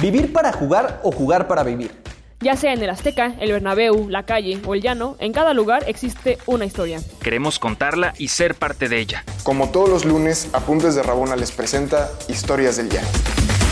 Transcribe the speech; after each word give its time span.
¿Vivir 0.00 0.32
para 0.32 0.52
jugar 0.52 1.00
o 1.02 1.10
jugar 1.10 1.48
para 1.48 1.64
vivir? 1.64 1.90
Ya 2.38 2.54
sea 2.54 2.72
en 2.72 2.80
el 2.80 2.88
Azteca, 2.88 3.34
el 3.40 3.50
Bernabéu, 3.50 4.08
la 4.08 4.24
calle 4.24 4.60
o 4.64 4.74
el 4.74 4.80
llano, 4.80 5.16
en 5.18 5.32
cada 5.32 5.54
lugar 5.54 5.82
existe 5.88 6.38
una 6.46 6.64
historia. 6.64 7.00
Queremos 7.20 7.58
contarla 7.58 8.14
y 8.16 8.28
ser 8.28 8.54
parte 8.54 8.88
de 8.88 9.00
ella. 9.00 9.24
Como 9.42 9.72
todos 9.72 9.88
los 9.88 10.04
lunes, 10.04 10.54
Apuntes 10.54 10.94
de 10.94 11.02
Rabona 11.02 11.34
les 11.34 11.50
presenta 11.50 12.10
Historias 12.28 12.76
del 12.76 12.90
Llano. 12.90 13.08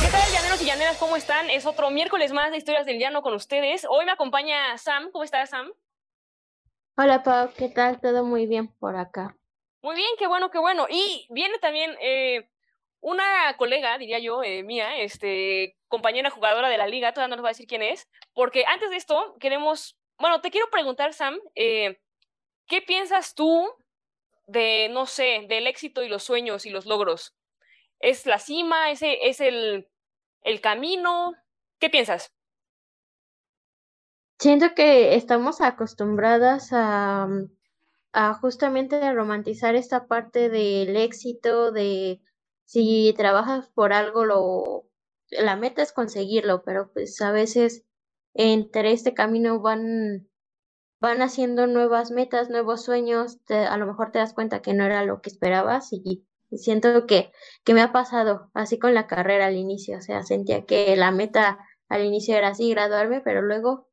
¿Qué 0.02 0.10
tal, 0.10 0.32
llaneros 0.32 0.60
y 0.62 0.64
llaneras? 0.64 0.96
¿Cómo 0.98 1.14
están? 1.14 1.48
Es 1.48 1.64
otro 1.64 1.90
miércoles 1.90 2.32
más 2.32 2.50
de 2.50 2.56
Historias 2.56 2.86
del 2.86 2.98
Llano 2.98 3.22
con 3.22 3.32
ustedes. 3.32 3.86
Hoy 3.88 4.04
me 4.04 4.10
acompaña 4.10 4.76
Sam. 4.78 5.10
¿Cómo 5.12 5.22
estás, 5.22 5.50
Sam? 5.50 5.70
Hola, 6.96 7.22
Pau. 7.22 7.50
¿Qué 7.56 7.68
tal? 7.68 8.00
Todo 8.00 8.24
muy 8.24 8.46
bien 8.46 8.66
por 8.80 8.96
acá. 8.96 9.36
Muy 9.80 9.94
bien, 9.94 10.10
qué 10.18 10.26
bueno, 10.26 10.50
qué 10.50 10.58
bueno. 10.58 10.88
Y 10.90 11.28
viene 11.30 11.56
también 11.60 11.92
eh, 12.02 12.50
una 13.06 13.56
colega, 13.56 13.96
diría 13.98 14.18
yo, 14.18 14.42
eh, 14.42 14.64
mía, 14.64 14.98
este, 14.98 15.76
compañera 15.86 16.28
jugadora 16.28 16.68
de 16.68 16.76
la 16.76 16.88
liga, 16.88 17.12
todavía 17.12 17.28
no 17.28 17.36
nos 17.36 17.44
va 17.44 17.50
a 17.50 17.52
decir 17.52 17.68
quién 17.68 17.82
es, 17.82 18.08
porque 18.34 18.64
antes 18.66 18.90
de 18.90 18.96
esto 18.96 19.36
queremos, 19.38 19.96
bueno, 20.18 20.40
te 20.40 20.50
quiero 20.50 20.68
preguntar, 20.70 21.14
Sam, 21.14 21.38
eh, 21.54 22.00
¿qué 22.66 22.82
piensas 22.82 23.36
tú 23.36 23.72
de, 24.48 24.88
no 24.90 25.06
sé, 25.06 25.46
del 25.48 25.68
éxito 25.68 26.02
y 26.02 26.08
los 26.08 26.24
sueños 26.24 26.66
y 26.66 26.70
los 26.70 26.84
logros? 26.84 27.36
¿Es 28.00 28.26
la 28.26 28.40
cima? 28.40 28.90
¿Es, 28.90 29.02
es 29.02 29.40
el, 29.40 29.88
el 30.42 30.60
camino? 30.60 31.32
¿Qué 31.78 31.88
piensas? 31.90 32.34
Siento 34.40 34.74
que 34.74 35.14
estamos 35.14 35.60
acostumbradas 35.60 36.70
a, 36.72 37.28
a 38.12 38.34
justamente 38.34 39.12
romantizar 39.12 39.76
esta 39.76 40.08
parte 40.08 40.48
del 40.48 40.96
éxito, 40.96 41.70
de 41.70 42.20
si 42.66 43.14
trabajas 43.16 43.68
por 43.68 43.92
algo, 43.92 44.24
lo, 44.24 44.86
la 45.30 45.56
meta 45.56 45.82
es 45.82 45.92
conseguirlo, 45.92 46.62
pero 46.64 46.92
pues 46.92 47.20
a 47.22 47.30
veces 47.32 47.84
entre 48.34 48.92
este 48.92 49.14
camino 49.14 49.60
van, 49.60 50.28
van 51.00 51.22
haciendo 51.22 51.66
nuevas 51.66 52.10
metas, 52.10 52.50
nuevos 52.50 52.84
sueños, 52.84 53.38
a 53.48 53.76
lo 53.78 53.86
mejor 53.86 54.10
te 54.12 54.18
das 54.18 54.34
cuenta 54.34 54.62
que 54.62 54.74
no 54.74 54.84
era 54.84 55.04
lo 55.04 55.22
que 55.22 55.30
esperabas 55.30 55.92
y, 55.92 56.26
siento 56.52 57.06
que, 57.06 57.32
que 57.64 57.74
me 57.74 57.82
ha 57.82 57.92
pasado 57.92 58.50
así 58.54 58.78
con 58.78 58.94
la 58.94 59.06
carrera 59.06 59.46
al 59.46 59.56
inicio, 59.56 59.98
o 59.98 60.00
sea, 60.00 60.22
sentía 60.22 60.64
que 60.64 60.94
la 60.96 61.10
meta 61.10 61.58
al 61.88 62.04
inicio 62.04 62.36
era 62.36 62.48
así, 62.48 62.70
graduarme, 62.70 63.20
pero 63.20 63.42
luego 63.42 63.88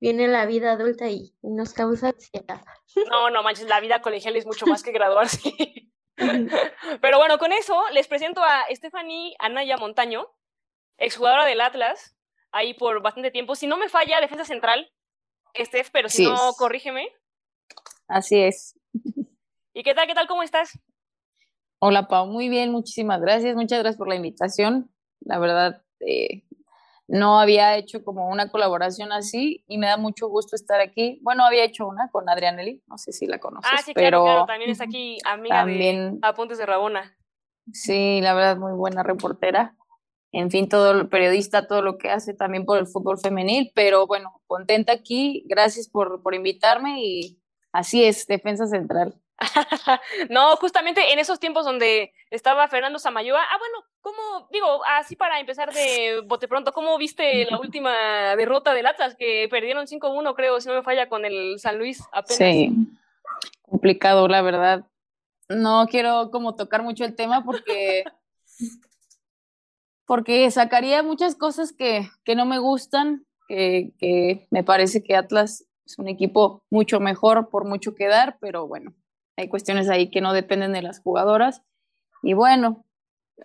viene 0.00 0.28
la 0.28 0.46
vida 0.46 0.72
adulta 0.72 1.08
y, 1.08 1.34
y 1.42 1.50
nos 1.50 1.72
causa 1.72 2.08
ansiedad. 2.08 2.62
No, 3.10 3.30
no 3.30 3.42
manches, 3.42 3.68
la 3.68 3.80
vida 3.80 4.02
colegial 4.02 4.36
es 4.36 4.46
mucho 4.46 4.66
más 4.66 4.82
que 4.82 4.92
graduarse. 4.92 5.52
Eso 7.58 7.80
les 7.92 8.08
presento 8.08 8.42
a 8.42 8.64
Stephanie 8.70 9.34
Anaya 9.38 9.76
Montaño, 9.76 10.26
exjugadora 10.98 11.44
del 11.44 11.60
Atlas, 11.60 12.16
ahí 12.50 12.74
por 12.74 13.02
bastante 13.02 13.30
tiempo. 13.30 13.54
Si 13.54 13.66
no 13.66 13.76
me 13.76 13.88
falla, 13.88 14.20
defensa 14.20 14.44
central, 14.44 14.90
Steph, 15.56 15.90
pero 15.92 16.08
si 16.08 16.24
no, 16.24 16.52
corrígeme. 16.58 17.08
Así 18.08 18.40
es. 18.40 18.78
¿Y 19.72 19.82
qué 19.82 19.94
tal, 19.94 20.06
qué 20.06 20.14
tal, 20.14 20.26
cómo 20.26 20.42
estás? 20.42 20.78
Hola, 21.78 22.08
Pau, 22.08 22.26
muy 22.26 22.48
bien, 22.48 22.72
muchísimas 22.72 23.20
gracias. 23.20 23.54
Muchas 23.54 23.80
gracias 23.80 23.98
por 23.98 24.08
la 24.08 24.14
invitación. 24.14 24.90
La 25.20 25.38
verdad, 25.38 25.82
eh, 26.00 26.44
no 27.06 27.38
había 27.38 27.76
hecho 27.76 28.02
como 28.02 28.28
una 28.28 28.50
colaboración 28.50 29.12
así 29.12 29.64
y 29.68 29.78
me 29.78 29.86
da 29.86 29.96
mucho 29.96 30.28
gusto 30.28 30.56
estar 30.56 30.80
aquí. 30.80 31.18
Bueno, 31.22 31.44
había 31.44 31.64
hecho 31.64 31.86
una 31.86 32.08
con 32.10 32.28
Adrianeli, 32.28 32.82
no 32.86 32.98
sé 32.98 33.12
si 33.12 33.26
la 33.26 33.38
conoces. 33.38 33.70
Ah, 33.72 33.82
sí, 33.82 33.92
pero 33.94 34.24
claro, 34.24 34.46
también 34.46 34.70
está 34.70 34.84
aquí 34.84 35.18
amiga 35.24 35.56
también, 35.56 36.20
de 36.20 36.26
Apuntes 36.26 36.58
de 36.58 36.66
Rabona. 36.66 37.16
Sí, 37.72 38.20
la 38.20 38.34
verdad, 38.34 38.56
muy 38.56 38.72
buena 38.72 39.02
reportera. 39.02 39.74
En 40.32 40.50
fin, 40.50 40.68
todo 40.68 40.90
el 40.90 41.08
periodista, 41.08 41.68
todo 41.68 41.80
lo 41.80 41.96
que 41.96 42.10
hace 42.10 42.34
también 42.34 42.64
por 42.64 42.78
el 42.78 42.86
fútbol 42.86 43.18
femenil, 43.18 43.70
pero 43.74 44.06
bueno, 44.06 44.42
contenta 44.46 44.92
aquí. 44.92 45.44
Gracias 45.46 45.88
por, 45.88 46.22
por 46.22 46.34
invitarme 46.34 47.00
y 47.04 47.38
así 47.72 48.04
es, 48.04 48.26
defensa 48.26 48.66
central. 48.66 49.14
no, 50.30 50.56
justamente 50.56 51.12
en 51.12 51.18
esos 51.18 51.40
tiempos 51.40 51.64
donde 51.64 52.12
estaba 52.30 52.68
Fernando 52.68 52.98
Samayoa. 52.98 53.42
Ah, 53.42 53.58
bueno, 53.58 53.84
¿cómo, 54.00 54.48
digo, 54.50 54.82
así 54.86 55.16
para 55.16 55.40
empezar 55.40 55.72
de 55.72 56.20
bote 56.26 56.48
pronto, 56.48 56.72
¿cómo 56.72 56.98
viste 56.98 57.46
la 57.50 57.58
última 57.58 58.34
derrota 58.36 58.74
del 58.74 58.86
Atlas? 58.86 59.16
Que 59.16 59.48
perdieron 59.50 59.86
5-1, 59.86 60.34
creo, 60.34 60.60
si 60.60 60.68
no 60.68 60.74
me 60.74 60.82
falla, 60.82 61.08
con 61.08 61.24
el 61.24 61.58
San 61.58 61.78
Luis 61.78 62.02
apenas. 62.12 62.36
Sí, 62.36 62.72
complicado, 63.62 64.28
la 64.28 64.42
verdad. 64.42 64.84
No 65.48 65.86
quiero 65.88 66.30
como 66.30 66.56
tocar 66.56 66.82
mucho 66.82 67.04
el 67.04 67.14
tema 67.14 67.44
porque, 67.44 68.04
porque 70.06 70.50
sacaría 70.50 71.02
muchas 71.02 71.36
cosas 71.36 71.72
que, 71.72 72.08
que 72.24 72.34
no 72.34 72.46
me 72.46 72.58
gustan, 72.58 73.26
que, 73.48 73.92
que 73.98 74.46
me 74.50 74.64
parece 74.64 75.02
que 75.02 75.16
Atlas 75.16 75.66
es 75.84 75.98
un 75.98 76.08
equipo 76.08 76.62
mucho 76.70 77.00
mejor 77.00 77.50
por 77.50 77.66
mucho 77.66 77.94
que 77.94 78.08
dar, 78.08 78.38
pero 78.40 78.66
bueno, 78.66 78.94
hay 79.36 79.48
cuestiones 79.48 79.88
ahí 79.90 80.10
que 80.10 80.20
no 80.20 80.32
dependen 80.32 80.72
de 80.72 80.82
las 80.82 81.00
jugadoras. 81.00 81.62
Y 82.22 82.32
bueno, 82.32 82.86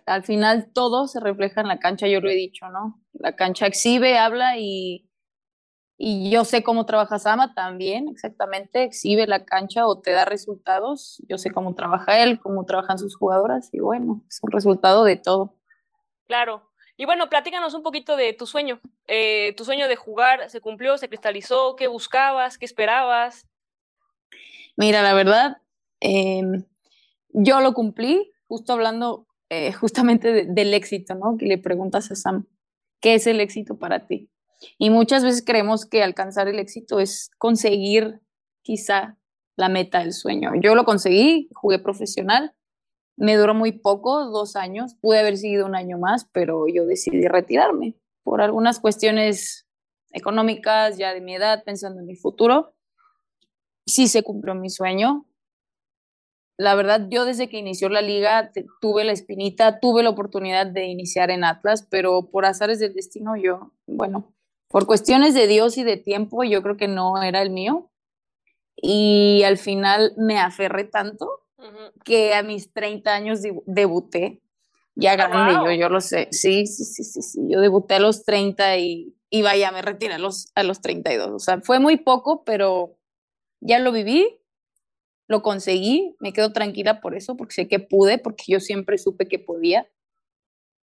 al 0.06 0.22
final 0.22 0.70
todo 0.72 1.06
se 1.06 1.20
refleja 1.20 1.60
en 1.60 1.68
la 1.68 1.78
cancha, 1.78 2.06
yo 2.06 2.20
lo 2.20 2.30
he 2.30 2.34
dicho, 2.34 2.68
¿no? 2.70 3.00
La 3.12 3.36
cancha 3.36 3.66
exhibe, 3.66 4.18
habla 4.18 4.58
y, 4.58 5.09
y 6.02 6.30
yo 6.30 6.44
sé 6.44 6.62
cómo 6.62 6.86
trabaja 6.86 7.18
Sama 7.18 7.54
también, 7.54 8.08
exactamente, 8.08 8.84
exhibe 8.84 9.26
la 9.26 9.44
cancha 9.44 9.86
o 9.86 10.00
te 10.00 10.12
da 10.12 10.24
resultados. 10.24 11.22
Yo 11.28 11.36
sé 11.36 11.50
cómo 11.50 11.74
trabaja 11.74 12.22
él, 12.22 12.40
cómo 12.40 12.64
trabajan 12.64 12.98
sus 12.98 13.16
jugadoras 13.16 13.68
y 13.72 13.80
bueno, 13.80 14.22
es 14.28 14.40
un 14.42 14.50
resultado 14.50 15.04
de 15.04 15.16
todo. 15.16 15.54
Claro. 16.26 16.70
Y 16.96 17.04
bueno, 17.04 17.28
platícanos 17.28 17.74
un 17.74 17.82
poquito 17.82 18.16
de 18.16 18.32
tu 18.32 18.46
sueño. 18.46 18.80
Eh, 19.06 19.54
¿Tu 19.56 19.64
sueño 19.64 19.88
de 19.88 19.96
jugar 19.96 20.48
se 20.48 20.60
cumplió, 20.60 20.96
se 20.98 21.08
cristalizó? 21.08 21.76
¿Qué 21.76 21.86
buscabas? 21.86 22.56
¿Qué 22.58 22.64
esperabas? 22.64 23.46
Mira, 24.76 25.02
la 25.02 25.12
verdad, 25.12 25.58
Em, 26.00 26.64
yo 27.28 27.60
lo 27.60 27.74
cumplí, 27.74 28.32
justo 28.48 28.72
hablando 28.72 29.26
eh, 29.50 29.72
justamente 29.72 30.46
del 30.46 30.74
éxito, 30.74 31.14
¿no? 31.14 31.36
Que 31.36 31.46
le 31.46 31.58
preguntas 31.58 32.10
a 32.10 32.16
Sam, 32.16 32.46
¿qué 33.00 33.14
es 33.14 33.26
el 33.26 33.40
éxito 33.40 33.78
para 33.78 34.06
ti? 34.06 34.30
Y 34.78 34.90
muchas 34.90 35.24
veces 35.24 35.42
creemos 35.44 35.86
que 35.86 36.02
alcanzar 36.02 36.48
el 36.48 36.58
éxito 36.58 37.00
es 37.00 37.30
conseguir 37.38 38.20
quizá 38.62 39.18
la 39.56 39.68
meta 39.68 40.00
del 40.00 40.12
sueño. 40.12 40.52
Yo 40.60 40.74
lo 40.74 40.84
conseguí, 40.84 41.48
jugué 41.54 41.78
profesional, 41.78 42.54
me 43.16 43.36
duró 43.36 43.54
muy 43.54 43.72
poco, 43.72 44.26
dos 44.26 44.56
años, 44.56 44.94
pude 44.94 45.18
haber 45.20 45.36
seguido 45.36 45.66
un 45.66 45.74
año 45.74 45.98
más, 45.98 46.26
pero 46.32 46.66
yo 46.68 46.86
decidí 46.86 47.26
retirarme 47.28 47.94
por 48.22 48.40
algunas 48.40 48.80
cuestiones 48.80 49.66
económicas, 50.12 50.96
ya 50.96 51.12
de 51.12 51.20
mi 51.20 51.34
edad, 51.34 51.62
pensando 51.64 52.00
en 52.00 52.06
mi 52.06 52.16
futuro. 52.16 52.74
Sí 53.86 54.08
se 54.08 54.22
cumplió 54.22 54.54
mi 54.54 54.70
sueño, 54.70 55.26
la 56.60 56.74
verdad, 56.74 57.06
yo 57.08 57.24
desde 57.24 57.48
que 57.48 57.56
inició 57.56 57.88
la 57.88 58.02
liga 58.02 58.52
tuve 58.82 59.02
la 59.04 59.12
espinita, 59.12 59.80
tuve 59.80 60.02
la 60.02 60.10
oportunidad 60.10 60.66
de 60.66 60.88
iniciar 60.88 61.30
en 61.30 61.42
Atlas, 61.42 61.86
pero 61.88 62.28
por 62.30 62.44
azares 62.44 62.78
del 62.78 62.92
destino 62.92 63.34
yo, 63.34 63.72
bueno, 63.86 64.34
por 64.70 64.86
cuestiones 64.86 65.34
de 65.34 65.46
Dios 65.46 65.76
y 65.76 65.84
de 65.84 65.96
tiempo, 65.96 66.44
yo 66.44 66.62
creo 66.62 66.76
que 66.76 66.88
no 66.88 67.22
era 67.22 67.42
el 67.42 67.50
mío. 67.50 67.90
Y 68.76 69.42
al 69.44 69.58
final 69.58 70.14
me 70.16 70.38
aferré 70.38 70.84
tanto 70.84 71.28
que 72.04 72.32
a 72.34 72.42
mis 72.42 72.72
30 72.72 73.14
años 73.14 73.40
debuté, 73.66 74.40
ya 74.94 75.12
ah, 75.12 75.16
grande, 75.16 75.52
yo, 75.66 75.72
yo 75.72 75.88
lo 75.90 76.00
sé, 76.00 76.28
sí, 76.30 76.66
sí, 76.66 76.84
sí, 76.84 77.04
sí, 77.04 77.20
sí, 77.20 77.40
yo 77.48 77.60
debuté 77.60 77.94
a 77.94 78.00
los 78.00 78.24
30 78.24 78.78
y, 78.78 79.14
y 79.28 79.42
vaya, 79.42 79.70
me 79.70 79.82
retiré 79.82 80.14
a 80.14 80.18
los, 80.18 80.50
a 80.54 80.62
los 80.62 80.80
32, 80.80 81.30
o 81.30 81.38
sea, 81.38 81.60
fue 81.60 81.78
muy 81.78 81.98
poco, 81.98 82.44
pero 82.44 82.96
ya 83.60 83.78
lo 83.78 83.92
viví 83.92 84.40
lo 85.30 85.42
conseguí, 85.42 86.16
me 86.18 86.32
quedo 86.32 86.52
tranquila 86.52 87.00
por 87.00 87.14
eso, 87.14 87.36
porque 87.36 87.54
sé 87.54 87.68
que 87.68 87.78
pude, 87.78 88.18
porque 88.18 88.42
yo 88.48 88.58
siempre 88.58 88.98
supe 88.98 89.28
que 89.28 89.38
podía. 89.38 89.88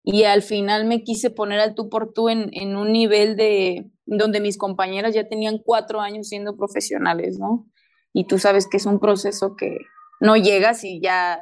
Y 0.02 0.24
al 0.24 0.42
final 0.42 0.86
me 0.86 1.02
quise 1.02 1.30
poner 1.30 1.60
al 1.60 1.74
tú 1.74 1.88
por 1.88 2.12
tú 2.12 2.28
en, 2.28 2.50
en 2.52 2.76
un 2.76 2.92
nivel 2.92 3.36
de 3.36 3.90
donde 4.06 4.40
mis 4.40 4.56
compañeras 4.56 5.14
ya 5.14 5.28
tenían 5.28 5.58
cuatro 5.58 6.00
años 6.00 6.28
siendo 6.28 6.56
profesionales, 6.56 7.38
¿no? 7.38 7.66
Y 8.12 8.26
tú 8.26 8.38
sabes 8.38 8.66
que 8.66 8.78
es 8.78 8.86
un 8.86 8.98
proceso 8.98 9.56
que 9.56 9.78
no 10.20 10.36
llegas 10.36 10.84
y 10.84 11.00
ya 11.00 11.40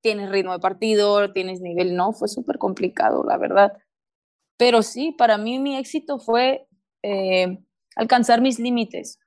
tienes 0.00 0.30
ritmo 0.30 0.52
de 0.52 0.58
partido, 0.58 1.32
tienes 1.32 1.60
nivel, 1.60 1.94
no, 1.94 2.12
fue 2.12 2.28
súper 2.28 2.58
complicado, 2.58 3.22
la 3.22 3.36
verdad. 3.36 3.72
Pero 4.56 4.82
sí, 4.82 5.14
para 5.16 5.38
mí 5.38 5.58
mi 5.58 5.76
éxito 5.76 6.18
fue 6.18 6.66
eh, 7.02 7.58
alcanzar 7.96 8.40
mis 8.40 8.58
límites, 8.58 9.18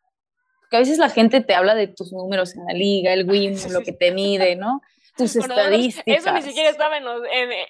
a 0.76 0.80
veces 0.80 0.98
la 0.98 1.10
gente 1.10 1.42
te 1.42 1.54
habla 1.54 1.76
de 1.76 1.88
tus 1.88 2.12
números 2.12 2.56
en 2.56 2.66
la 2.66 2.74
liga, 2.74 3.14
el 3.14 3.30
win, 3.30 3.56
lo 3.72 3.81
que 3.81 3.94
te 3.94 4.12
mide, 4.12 4.56
¿no? 4.56 4.81
Tus 5.18 5.36
estadísticas. 5.36 6.04
Eso 6.06 6.33
ni 6.33 6.42
siquiera 6.42 6.69
estaba 6.69 6.98
en 6.98 7.06
los, 7.06 7.21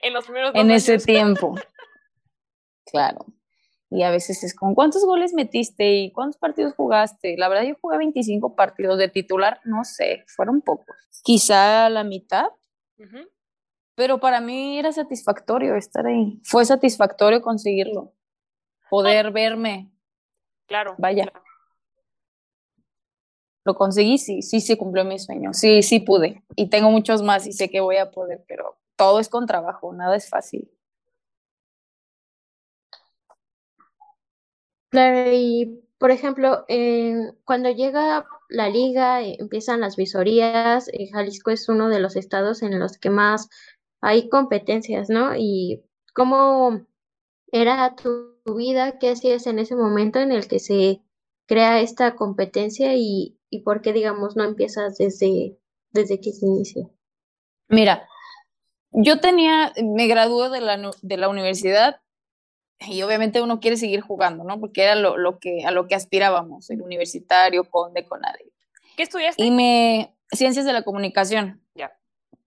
en, 0.01 0.13
los 0.13 0.25
primeros 0.25 0.51
En 0.55 0.71
ese 0.71 0.97
tiempo. 0.97 1.55
Claro. 2.85 3.25
Y 3.89 4.03
a 4.03 4.11
veces 4.11 4.43
es 4.43 4.53
con 4.53 4.75
cuántos 4.75 5.05
goles 5.05 5.33
metiste 5.33 5.93
y 5.93 6.11
cuántos 6.11 6.37
partidos 6.37 6.75
jugaste. 6.75 7.35
La 7.37 7.47
verdad, 7.47 7.63
yo 7.63 7.75
jugué 7.81 7.97
25 7.97 8.55
partidos 8.55 8.99
de 8.99 9.07
titular, 9.07 9.61
no 9.63 9.83
sé, 9.83 10.23
fueron 10.27 10.61
pocos. 10.61 10.95
Quizá 11.23 11.89
la 11.89 12.03
mitad. 12.03 12.47
Pero 13.95 14.19
para 14.19 14.41
mí 14.41 14.77
era 14.77 14.91
satisfactorio 14.91 15.75
estar 15.75 16.05
ahí. 16.05 16.39
Fue 16.43 16.65
satisfactorio 16.65 17.41
conseguirlo. 17.41 18.13
poder 18.89 19.31
verme. 19.31 19.91
Claro. 20.67 20.95
Vaya. 20.97 21.31
Lo 23.65 23.75
conseguí, 23.75 24.17
sí, 24.17 24.41
sí 24.41 24.59
se 24.61 24.77
cumplió 24.77 25.05
mi 25.05 25.19
sueño. 25.19 25.53
Sí, 25.53 25.83
sí 25.83 25.99
pude. 25.99 26.43
Y 26.55 26.69
tengo 26.69 26.91
muchos 26.91 27.21
más 27.21 27.47
y 27.47 27.53
sé 27.53 27.69
que 27.69 27.79
voy 27.79 27.97
a 27.97 28.11
poder, 28.11 28.43
pero 28.47 28.77
todo 28.95 29.19
es 29.19 29.29
con 29.29 29.45
trabajo, 29.45 29.93
nada 29.93 30.15
es 30.15 30.29
fácil. 30.29 30.69
Claro, 34.89 35.31
y 35.31 35.83
por 35.97 36.11
ejemplo, 36.11 36.65
cuando 37.45 37.69
llega 37.71 38.25
la 38.49 38.69
liga, 38.69 39.23
eh, 39.23 39.37
empiezan 39.39 39.79
las 39.79 39.95
visorías, 39.95 40.89
eh, 40.89 41.09
Jalisco 41.11 41.49
es 41.49 41.69
uno 41.69 41.87
de 41.89 41.99
los 41.99 42.17
estados 42.17 42.61
en 42.61 42.77
los 42.77 42.97
que 42.97 43.09
más 43.09 43.49
hay 44.01 44.27
competencias, 44.29 45.09
¿no? 45.09 45.35
Y 45.37 45.81
cómo 46.13 46.85
era 47.53 47.95
tu 47.95 48.35
vida, 48.53 48.99
qué 48.99 49.11
hacías 49.11 49.47
en 49.47 49.59
ese 49.59 49.75
momento 49.77 50.19
en 50.19 50.33
el 50.33 50.47
que 50.47 50.59
se 50.59 51.01
crea 51.47 51.79
esta 51.79 52.15
competencia 52.15 52.95
y, 52.95 53.37
y 53.53 53.59
por 53.59 53.81
qué, 53.81 53.93
digamos, 53.93 54.35
no 54.35 54.43
empiezas 54.43 54.97
desde, 54.97 55.59
desde 55.91 56.19
que 56.19 56.31
se 56.31 56.45
inicia. 56.47 56.89
Mira, 57.69 58.07
yo 58.91 59.19
tenía, 59.19 59.71
me 59.83 60.07
gradué 60.07 60.49
de 60.49 60.59
la, 60.59 60.91
de 61.01 61.17
la 61.17 61.29
universidad 61.29 62.01
y 62.87 63.03
obviamente 63.03 63.41
uno 63.41 63.59
quiere 63.59 63.77
seguir 63.77 64.01
jugando, 64.01 64.43
¿no? 64.43 64.59
Porque 64.59 64.83
era 64.83 64.95
lo, 64.95 65.17
lo 65.17 65.37
que, 65.37 65.65
a 65.65 65.71
lo 65.71 65.87
que 65.87 65.93
aspirábamos, 65.93 66.69
el 66.71 66.81
universitario, 66.81 67.69
conde, 67.69 68.05
conade. 68.05 68.51
¿Qué 68.97 69.03
estudiaste? 69.03 69.43
Y 69.43 69.51
me, 69.51 70.15
ciencias 70.31 70.65
de 70.65 70.73
la 70.73 70.81
comunicación. 70.81 71.61
Ya. 71.75 71.95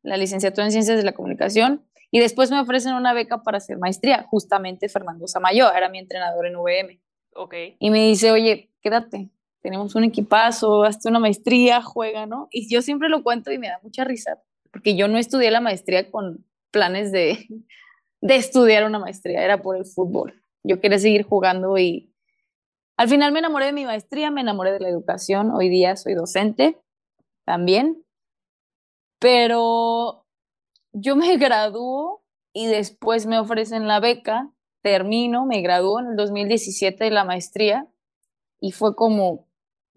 La 0.03 0.17
licenciatura 0.17 0.65
en 0.65 0.73
ciencias 0.73 0.99
de 0.99 1.05
la 1.05 1.13
comunicación. 1.13 1.87
Y 2.11 2.19
después 2.19 2.51
me 2.51 2.61
ofrecen 2.61 2.95
una 2.95 3.13
beca 3.13 3.45
para 3.45 3.59
hacer 3.59 3.79
maestría. 3.79 4.25
Justamente 4.29 4.89
Fernando 4.89 5.29
Samayo 5.29 5.73
era 5.73 5.89
mi 5.89 5.99
entrenador 5.99 6.47
en 6.47 6.57
VM. 6.57 7.01
Ok. 7.35 7.55
Y 7.79 7.91
me 7.91 8.07
dice, 8.07 8.33
oye, 8.33 8.71
quédate, 8.81 9.31
tenemos 9.67 9.97
un 9.97 10.05
equipazo, 10.05 10.85
hazte 10.85 11.09
una 11.09 11.19
maestría, 11.19 11.83
juega, 11.83 12.25
¿no? 12.25 12.47
Y 12.53 12.73
yo 12.73 12.83
siempre 12.83 13.09
lo 13.09 13.25
cuento 13.25 13.51
y 13.51 13.59
me 13.59 13.67
da 13.67 13.81
mucha 13.83 14.05
risa, 14.05 14.41
porque 14.71 14.95
yo 14.95 15.09
no 15.09 15.19
estudié 15.19 15.51
la 15.51 15.61
maestría 15.61 16.09
con 16.09 16.47
planes 16.71 17.11
de, 17.11 17.49
de 18.21 18.37
estudiar 18.37 18.85
una 18.85 19.01
maestría, 19.01 19.43
era 19.43 19.63
por 19.63 19.77
el 19.77 19.85
fútbol. 19.85 20.41
Yo 20.63 20.81
quería 20.81 21.01
seguir 21.01 21.25
jugando 21.25 21.77
y 21.79 22.15
al 22.97 23.09
final 23.09 23.33
me 23.33 23.41
enamoré 23.41 23.67
de 23.67 23.73
mi 23.73 23.87
maestría, 23.87 24.31
me 24.31 24.41
enamoré 24.41 24.71
de 24.71 24.79
la 24.79 24.89
educación, 24.89 25.51
hoy 25.51 25.69
día 25.69 25.97
soy 25.97 26.15
docente 26.15 26.79
también, 27.45 28.05
pero 29.19 30.25
yo 30.93 31.17
me 31.17 31.37
gradúo 31.39 32.23
y 32.53 32.67
después 32.67 33.27
me 33.27 33.41
ofrecen 33.41 33.89
la 33.89 33.99
beca, 33.99 34.53
termino, 34.81 35.45
me 35.45 35.61
gradúo 35.61 35.99
en 35.99 36.07
el 36.07 36.17
2017 36.17 37.03
de 37.03 37.11
la 37.11 37.25
maestría 37.25 37.89
y 38.61 38.73
fue 38.73 38.95
como, 38.97 39.46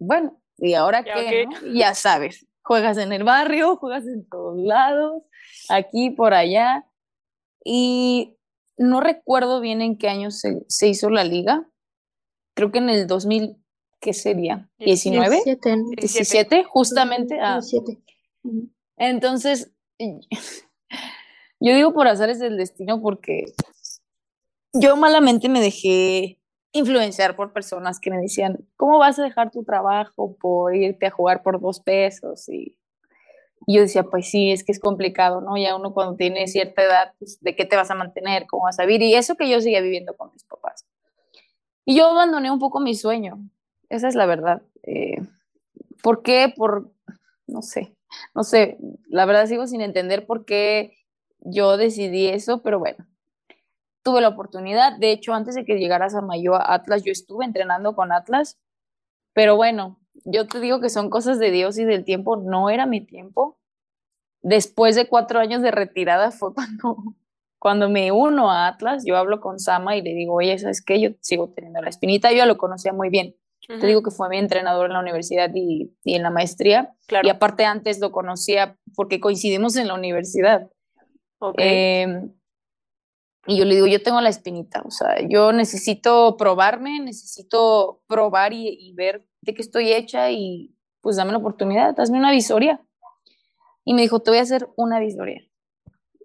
bueno, 0.00 0.40
¿y 0.58 0.74
ahora 0.74 1.04
¿Ya 1.04 1.14
qué? 1.14 1.46
no? 1.46 1.74
Ya 1.74 1.94
sabes, 1.94 2.46
juegas 2.62 2.98
en 2.98 3.12
el 3.12 3.22
barrio, 3.22 3.76
juegas 3.76 4.06
en 4.06 4.28
todos 4.28 4.58
lados, 4.58 5.22
aquí, 5.68 6.10
por 6.10 6.34
allá, 6.34 6.86
y 7.64 8.36
no 8.76 9.00
recuerdo 9.00 9.60
bien 9.60 9.82
en 9.82 9.98
qué 9.98 10.08
año 10.08 10.30
se, 10.30 10.64
se 10.68 10.88
hizo 10.88 11.10
la 11.10 11.22
liga, 11.22 11.68
creo 12.54 12.72
que 12.72 12.78
en 12.78 12.88
el 12.88 13.06
2000, 13.06 13.56
¿qué 14.00 14.14
sería? 14.14 14.70
¿19? 14.78 15.30
17, 15.30 15.76
¿no? 15.76 15.90
17, 15.90 16.64
justamente. 16.64 17.38
ah, 17.40 17.60
17. 17.60 18.02
Ujú. 18.42 18.70
entonces, 18.96 19.70
yo 21.60 21.74
digo 21.74 21.92
por 21.92 22.08
azares 22.08 22.38
del 22.38 22.56
destino 22.56 23.02
porque 23.02 23.52
yo 24.72 24.96
malamente 24.96 25.50
me 25.50 25.60
dejé 25.60 26.39
influenciar 26.72 27.36
por 27.36 27.52
personas 27.52 28.00
que 28.00 28.10
me 28.10 28.18
decían, 28.18 28.58
¿cómo 28.76 28.98
vas 28.98 29.18
a 29.18 29.24
dejar 29.24 29.50
tu 29.50 29.64
trabajo 29.64 30.36
por 30.36 30.74
irte 30.74 31.06
a 31.06 31.10
jugar 31.10 31.42
por 31.42 31.60
dos 31.60 31.80
pesos? 31.80 32.48
Y, 32.48 32.76
yo 33.66 33.82
decía, 33.82 34.04
pues 34.04 34.30
sí, 34.30 34.50
es 34.50 34.64
que 34.64 34.72
es 34.72 34.80
complicado, 34.80 35.42
¿no? 35.42 35.56
Ya 35.56 35.76
uno 35.76 35.92
cuando 35.92 36.16
tiene 36.16 36.46
cierta 36.46 36.82
edad, 36.82 37.12
pues, 37.18 37.38
¿de 37.40 37.54
qué 37.54 37.66
te 37.66 37.76
vas 37.76 37.90
a 37.90 37.94
mantener? 37.94 38.46
¿Cómo 38.46 38.64
vas 38.64 38.78
a 38.80 38.86
vivir? 38.86 39.02
Y 39.02 39.14
eso 39.14 39.36
que 39.36 39.48
yo 39.48 39.60
seguía 39.60 39.82
viviendo 39.82 40.16
con 40.16 40.32
mis 40.32 40.44
papás. 40.44 40.86
Y 41.84 41.96
yo 41.96 42.08
abandoné 42.08 42.50
un 42.50 42.58
poco 42.58 42.80
mi 42.80 42.94
sueño, 42.94 43.38
esa 43.88 44.08
es 44.08 44.14
la 44.14 44.26
verdad. 44.26 44.62
Eh, 44.82 45.20
¿Por 46.02 46.22
qué? 46.22 46.52
Por, 46.56 46.90
no 47.46 47.62
sé, 47.62 47.94
no 48.34 48.44
sé, 48.44 48.78
la 49.08 49.26
verdad 49.26 49.46
sigo 49.46 49.66
sin 49.66 49.82
entender 49.82 50.26
por 50.26 50.44
qué 50.44 50.96
yo 51.40 51.76
decidí 51.76 52.28
eso, 52.28 52.62
pero 52.62 52.78
bueno, 52.78 53.06
tuve 54.02 54.20
la 54.20 54.28
oportunidad. 54.28 54.98
De 54.98 55.12
hecho, 55.12 55.34
antes 55.34 55.54
de 55.54 55.64
que 55.64 55.78
llegara 55.78 56.10
Samayo 56.10 56.54
a 56.54 56.74
Atlas, 56.74 57.02
yo 57.04 57.12
estuve 57.12 57.44
entrenando 57.44 57.94
con 57.94 58.12
Atlas, 58.12 58.58
pero 59.32 59.56
bueno, 59.56 59.98
yo 60.24 60.46
te 60.46 60.60
digo 60.60 60.80
que 60.80 60.90
son 60.90 61.10
cosas 61.10 61.38
de 61.38 61.50
Dios 61.50 61.78
y 61.78 61.84
del 61.84 62.04
tiempo, 62.04 62.36
no 62.36 62.70
era 62.70 62.86
mi 62.86 63.00
tiempo. 63.00 63.58
Después 64.42 64.96
de 64.96 65.06
cuatro 65.06 65.38
años 65.38 65.62
de 65.62 65.70
retirada 65.70 66.30
fue 66.30 66.54
cuando, 66.54 66.96
cuando 67.58 67.88
me 67.88 68.12
uno 68.12 68.50
a 68.50 68.66
Atlas, 68.66 69.04
yo 69.06 69.16
hablo 69.16 69.40
con 69.40 69.58
Sama 69.58 69.96
y 69.96 70.02
le 70.02 70.14
digo, 70.14 70.34
oye, 70.34 70.58
¿sabes 70.58 70.82
qué? 70.82 71.00
Yo 71.00 71.10
sigo 71.20 71.50
teniendo 71.50 71.80
la 71.82 71.90
espinita, 71.90 72.30
yo 72.30 72.38
ya 72.38 72.46
lo 72.46 72.58
conocía 72.58 72.92
muy 72.92 73.10
bien. 73.10 73.36
Te 73.68 73.86
digo 73.86 74.02
que 74.02 74.10
fue 74.10 74.28
mi 74.28 74.36
entrenador 74.36 74.86
en 74.86 74.94
la 74.94 75.00
universidad 75.00 75.48
y, 75.54 75.94
y 76.02 76.14
en 76.14 76.24
la 76.24 76.30
maestría. 76.30 76.92
Claro. 77.06 77.24
Y 77.28 77.30
aparte 77.30 77.64
antes 77.64 78.00
lo 78.00 78.10
conocía 78.10 78.76
porque 78.96 79.20
coincidimos 79.20 79.76
en 79.76 79.86
la 79.86 79.94
universidad. 79.94 80.68
Ok. 81.38 81.54
Eh, 81.58 82.30
y 83.46 83.56
yo 83.58 83.64
le 83.64 83.74
digo, 83.74 83.86
yo 83.86 84.02
tengo 84.02 84.20
la 84.20 84.28
espinita, 84.28 84.82
o 84.84 84.90
sea, 84.90 85.16
yo 85.28 85.52
necesito 85.52 86.36
probarme, 86.36 87.00
necesito 87.00 88.02
probar 88.06 88.52
y, 88.52 88.68
y 88.68 88.92
ver 88.94 89.26
de 89.40 89.54
qué 89.54 89.62
estoy 89.62 89.92
hecha 89.92 90.30
y 90.30 90.74
pues 91.00 91.16
dame 91.16 91.32
la 91.32 91.38
oportunidad, 91.38 91.98
hazme 91.98 92.18
una 92.18 92.30
visoria. 92.32 92.80
Y 93.84 93.94
me 93.94 94.02
dijo, 94.02 94.20
te 94.20 94.30
voy 94.30 94.38
a 94.38 94.42
hacer 94.42 94.68
una 94.76 95.00
visoria. 95.00 95.42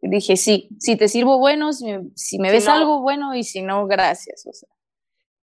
Y 0.01 0.09
dije, 0.09 0.35
sí, 0.35 0.67
si 0.79 0.97
te 0.97 1.07
sirvo 1.07 1.39
bueno, 1.39 1.71
si 1.73 1.85
me, 1.85 2.09
si 2.15 2.37
me 2.37 2.49
Si 2.49 2.53
ves 2.55 2.65
no- 2.65 2.73
algo 2.73 3.01
bueno 3.01 3.33
y 3.33 3.43
si 3.43 3.61
no, 3.61 3.87
gracias. 3.87 4.45
O 4.45 4.51
sea, 4.53 4.69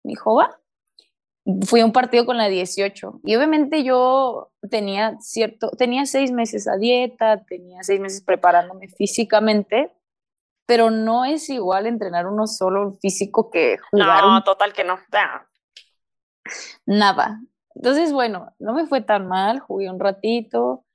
me 0.03 0.09
dijo, 0.11 0.35
va. 0.35 0.59
Fui 1.65 1.79
a 1.81 1.85
un 1.85 1.91
partido 1.91 2.25
con 2.25 2.37
la 2.37 2.47
18 2.47 3.19
y 3.23 3.35
obviamente 3.35 3.83
yo 3.83 4.51
tenía 4.69 5.17
cierto, 5.19 5.71
tenía 5.71 6.05
seis 6.05 6.31
meses 6.31 6.67
a 6.69 6.77
dieta, 6.77 7.43
tenía 7.45 7.83
seis 7.83 7.99
meses 7.99 8.21
preparándome 8.21 8.87
físicamente, 8.87 9.91
pero 10.65 10.91
no 10.91 11.25
es 11.25 11.49
igual 11.49 11.85
entrenar 11.85 12.27
uno 12.27 12.47
solo 12.47 12.93
físico 13.01 13.49
que 13.49 13.77
jugar 13.91 14.25
un 14.25 14.33
no, 14.35 14.43
total 14.43 14.73
que 14.73 14.83
no. 14.83 14.99
Nada. 16.85 17.41
Entonces, 17.75 18.11
bueno, 18.11 18.53
no 18.59 18.73
me 18.73 18.85
fue 18.85 19.01
tan 19.01 19.27
mal, 19.27 19.59
jugué 19.59 19.89
un 19.89 19.99
ratito. 19.99 20.85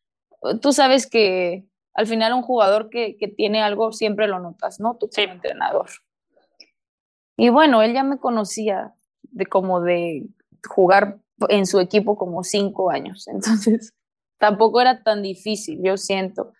Tú 0.62 0.72
sabes 0.72 1.08
que 1.08 1.64
al 1.94 2.06
final 2.06 2.32
un 2.32 2.42
jugador 2.42 2.90
que, 2.90 3.16
que 3.16 3.28
tiene 3.28 3.62
algo 3.62 3.92
siempre 3.92 4.28
lo 4.28 4.38
notas, 4.38 4.78
¿no? 4.78 4.94
Tú 4.96 5.08
como 5.08 5.14
Sí. 5.14 5.22
entrenador. 5.22 5.88
Y 7.36 7.50
bueno, 7.50 7.82
él 7.82 7.92
ya 7.92 8.02
me 8.04 8.18
conocía 8.18 8.94
de 9.22 9.46
como 9.46 9.80
de 9.80 10.26
jugar 10.68 11.18
en 11.48 11.66
su 11.66 11.78
equipo 11.80 12.16
como 12.16 12.42
cinco 12.42 12.90
años, 12.90 13.28
entonces 13.28 13.92
tampoco 14.38 14.80
era 14.80 15.02
tan 15.02 15.22
difícil, 15.22 15.80
yo 15.82 15.96
siento. 15.96 16.52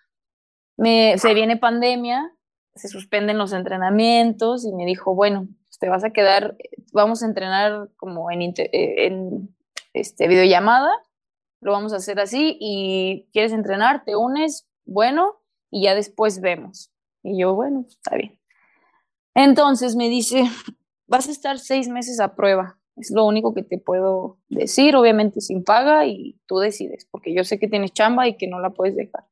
Me, 0.76 1.18
se 1.18 1.34
viene 1.34 1.56
pandemia, 1.56 2.32
se 2.78 2.88
suspenden 2.88 3.38
los 3.38 3.52
entrenamientos 3.52 4.64
y 4.64 4.72
me 4.72 4.86
dijo, 4.86 5.14
bueno, 5.14 5.46
pues 5.64 5.78
te 5.78 5.88
vas 5.88 6.04
a 6.04 6.10
quedar, 6.10 6.56
vamos 6.92 7.22
a 7.22 7.26
entrenar 7.26 7.90
como 7.96 8.30
en, 8.30 8.42
eh, 8.42 8.56
en 8.72 9.54
este, 9.92 10.28
videollamada, 10.28 10.90
lo 11.60 11.72
vamos 11.72 11.92
a 11.92 11.96
hacer 11.96 12.20
así 12.20 12.56
y 12.60 13.28
quieres 13.32 13.52
entrenar, 13.52 14.04
te 14.04 14.16
unes, 14.16 14.68
bueno, 14.84 15.40
y 15.70 15.82
ya 15.84 15.94
después 15.94 16.40
vemos. 16.40 16.90
Y 17.22 17.40
yo, 17.40 17.54
bueno, 17.54 17.84
está 17.88 18.16
bien. 18.16 18.38
Entonces 19.34 19.96
me 19.96 20.08
dice, 20.08 20.44
vas 21.06 21.28
a 21.28 21.32
estar 21.32 21.58
seis 21.58 21.88
meses 21.88 22.20
a 22.20 22.34
prueba, 22.34 22.78
es 22.96 23.10
lo 23.10 23.24
único 23.24 23.54
que 23.54 23.62
te 23.62 23.78
puedo 23.78 24.38
decir, 24.48 24.96
obviamente 24.96 25.40
sin 25.40 25.64
paga 25.64 26.06
y 26.06 26.40
tú 26.46 26.58
decides, 26.58 27.06
porque 27.10 27.34
yo 27.34 27.44
sé 27.44 27.58
que 27.58 27.68
tienes 27.68 27.92
chamba 27.92 28.26
y 28.28 28.36
que 28.36 28.48
no 28.48 28.60
la 28.60 28.70
puedes 28.70 28.96
dejar. 28.96 29.24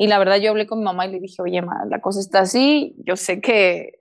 Y 0.00 0.06
la 0.06 0.18
verdad 0.18 0.36
yo 0.36 0.50
hablé 0.50 0.66
con 0.66 0.78
mi 0.78 0.84
mamá 0.84 1.04
y 1.06 1.10
le 1.12 1.20
dije, 1.20 1.42
oye, 1.42 1.60
ma, 1.60 1.84
la 1.90 2.00
cosa 2.00 2.20
está 2.20 2.40
así, 2.40 2.94
yo 2.98 3.16
sé 3.16 3.40
que 3.42 3.98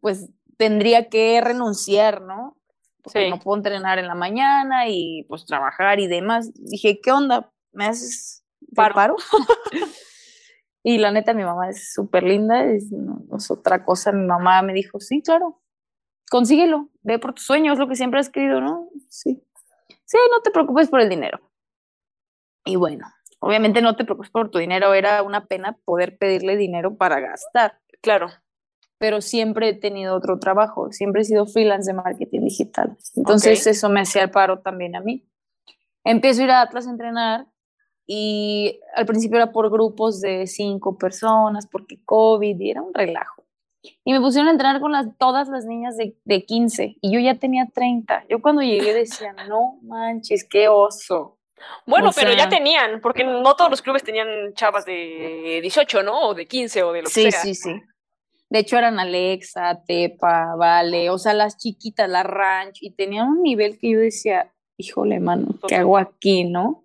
pues 0.00 0.28
tendría 0.58 1.08
que 1.08 1.40
renunciar, 1.40 2.22
¿no? 2.22 2.56
Porque 3.02 3.24
Sí. 3.24 3.30
no 3.30 3.38
puedo 3.40 3.56
entrenar 3.56 3.98
en 3.98 4.06
la 4.06 4.14
mañana 4.14 4.88
y 4.88 5.24
pues 5.28 5.46
trabajar 5.46 6.00
y 6.00 6.06
demás. 6.06 6.52
Dije, 6.54 7.00
¿qué 7.02 7.12
onda? 7.12 7.50
¿Me 7.72 7.86
haces 7.86 8.44
Paro. 8.76 8.94
paro? 8.94 9.16
y 10.82 10.98
la 10.98 11.10
neta, 11.12 11.32
mi 11.34 11.44
mamá 11.44 11.70
es 11.70 11.92
súper 11.92 12.22
linda, 12.24 12.64
es, 12.64 12.90
no 12.92 13.24
es 13.36 13.50
otra 13.50 13.84
cosa. 13.84 14.12
Mi 14.12 14.26
mamá 14.26 14.60
me 14.62 14.74
dijo, 14.74 15.00
sí, 15.00 15.22
claro, 15.22 15.62
consíguelo, 16.30 16.90
ve 17.02 17.18
por 17.18 17.34
tus 17.34 17.46
sueños, 17.46 17.78
lo 17.78 17.88
que 17.88 17.96
siempre 17.96 18.20
has 18.20 18.28
querido, 18.28 18.60
¿no? 18.60 18.88
Sí. 19.08 19.42
Sí, 20.04 20.18
no 20.30 20.40
te 20.42 20.50
preocupes 20.50 20.88
por 20.90 21.00
el 21.00 21.08
dinero. 21.08 21.40
Y 22.66 22.76
bueno, 22.76 23.06
obviamente 23.40 23.82
no 23.82 23.96
te 23.96 24.04
preocupes 24.04 24.30
por 24.30 24.50
tu 24.50 24.58
dinero, 24.58 24.94
era 24.94 25.22
una 25.22 25.46
pena 25.46 25.76
poder 25.84 26.16
pedirle 26.18 26.56
dinero 26.56 26.96
para 26.96 27.20
gastar. 27.20 27.78
claro. 28.00 28.28
pero 28.98 29.22
siempre 29.22 29.70
he 29.70 29.74
tenido 29.74 30.14
otro 30.14 30.38
trabajo, 30.38 30.92
siempre 30.92 31.22
he 31.22 31.24
sido 31.24 31.46
freelance 31.46 31.90
de 31.90 31.96
marketing 31.96 32.42
digital. 32.42 32.96
Entonces 33.16 33.66
eso 33.66 33.88
me 33.88 34.00
hacía 34.00 34.22
el 34.22 34.30
paro 34.30 34.60
también 34.60 34.94
a 34.94 35.00
mí. 35.00 35.26
Empiezo 36.04 36.42
a 36.42 36.44
ir 36.44 36.50
a 36.50 36.60
Atlas 36.60 36.86
a 36.86 36.90
entrenar 36.90 37.46
y 38.06 38.80
al 38.94 39.06
principio 39.06 39.36
era 39.36 39.52
por 39.52 39.70
grupos 39.70 40.20
de 40.20 40.46
cinco 40.46 40.98
personas, 40.98 41.66
porque 41.66 42.02
COVID 42.04 42.58
y 42.58 42.70
era 42.70 42.82
un 42.82 42.92
relajo. 42.92 43.44
Y 44.04 44.12
me 44.12 44.20
pusieron 44.20 44.48
a 44.48 44.50
entrenar 44.50 44.80
con 44.80 44.92
las, 44.92 45.16
todas 45.16 45.48
las 45.48 45.64
niñas 45.64 45.96
de, 45.96 46.18
de 46.24 46.44
15 46.44 46.96
y 47.00 47.12
yo 47.12 47.20
ya 47.20 47.38
tenía 47.38 47.66
30. 47.72 48.26
Yo 48.28 48.42
cuando 48.42 48.60
llegué 48.62 48.92
decía, 48.92 49.32
no 49.48 49.78
manches, 49.82 50.44
qué 50.44 50.68
oso. 50.68 51.38
Bueno, 51.86 52.10
O 52.10 52.12
pero 52.12 52.32
ya 52.32 52.48
tenían, 52.48 53.00
porque 53.00 53.24
no 53.24 53.54
todos 53.56 53.70
los 53.70 53.82
clubes 53.82 54.02
tenían 54.02 54.54
chavas 54.54 54.84
de 54.84 55.60
18, 55.62 56.02
¿no? 56.02 56.28
O 56.28 56.34
de 56.34 56.46
15 56.46 56.82
o 56.82 56.92
de 56.92 57.02
lo 57.02 57.08
Sí, 57.08 57.24
que 57.24 57.32
sea. 57.32 57.42
sí, 57.42 57.54
sí. 57.54 57.82
De 58.48 58.58
hecho 58.58 58.76
eran 58.76 58.98
Alexa, 58.98 59.82
Tepa, 59.86 60.56
Vale, 60.56 61.08
o 61.10 61.18
sea, 61.18 61.34
las 61.34 61.56
chiquitas, 61.56 62.08
la 62.08 62.22
Ranch, 62.24 62.78
y 62.82 62.90
tenían 62.90 63.28
un 63.28 63.42
nivel 63.42 63.78
que 63.78 63.90
yo 63.90 64.00
decía, 64.00 64.52
híjole, 64.76 65.20
mano, 65.20 65.48
¿qué 65.68 65.76
hago 65.76 65.96
aquí, 65.96 66.44
no? 66.44 66.84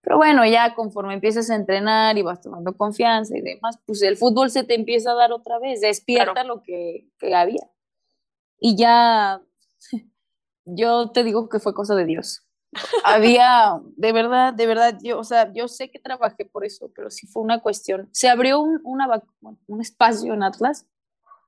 Pero 0.00 0.16
bueno, 0.16 0.44
ya 0.44 0.74
conforme 0.74 1.14
empiezas 1.14 1.48
a 1.48 1.54
entrenar 1.54 2.18
y 2.18 2.22
vas 2.22 2.42
tomando 2.42 2.76
confianza 2.76 3.38
y 3.38 3.40
demás, 3.40 3.78
pues 3.86 4.02
el 4.02 4.16
fútbol 4.16 4.50
se 4.50 4.64
te 4.64 4.74
empieza 4.74 5.12
a 5.12 5.14
dar 5.14 5.32
otra 5.32 5.58
vez, 5.58 5.80
despierta 5.80 6.44
lo 6.44 6.62
que, 6.62 7.06
que 7.18 7.34
había. 7.34 7.70
Y 8.58 8.76
ya, 8.76 9.40
yo 10.64 11.10
te 11.10 11.22
digo 11.24 11.48
que 11.48 11.60
fue 11.60 11.72
cosa 11.72 11.94
de 11.94 12.04
Dios. 12.04 12.44
Había, 13.04 13.80
de 13.96 14.12
verdad, 14.12 14.52
de 14.52 14.66
verdad, 14.66 14.98
yo, 15.02 15.18
o 15.18 15.24
sea, 15.24 15.52
yo 15.52 15.68
sé 15.68 15.90
que 15.90 15.98
trabajé 15.98 16.44
por 16.44 16.64
eso, 16.64 16.90
pero 16.94 17.10
sí 17.10 17.26
fue 17.26 17.42
una 17.42 17.60
cuestión. 17.60 18.08
Se 18.12 18.28
abrió 18.28 18.60
un, 18.60 18.80
una, 18.84 19.22
un 19.66 19.80
espacio 19.80 20.32
en 20.34 20.42
Atlas, 20.42 20.86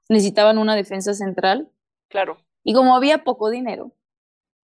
necesitaban 0.09 0.59
una 0.59 0.75
defensa 0.77 1.15
central, 1.15 1.69
Claro. 2.09 2.39
y 2.63 2.73
como 2.75 2.95
había 2.97 3.25
poco 3.25 3.51
dinero, 3.51 3.93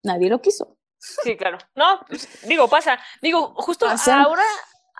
nadie 0.02 0.28
lo 0.30 0.40
quiso. 0.40 0.76
Sí, 0.98 1.36
claro. 1.36 1.58
No, 1.74 2.00
pues, 2.08 2.28
digo, 2.46 2.68
pasa. 2.68 2.98
Digo, 3.20 3.54
justo 3.56 3.86
Pasa. 3.86 4.22
ahora, 4.22 4.44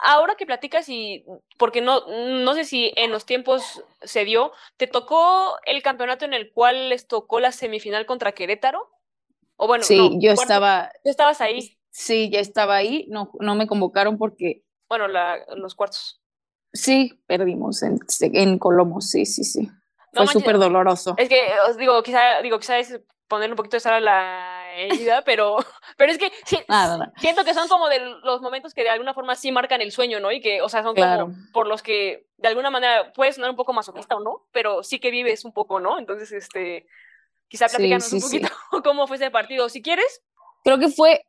ahora 0.02 0.34
que 0.34 0.46
platicas 0.46 0.88
y 0.88 1.24
porque 1.58 1.80
no, 1.80 2.00
no 2.08 2.54
sé 2.54 2.64
si 2.64 2.92
en 2.96 3.12
los 3.12 3.24
tiempos 3.24 3.84
se 4.02 4.24
dio, 4.24 4.50
¿te 4.76 4.88
tocó 4.88 5.56
el 5.64 5.80
campeonato 5.80 6.24
en 6.24 6.34
el 6.34 6.52
cual 6.52 6.88
les 6.88 7.06
tocó 7.06 7.38
la 7.38 7.52
semifinal 7.52 8.04
contra 8.04 8.32
Querétaro? 8.32 8.90
O 9.62 9.66
bueno, 9.68 9.84
sí, 9.84 9.96
no, 9.96 10.10
yo 10.20 10.34
cuarto- 10.34 10.42
estaba, 10.42 10.90
Tú 11.04 11.10
estabas 11.10 11.40
ahí, 11.40 11.78
sí, 11.90 12.30
ya 12.30 12.40
estaba 12.40 12.74
ahí, 12.74 13.06
no, 13.08 13.30
no 13.38 13.54
me 13.54 13.66
convocaron 13.68 14.18
porque 14.18 14.64
bueno, 14.88 15.06
la, 15.08 15.38
los 15.56 15.74
cuartos. 15.76 16.20
sí, 16.72 17.22
perdimos 17.26 17.82
en, 17.82 17.98
en 18.20 18.58
Colomo, 18.58 19.00
sí, 19.00 19.24
sí, 19.26 19.44
sí. 19.44 19.68
No 20.12 20.24
Fue 20.24 20.32
súper 20.34 20.58
doloroso. 20.58 21.14
Es 21.16 21.28
que 21.28 21.42
os 21.68 21.76
digo, 21.76 22.02
quizá, 22.02 22.42
digo, 22.42 22.58
quizá 22.58 22.78
es 22.78 23.00
ponerle 23.28 23.52
un 23.52 23.56
poquito 23.56 23.76
de 23.76 23.80
sal 23.80 23.94
a 23.94 24.00
la 24.00 24.72
herida, 24.76 25.22
pero, 25.24 25.56
pero 25.96 26.12
es 26.12 26.18
que 26.18 26.30
nada. 26.68 27.12
siento 27.18 27.44
que 27.44 27.54
son 27.54 27.68
como 27.68 27.88
de 27.88 28.00
los 28.22 28.42
momentos 28.42 28.74
que 28.74 28.82
de 28.82 28.90
alguna 28.90 29.14
forma 29.14 29.34
sí 29.36 29.52
marcan 29.52 29.80
el 29.80 29.92
sueño, 29.92 30.18
¿no? 30.20 30.32
Y 30.32 30.40
que, 30.42 30.60
o 30.60 30.68
sea, 30.68 30.82
son 30.82 30.94
Claro. 30.94 31.26
como 31.26 31.36
por 31.52 31.66
los 31.68 31.82
que 31.82 32.26
de 32.36 32.48
alguna 32.48 32.70
manera 32.70 33.12
puede 33.14 33.32
sonar 33.32 33.48
un 33.50 33.56
poco 33.56 33.72
masoquista 33.72 34.16
o 34.16 34.20
no, 34.20 34.46
pero 34.52 34.82
sí 34.82 34.98
que 34.98 35.10
vives 35.10 35.44
un 35.46 35.52
poco, 35.52 35.78
¿no? 35.80 35.98
Entonces, 35.98 36.32
este, 36.32 36.86
quizá 37.52 37.68
Sí, 37.68 37.76
platícanos 37.76 38.04
sí, 38.06 38.16
un 38.16 38.20
sí. 38.22 38.40
poquito 38.40 38.54
cómo 38.82 39.06
fue 39.06 39.16
ese 39.16 39.30
partido. 39.30 39.68
Si 39.68 39.82
quieres, 39.82 40.22
Creo 40.64 40.78
que 40.78 40.88
fue 40.88 41.24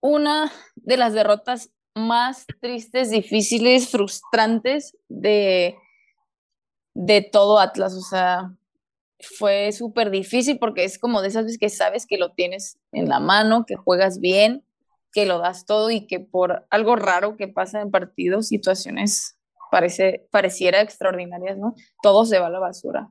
una 0.00 0.50
de 0.76 0.96
las 0.96 1.12
derrotas 1.12 1.70
más 1.94 2.46
tristes, 2.60 3.10
difíciles, 3.10 3.90
frustrantes 3.90 4.96
de, 5.08 5.76
de 6.94 7.22
todo 7.22 7.58
Atlas. 7.58 7.94
O 7.94 8.00
sea, 8.00 8.52
fue 9.38 9.72
súper 9.72 10.10
difícil 10.10 10.58
porque 10.58 10.84
es 10.84 10.98
como 10.98 11.22
de 11.22 11.28
esas 11.28 11.44
veces 11.44 11.58
que 11.58 11.68
sabes 11.68 12.06
que 12.06 12.18
lo 12.18 12.32
tienes 12.32 12.78
en 12.92 13.08
la 13.08 13.20
mano, 13.20 13.64
que 13.66 13.76
juegas 13.76 14.20
bien, 14.20 14.64
que 15.12 15.26
lo 15.26 15.38
das 15.38 15.66
todo 15.66 15.90
y 15.90 16.06
que 16.06 16.20
por 16.20 16.66
algo 16.70 16.96
raro 16.96 17.36
que 17.36 17.48
pasa 17.48 17.80
en 17.80 17.90
partidos, 17.90 18.48
situaciones 18.48 19.36
parece, 19.72 20.28
pareciera 20.30 20.80
extraordinarias, 20.80 21.58
¿no? 21.58 21.74
Todo 22.02 22.24
se 22.24 22.38
va 22.38 22.46
a 22.46 22.50
la 22.50 22.60
basura. 22.60 23.10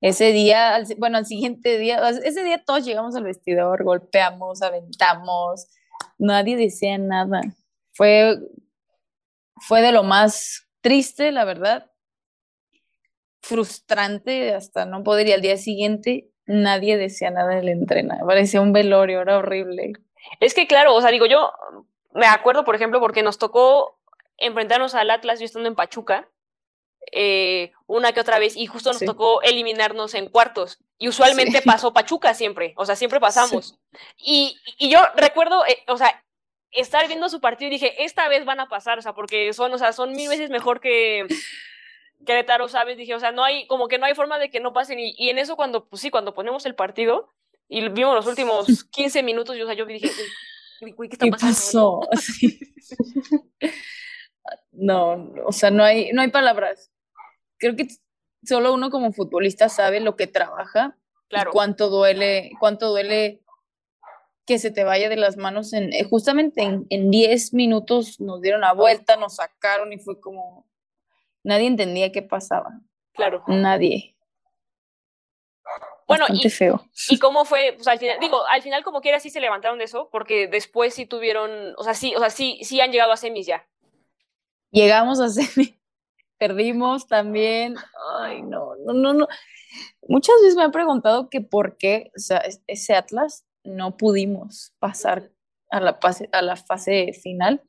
Ese 0.00 0.32
día, 0.32 0.74
al 0.74 0.86
bueno, 0.96 1.18
al 1.18 1.26
siguiente 1.26 1.78
día, 1.78 2.00
ese 2.08 2.42
día 2.42 2.62
todos 2.64 2.84
llegamos 2.84 3.14
al 3.16 3.24
vestidor, 3.24 3.84
golpeamos, 3.84 4.62
aventamos, 4.62 5.68
nadie 6.18 6.56
decía 6.56 6.96
nada. 6.96 7.42
Fue, 7.92 8.38
fue 9.56 9.82
de 9.82 9.92
lo 9.92 10.02
más 10.02 10.66
triste, 10.80 11.32
la 11.32 11.44
verdad, 11.44 11.90
frustrante, 13.42 14.54
hasta 14.54 14.86
no 14.86 15.02
poder 15.02 15.28
ir 15.28 15.34
al 15.34 15.42
día 15.42 15.58
siguiente, 15.58 16.30
nadie 16.46 16.96
decía 16.96 17.30
nada 17.30 17.56
del 17.56 17.68
entrenador, 17.68 18.26
parecía 18.26 18.62
un 18.62 18.72
velorio, 18.72 19.20
era 19.20 19.36
horrible. 19.36 19.92
es 20.40 20.54
que 20.54 20.66
claro, 20.66 20.94
o 20.94 21.00
sea, 21.02 21.10
digo, 21.10 21.26
yo 21.26 21.52
me 22.14 22.26
acuerdo, 22.26 22.64
por 22.64 22.74
ejemplo, 22.74 23.00
porque 23.00 23.22
nos 23.22 23.38
tocó 23.38 23.98
enfrentarnos 24.38 24.94
al 24.94 25.10
Atlas, 25.10 25.40
yo 25.40 25.44
estando 25.44 25.68
en 25.68 25.74
Pachuca, 25.74 26.29
eh, 27.12 27.72
una 27.86 28.12
que 28.12 28.20
otra 28.20 28.38
vez, 28.38 28.56
y 28.56 28.66
justo 28.66 28.90
nos 28.90 28.98
Sí. 29.00 29.06
tocó 29.06 29.42
eliminarnos 29.42 30.14
en 30.14 30.28
cuartos. 30.28 30.78
Y 30.98 31.08
usualmente 31.08 31.58
Sí. 31.58 31.64
pasó 31.66 31.92
Pachuca 31.92 32.34
siempre, 32.34 32.74
o 32.76 32.84
sea, 32.86 32.94
siempre 32.96 33.20
pasamos. 33.20 33.78
Y, 34.18 34.58
y 34.78 34.90
yo 34.90 35.00
recuerdo, 35.16 35.64
eh, 35.66 35.78
o 35.88 35.96
sea, 35.96 36.22
estar 36.72 37.06
viendo 37.08 37.28
su 37.28 37.40
partido 37.40 37.68
y 37.68 37.72
dije, 37.74 38.04
esta 38.04 38.28
vez 38.28 38.44
van 38.44 38.60
a 38.60 38.68
pasar, 38.68 38.98
o 38.98 39.02
sea, 39.02 39.12
porque 39.14 39.52
son, 39.52 39.72
o 39.72 39.78
sea, 39.78 39.92
son 39.92 40.12
mil 40.12 40.28
veces 40.28 40.50
mejor 40.50 40.80
que 40.80 41.26
Querétaro, 42.26 42.68
¿sabes? 42.68 42.98
Dije, 42.98 43.14
o 43.14 43.20
sea, 43.20 43.32
no 43.32 43.42
hay, 43.44 43.66
como 43.66 43.88
que 43.88 43.96
no 43.98 44.04
hay 44.04 44.14
forma 44.14 44.38
de 44.38 44.50
que 44.50 44.60
no 44.60 44.72
pasen. 44.74 45.00
Y, 45.00 45.14
y 45.16 45.30
en 45.30 45.38
eso 45.38 45.56
cuando, 45.56 45.86
pues 45.88 46.02
sí, 46.02 46.10
cuando 46.10 46.34
ponemos 46.34 46.66
el 46.66 46.74
partido 46.74 47.30
y 47.66 47.88
vimos 47.88 48.14
los 48.14 48.26
últimos 48.26 48.84
15 48.84 49.22
minutos, 49.22 49.56
yo, 49.56 49.64
o 49.64 49.66
sea, 49.66 49.74
yo 49.74 49.86
dije, 49.86 50.10
"Uy, 50.82 50.94
uy, 50.98 51.08
¿qué 51.08 51.14
está 51.14 51.24
¿Qué 51.24 51.30
pasando? 51.30 52.00
pasó? 52.00 52.08
No, 54.80 55.30
o 55.44 55.52
sea, 55.52 55.70
no 55.70 55.84
hay, 55.84 56.10
no 56.12 56.22
hay 56.22 56.28
palabras. 56.30 56.90
Creo 57.58 57.76
que 57.76 57.86
solo 58.44 58.72
uno 58.72 58.90
como 58.90 59.12
futbolista 59.12 59.68
sabe 59.68 60.00
lo 60.00 60.16
que 60.16 60.26
trabaja 60.26 60.96
Claro. 61.28 61.50
y 61.50 61.52
cuánto 61.52 61.90
duele, 61.90 62.50
cuánto 62.58 62.88
duele 62.88 63.42
que 64.46 64.58
se 64.58 64.70
te 64.72 64.82
vaya 64.82 65.08
de 65.08 65.16
las 65.16 65.36
manos 65.36 65.72
en 65.74 65.92
eh, 65.92 66.02
justamente 66.02 66.62
en, 66.62 66.86
en 66.90 67.10
10 67.10 67.52
minutos 67.54 68.18
nos 68.20 68.40
dieron 68.40 68.62
la 68.62 68.72
vuelta, 68.72 69.16
nos 69.16 69.36
sacaron 69.36 69.92
y 69.92 69.98
fue 69.98 70.18
como 70.20 70.66
nadie 71.44 71.66
entendía 71.68 72.10
qué 72.10 72.22
pasaba, 72.22 72.80
Claro. 73.12 73.44
nadie. 73.46 74.16
Bueno, 76.08 76.24
y, 76.30 76.50
feo. 76.50 76.84
¿Y 77.08 77.18
cómo 77.20 77.44
fue? 77.44 77.74
Pues 77.76 77.86
al 77.86 77.98
final, 78.00 78.18
digo, 78.18 78.44
al 78.48 78.62
final 78.62 78.82
como 78.82 79.00
quiera 79.00 79.20
sí 79.20 79.30
se 79.30 79.38
levantaron 79.40 79.78
de 79.78 79.84
eso, 79.84 80.08
porque 80.10 80.48
después 80.48 80.92
sí 80.94 81.06
tuvieron, 81.06 81.74
o 81.76 81.84
sea, 81.84 81.94
sí, 81.94 82.14
o 82.16 82.18
sea, 82.18 82.30
sí, 82.30 82.58
sí 82.62 82.80
han 82.80 82.90
llegado 82.90 83.12
a 83.12 83.16
semis 83.16 83.46
ya. 83.46 83.68
Llegamos 84.72 85.20
a 85.20 85.28
semi, 85.28 85.78
perdimos 86.38 87.06
también. 87.06 87.76
Ay, 88.20 88.42
no, 88.42 88.76
no, 88.86 88.92
no, 88.92 89.12
no. 89.14 89.28
Muchas 90.08 90.36
veces 90.42 90.56
me 90.56 90.64
han 90.64 90.72
preguntado 90.72 91.30
que 91.30 91.40
por 91.40 91.76
qué, 91.78 92.10
o 92.16 92.20
sea, 92.20 92.38
es- 92.38 92.62
ese 92.66 92.94
Atlas 92.94 93.44
no 93.64 93.96
pudimos 93.96 94.72
pasar 94.78 95.32
a 95.70 95.80
la 95.80 95.94
fase, 95.94 96.28
a 96.32 96.42
la 96.42 96.56
fase 96.56 97.12
final. 97.14 97.62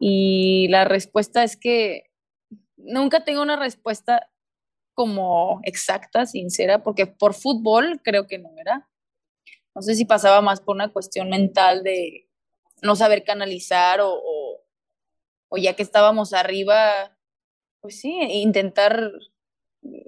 Y 0.00 0.68
la 0.70 0.84
respuesta 0.86 1.44
es 1.44 1.56
que 1.56 2.04
nunca 2.76 3.24
tengo 3.24 3.42
una 3.42 3.56
respuesta 3.56 4.30
como 4.94 5.60
exacta, 5.64 6.26
sincera, 6.26 6.82
porque 6.82 7.06
por 7.06 7.34
fútbol 7.34 8.00
creo 8.04 8.26
que 8.28 8.38
no 8.38 8.50
era. 8.58 8.88
No 9.74 9.82
sé 9.82 9.94
si 9.94 10.04
pasaba 10.04 10.40
más 10.40 10.60
por 10.60 10.74
una 10.76 10.92
cuestión 10.92 11.30
mental 11.30 11.82
de 11.82 12.28
no 12.82 12.96
saber 12.96 13.24
canalizar 13.24 14.00
o, 14.00 14.12
o, 14.14 14.39
o 15.50 15.58
ya 15.58 15.74
que 15.74 15.82
estábamos 15.82 16.32
arriba, 16.32 17.12
pues 17.80 18.00
sí, 18.00 18.18
intentar 18.30 19.12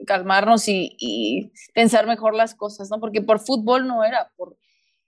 calmarnos 0.07 0.65
y, 0.69 1.53
pensar 1.75 2.07
mejor 2.07 2.35
las 2.35 2.55
cosas, 2.55 2.91
¿no? 2.91 3.01
Porque 3.01 3.21
por 3.21 3.41
fútbol 3.41 3.87
no 3.87 4.05
era, 4.05 4.33
por 4.37 4.57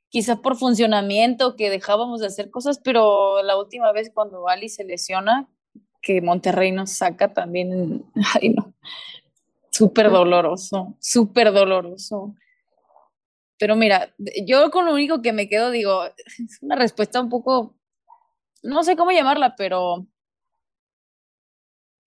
quizá 0.09 0.37
por 0.37 0.57
funcionamiento 0.57 1.57
que 1.57 1.71
dejábamos 1.71 2.21
de 2.21 2.27
hacer 2.27 2.51
cosas, 2.51 2.81
pero 2.83 3.43
la 3.43 3.57
última 3.57 3.93
vez 3.93 4.11
cuando 4.13 4.49
Ali 4.49 4.69
se 4.69 4.85
lesiona, 4.85 5.49
que 6.03 6.21
Monterrey 6.21 6.73
nos 6.73 6.91
saca 6.91 7.33
también, 7.33 8.05
ay 8.35 8.51
no, 8.51 8.75
súper 9.71 10.11
doloroso, 10.11 10.97
súper 11.01 11.53
doloroso. 11.53 12.35
Pero 13.57 13.77
mira, 13.77 14.13
yo 14.45 14.71
con 14.73 14.85
lo 14.85 14.93
único 14.93 15.23
que 15.23 15.33
me 15.33 15.49
quedo, 15.49 15.71
digo, 15.71 16.05
es 16.05 16.59
una 16.61 16.75
respuesta 16.75 17.21
un 17.21 17.29
poco, 17.29 17.77
no 18.63 18.83
sé 18.83 18.97
cómo 18.97 19.13
llamarla, 19.13 19.55
pero 19.57 20.07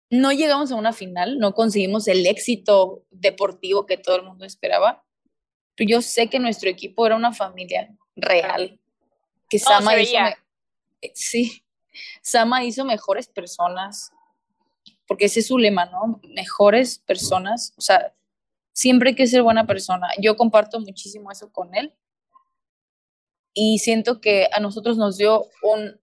no 0.09 0.31
llegamos 0.31 0.71
a 0.71 0.75
una 0.75 0.93
final, 0.93 1.37
no 1.39 1.53
conseguimos 1.53 2.07
el 2.07 2.25
éxito 2.25 3.03
deportivo 3.11 3.85
que 3.85 3.97
todo 3.97 4.15
el 4.15 4.23
mundo 4.23 4.45
esperaba. 4.45 5.03
Pero 5.75 5.89
yo 5.89 6.01
sé 6.01 6.27
que 6.27 6.39
nuestro 6.39 6.69
equipo 6.69 7.05
era 7.05 7.15
una 7.15 7.33
familia 7.33 7.95
real, 8.15 8.79
que 9.49 9.59
Sama 9.59 9.99
hizo, 9.99 10.17
sí, 11.13 11.63
Sama 12.21 12.63
hizo 12.63 12.85
mejores 12.85 13.27
personas. 13.27 14.11
porque 15.07 15.25
ese 15.25 15.39
es 15.39 15.47
su 15.47 15.57
lema, 15.57 15.85
¿no? 15.85 16.19
Mejores 16.23 16.99
personas, 16.99 17.73
o 17.77 17.81
sea, 17.81 18.13
siempre 18.73 19.09
hay 19.09 19.15
que 19.15 19.27
ser 19.27 19.41
buena 19.41 19.65
persona. 19.65 20.07
Yo 20.19 20.35
comparto 20.35 20.79
muchísimo 20.79 21.31
eso 21.31 21.51
con 21.51 21.73
él 21.75 21.93
y 23.53 23.79
siento 23.79 24.19
que 24.21 24.49
a 24.51 24.59
nosotros 24.59 24.97
nos 24.97 25.17
dio 25.17 25.45
un, 25.63 25.99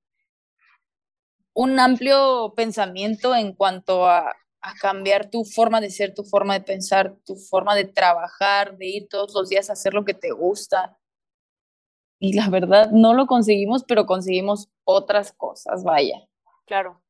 un 1.55 1.79
amplio 1.79 2.53
pensamiento 2.55 3.35
en 3.35 3.55
cuanto 3.55 4.07
a, 4.07 4.37
cambiar 4.81 5.29
tu 5.29 5.45
forma 5.45 5.79
de 5.79 5.91
ser, 5.91 6.15
tu 6.15 6.25
forma 6.25 6.55
de 6.55 6.63
pensar, 6.63 7.17
tu 7.27 7.37
forma 7.37 7.75
de 7.75 7.85
trabajar, 7.85 8.79
de 8.79 8.87
ir 8.87 9.09
todos 9.11 9.35
los 9.35 9.51
días 9.51 9.69
a 9.69 9.75
hacer 9.75 9.93
lo 9.93 10.07
que 10.07 10.15
te 10.15 10.31
gusta. 10.31 10.99
Y 12.19 12.33
la 12.33 12.49
verdad, 12.49 12.91
no 12.91 13.13
lo 13.13 13.27
conseguimos, 13.27 13.85
pero 13.85 14.07
conseguimos 14.07 14.71
otras 14.85 15.35
cosas, 15.35 15.85
vaya. 15.85 16.27
Claro. 16.65 17.03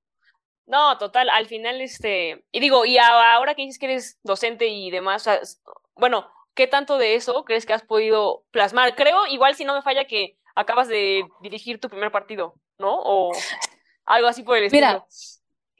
No, 0.66 0.98
total, 0.98 1.30
al 1.30 1.46
final, 1.46 1.80
este, 1.80 2.44
y 2.50 2.58
digo, 2.58 2.84
y 2.86 2.98
ahora 2.98 3.54
que 3.54 3.62
dices 3.62 3.78
que 3.78 3.86
eres 3.86 4.18
docente 4.24 4.66
y 4.66 4.90
demás, 4.90 5.60
bueno, 5.94 6.26
¿qué 6.54 6.66
tanto 6.66 6.98
de 6.98 7.14
eso 7.14 7.44
crees 7.44 7.66
que 7.66 7.72
has 7.72 7.84
podido 7.84 8.42
plasmar? 8.50 8.96
Creo, 8.96 9.28
igual 9.28 9.54
si 9.54 9.64
no 9.64 9.76
me 9.76 9.82
falla, 9.82 10.06
que 10.06 10.38
acabas 10.56 10.88
de 10.88 11.24
dirigir 11.40 11.78
tu 11.78 11.88
primer 11.88 12.10
partido, 12.10 12.54
¿no? 12.78 13.00
O 13.00 13.30
algo 14.06 14.28
así 14.28 14.42
por 14.42 14.56
el 14.58 14.64
estilo. 14.64 14.86
Mira, 14.86 15.06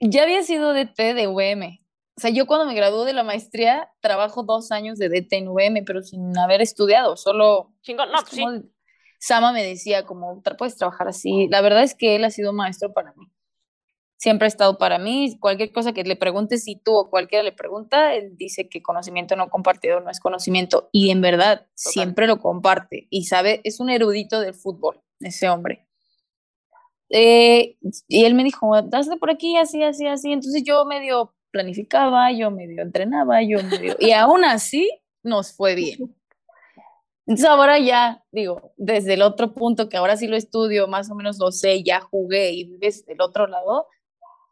ya 0.01 0.23
había 0.23 0.43
sido 0.43 0.73
DT 0.73 1.15
de 1.15 1.29
UM. 1.29 1.81
O 2.17 2.21
sea, 2.21 2.31
yo 2.31 2.47
cuando 2.47 2.67
me 2.67 2.75
gradué 2.75 3.07
de 3.07 3.13
la 3.13 3.25
maestría, 3.25 3.91
trabajo 4.01 4.45
dos 4.45 4.71
años 4.71 4.99
de 4.99 5.09
DT 5.09 5.33
en 5.39 5.49
UM, 5.49 5.85
pero 5.85 6.03
sin 6.03 6.37
haber 6.39 6.61
estudiado, 6.63 7.17
solo... 7.17 7.73
Chingón, 7.83 8.11
no, 8.13 8.19
es 8.19 8.25
pues 8.25 8.37
sí. 8.37 8.71
Sama 9.19 9.53
me 9.53 9.65
decía, 9.65 10.05
como, 10.05 10.43
"Tra- 10.43 10.57
puedes 10.57 10.77
trabajar 10.77 11.09
así. 11.09 11.49
La 11.51 11.61
verdad 11.61 11.83
es 11.83 11.95
que 11.95 12.15
él 12.15 12.25
ha 12.25 12.31
sido 12.31 12.53
maestro 12.53 12.93
para 12.93 13.13
mí. 13.15 13.27
Siempre 14.17 14.47
ha 14.47 14.49
estado 14.49 14.79
para 14.79 14.99
mí. 14.99 15.37
Cualquier 15.41 15.73
cosa 15.73 15.93
que 15.93 16.05
le 16.05 16.15
preguntes, 16.17 16.65
si 16.65 16.77
tú 16.77 16.95
o 16.95 17.11
cualquiera 17.11 17.43
le 17.43 17.53
pregunta, 17.53 18.15
él 18.15 18.37
dice 18.37 18.69
que 18.69 18.83
conocimiento 18.83 19.35
no 19.35 19.51
compartido 19.51 20.01
no 20.01 20.11
es 20.11 20.21
conocimiento. 20.21 20.89
Y 20.93 21.11
en 21.11 21.21
verdad, 21.21 21.67
siempre 21.75 22.27
lo 22.27 22.39
comparte. 22.39 23.07
Y 23.11 23.25
sabe, 23.25 23.61
es 23.65 23.81
un 23.81 23.91
erudito 23.91 24.41
del 24.41 24.55
fútbol, 24.55 25.01
ese 25.21 25.49
hombre. 25.49 25.84
Eh, 27.17 27.77
y 28.09 28.25
él 28.25 28.35
me 28.35 28.43
dijo, 28.43 28.75
hazle 28.75 29.17
por 29.19 29.31
aquí, 29.31 29.57
así, 29.57 29.85
así, 29.85 30.05
así. 30.09 30.33
Entonces 30.33 30.65
yo 30.65 30.85
medio 30.85 31.33
planificaba, 31.53 32.33
yo 32.33 32.51
medio 32.51 32.83
entrenaba, 32.83 33.41
yo 33.41 33.63
medio... 33.63 33.95
Y 34.01 34.11
aún 34.11 34.45
así 34.45 34.91
nos 35.23 35.53
fue 35.53 35.77
bien. 35.77 36.13
Entonces 37.25 37.47
ahora 37.47 37.79
ya, 37.79 38.25
digo, 38.33 38.73
desde 38.77 39.15
el 39.15 39.23
otro 39.23 39.55
punto 39.55 39.89
que 39.89 39.97
ahora 39.97 40.17
sí 40.17 40.27
lo 40.27 40.37
estudio, 40.37 40.89
más 40.89 41.09
o 41.09 41.15
menos 41.15 41.39
lo 41.39 41.53
sé, 41.53 41.85
ya 41.85 42.01
jugué 42.01 42.51
y 42.51 42.65
vives 42.65 43.07
del 43.07 43.21
otro 43.21 43.47
lado, 43.47 43.87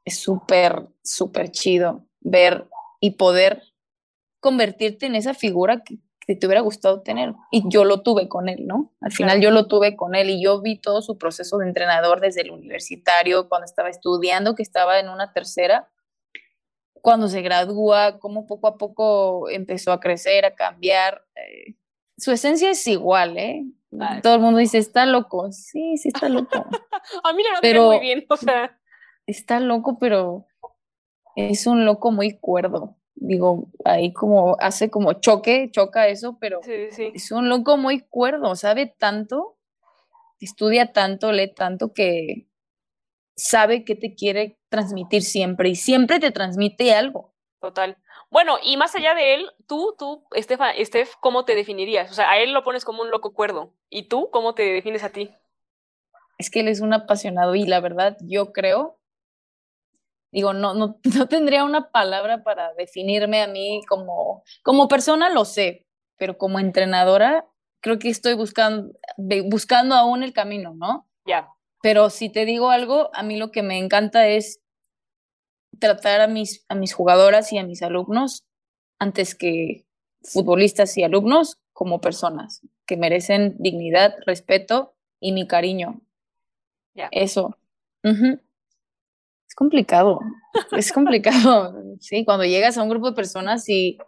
es 0.04 0.20
súper, 0.20 0.86
súper 1.02 1.50
chido 1.50 2.06
ver 2.20 2.68
y 3.00 3.10
poder 3.10 3.64
convertirte 4.38 5.06
en 5.06 5.16
esa 5.16 5.34
figura 5.34 5.82
que, 5.82 5.98
que 6.26 6.36
te 6.36 6.46
hubiera 6.46 6.60
gustado 6.60 7.02
tener. 7.02 7.34
Y 7.50 7.62
yo 7.68 7.84
lo 7.84 8.02
tuve 8.02 8.28
con 8.28 8.48
él, 8.48 8.66
¿no? 8.66 8.92
Al 9.00 9.12
final 9.12 9.40
yo 9.40 9.50
lo 9.50 9.66
tuve 9.66 9.96
con 9.96 10.14
él 10.14 10.30
y 10.30 10.42
yo 10.42 10.60
vi 10.60 10.78
todo 10.78 11.02
su 11.02 11.18
proceso 11.18 11.58
de 11.58 11.66
entrenador 11.66 12.20
desde 12.20 12.42
el 12.42 12.50
universitario, 12.52 13.48
cuando 13.48 13.64
estaba 13.64 13.88
estudiando, 13.88 14.54
que 14.54 14.62
estaba 14.62 15.00
en 15.00 15.08
una 15.08 15.32
tercera, 15.32 15.90
cuando 16.92 17.28
se 17.28 17.42
gradúa, 17.42 18.18
cómo 18.20 18.46
poco 18.46 18.68
a 18.68 18.76
poco 18.78 19.48
empezó 19.50 19.90
a 19.92 20.00
crecer, 20.00 20.44
a 20.44 20.54
cambiar. 20.54 21.24
eh, 21.34 21.74
su 22.16 22.30
esencia 22.30 22.70
es 22.70 22.86
igual, 22.86 23.36
¿eh? 23.36 23.64
Todo 24.22 24.36
el 24.36 24.40
mundo 24.40 24.58
dice, 24.60 24.78
está 24.78 25.04
loco. 25.06 25.50
Sí, 25.50 25.96
sí 25.96 26.08
está 26.08 26.28
loco. 26.28 26.48
A 27.24 27.32
mí 27.32 27.42
la 27.42 27.58
Pero- 27.60 27.88
muy 27.88 27.98
bien, 28.00 28.24
o 28.28 28.36
sea, 28.36 28.78
está 29.26 29.58
loco, 29.60 29.98
pero 29.98 30.46
es 31.36 31.66
un 31.66 31.84
loco 31.84 32.12
muy 32.12 32.38
cuerdo. 32.38 32.96
Digo, 33.14 33.70
ahí 33.84 34.12
como 34.12 34.56
hace 34.58 34.90
como 34.90 35.14
choque, 35.14 35.70
choca 35.70 36.08
eso, 36.08 36.38
pero 36.40 36.60
sí, 36.62 36.90
sí. 36.90 37.12
es 37.14 37.30
un 37.30 37.48
loco 37.48 37.76
muy 37.76 38.00
cuerdo, 38.00 38.56
sabe 38.56 38.86
tanto, 38.86 39.58
estudia 40.40 40.92
tanto, 40.92 41.30
lee 41.30 41.52
tanto 41.54 41.92
que 41.92 42.48
sabe 43.36 43.84
qué 43.84 43.94
te 43.94 44.14
quiere 44.14 44.58
transmitir 44.68 45.22
siempre 45.22 45.68
y 45.68 45.76
siempre 45.76 46.20
te 46.20 46.30
transmite 46.30 46.94
algo. 46.94 47.34
Total. 47.60 47.96
Bueno, 48.30 48.56
y 48.62 48.76
más 48.76 48.94
allá 48.94 49.14
de 49.14 49.34
él, 49.34 49.50
tú, 49.68 49.94
tú, 49.98 50.24
Estefa, 50.34 50.70
Estef, 50.70 51.14
¿cómo 51.20 51.44
te 51.44 51.54
definirías? 51.54 52.10
O 52.10 52.14
sea, 52.14 52.30
a 52.30 52.38
él 52.38 52.52
lo 52.52 52.64
pones 52.64 52.84
como 52.84 53.02
un 53.02 53.10
loco 53.10 53.34
cuerdo. 53.34 53.74
¿Y 53.90 54.08
tú 54.08 54.30
cómo 54.30 54.54
te 54.54 54.62
defines 54.62 55.04
a 55.04 55.10
ti? 55.10 55.30
Es 56.38 56.50
que 56.50 56.60
él 56.60 56.68
es 56.68 56.80
un 56.80 56.94
apasionado 56.94 57.54
y 57.54 57.66
la 57.66 57.80
verdad 57.80 58.16
yo 58.22 58.52
creo, 58.52 58.98
digo, 60.32 60.52
no, 60.52 60.74
no, 60.74 60.98
no 61.16 61.28
tendría 61.28 61.64
una 61.64 61.90
palabra 61.90 62.42
para 62.42 62.72
definirme 62.74 63.42
a 63.42 63.46
mí 63.46 63.82
como, 63.88 64.42
como 64.62 64.88
persona, 64.88 65.30
lo 65.30 65.44
sé, 65.44 65.86
pero 66.16 66.38
como 66.38 66.58
entrenadora 66.58 67.46
creo 67.80 67.98
que 67.98 68.08
estoy 68.08 68.34
buscando, 68.34 68.92
buscando 69.46 69.94
aún 69.96 70.22
el 70.22 70.32
camino, 70.32 70.72
¿no? 70.74 71.08
Ya, 71.26 71.48
Pero 71.82 72.10
si 72.10 72.28
te 72.30 72.44
digo 72.44 72.70
algo, 72.70 73.10
a 73.12 73.22
mí 73.22 73.36
lo 73.36 73.50
que 73.50 73.62
me 73.62 73.78
encanta 73.78 74.28
es 74.28 74.60
tratar 75.78 76.20
a 76.20 76.28
mis, 76.28 76.64
a 76.68 76.74
mis 76.74 76.94
jugadoras 76.94 77.52
y 77.52 77.58
a 77.58 77.64
mis 77.64 77.82
alumnos 77.82 78.44
antes 78.98 79.34
que 79.34 79.84
futbolistas 80.22 80.96
y 80.96 81.02
alumnos 81.02 81.58
como 81.72 82.00
personas 82.00 82.60
que 82.86 82.96
merecen 82.96 83.56
dignidad, 83.58 84.14
respeto 84.26 84.94
y 85.20 85.32
mi 85.32 85.46
cariño. 85.46 86.00
Ya. 86.94 87.08
Eso. 87.10 87.56
Ujú. 88.04 88.40
Es 89.52 89.56
complicado, 89.56 90.18
es 90.70 90.92
complicado, 90.92 91.74
sí, 92.00 92.24
cuando 92.24 92.46
llegas 92.46 92.78
a 92.78 92.82
un 92.82 92.88
grupo 92.88 93.10
de 93.10 93.14
personas 93.14 93.68
y 93.68 93.98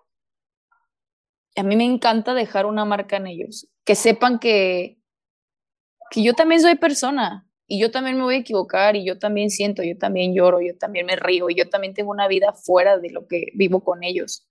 a 1.54 1.62
mí 1.62 1.76
me 1.76 1.84
encanta 1.84 2.32
dejar 2.32 2.64
una 2.64 2.86
marca 2.86 3.18
en 3.18 3.26
ellos, 3.26 3.68
que 3.84 3.94
sepan 3.94 4.38
que, 4.38 4.98
que 6.10 6.22
yo 6.22 6.32
también 6.32 6.62
soy 6.62 6.76
persona 6.76 7.46
y 7.66 7.78
yo 7.78 7.90
también 7.90 8.16
me 8.16 8.22
voy 8.22 8.36
a 8.36 8.38
equivocar 8.38 8.96
y 8.96 9.04
yo 9.04 9.18
también 9.18 9.50
siento, 9.50 9.82
yo 9.82 9.98
también 9.98 10.32
lloro, 10.32 10.62
yo 10.62 10.78
también 10.78 11.04
me 11.04 11.16
río 11.16 11.50
y 11.50 11.56
yo 11.56 11.68
también 11.68 11.92
tengo 11.92 12.10
una 12.10 12.26
vida 12.26 12.54
fuera 12.54 12.96
de 12.96 13.10
lo 13.10 13.26
que 13.26 13.48
vivo 13.52 13.84
con 13.84 14.02
ellos. 14.02 14.48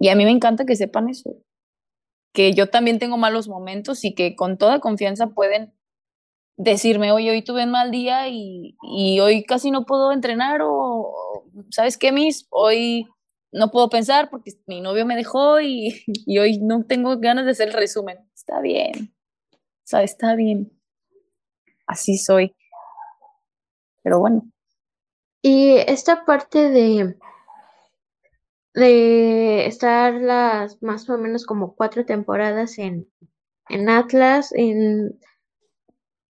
Y 0.00 0.08
a 0.08 0.16
mí 0.16 0.24
me 0.24 0.30
encanta 0.30 0.64
que 0.64 0.74
sepan 0.74 1.10
eso, 1.10 1.36
que 2.32 2.54
yo 2.54 2.70
también 2.70 2.98
tengo 2.98 3.18
malos 3.18 3.46
momentos 3.46 4.06
y 4.06 4.14
que 4.14 4.36
con 4.36 4.56
toda 4.56 4.80
confianza 4.80 5.26
pueden 5.26 5.74
decirme, 6.56 7.12
oye, 7.12 7.30
hoy 7.30 7.42
tuve 7.42 7.64
un 7.64 7.70
mal 7.72 7.90
día 7.90 8.28
y, 8.28 8.76
y 8.82 9.20
hoy 9.20 9.44
casi 9.44 9.70
no 9.70 9.84
puedo 9.86 10.12
entrenar 10.12 10.60
o, 10.62 11.44
¿sabes 11.70 11.98
qué, 11.98 12.12
Miss? 12.12 12.46
Hoy 12.50 13.08
no 13.52 13.70
puedo 13.70 13.88
pensar 13.88 14.30
porque 14.30 14.52
mi 14.66 14.80
novio 14.80 15.06
me 15.06 15.16
dejó 15.16 15.60
y, 15.60 16.04
y 16.26 16.38
hoy 16.38 16.58
no 16.60 16.84
tengo 16.84 17.18
ganas 17.18 17.44
de 17.44 17.52
hacer 17.52 17.68
el 17.68 17.74
resumen. 17.74 18.18
Está 18.34 18.60
bien, 18.60 19.14
o 19.52 19.86
sea, 19.86 20.02
está 20.02 20.34
bien. 20.36 20.70
Así 21.86 22.18
soy. 22.18 22.54
Pero 24.02 24.20
bueno, 24.20 24.42
Y 25.42 25.76
esta 25.76 26.24
parte 26.24 26.70
de, 26.70 27.16
de 28.74 29.66
estar 29.66 30.14
las 30.14 30.82
más 30.82 31.08
o 31.08 31.18
menos 31.18 31.46
como 31.46 31.74
cuatro 31.74 32.04
temporadas 32.04 32.78
en, 32.78 33.08
en 33.68 33.88
Atlas, 33.88 34.52
en 34.54 35.18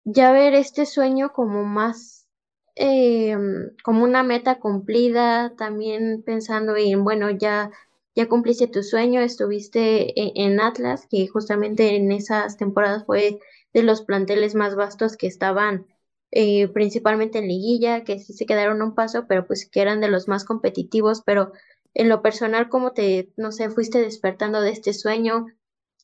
ya 0.04 0.32
ver 0.32 0.54
este 0.54 0.86
sueño 0.86 1.32
como 1.32 1.64
más 1.64 2.28
eh, 2.76 3.36
como 3.84 4.04
una 4.04 4.22
meta 4.22 4.58
cumplida, 4.58 5.54
también 5.56 6.22
pensando 6.24 6.76
en, 6.76 7.04
bueno, 7.04 7.30
ya, 7.30 7.70
ya 8.14 8.28
cumpliste 8.28 8.66
tu 8.68 8.82
sueño, 8.82 9.20
estuviste 9.20 10.18
en, 10.20 10.52
en 10.52 10.60
Atlas, 10.60 11.06
que 11.10 11.28
justamente 11.28 11.96
en 11.96 12.10
esas 12.12 12.56
temporadas 12.56 13.04
fue 13.06 13.38
de 13.72 13.82
los 13.82 14.02
planteles 14.02 14.54
más 14.54 14.74
vastos 14.76 15.16
que 15.16 15.26
estaban 15.26 15.86
eh, 16.32 16.68
principalmente 16.68 17.38
en 17.38 17.48
liguilla, 17.48 18.02
que 18.04 18.18
sí 18.18 18.32
se 18.32 18.46
quedaron 18.46 18.82
un 18.82 18.94
paso, 18.94 19.26
pero 19.28 19.46
pues 19.46 19.68
que 19.70 19.80
eran 19.80 20.00
de 20.00 20.08
los 20.08 20.26
más 20.28 20.44
competitivos, 20.44 21.22
pero 21.24 21.52
en 21.94 22.08
lo 22.08 22.22
personal, 22.22 22.68
¿cómo 22.68 22.92
te, 22.92 23.32
no 23.36 23.52
sé, 23.52 23.70
fuiste 23.70 24.00
despertando 24.00 24.60
de 24.60 24.70
este 24.70 24.92
sueño, 24.92 25.46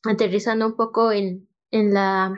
aterrizando 0.03 0.65
un 0.65 0.75
poco 0.75 1.11
en, 1.11 1.49
en 1.71 1.93
la 1.93 2.37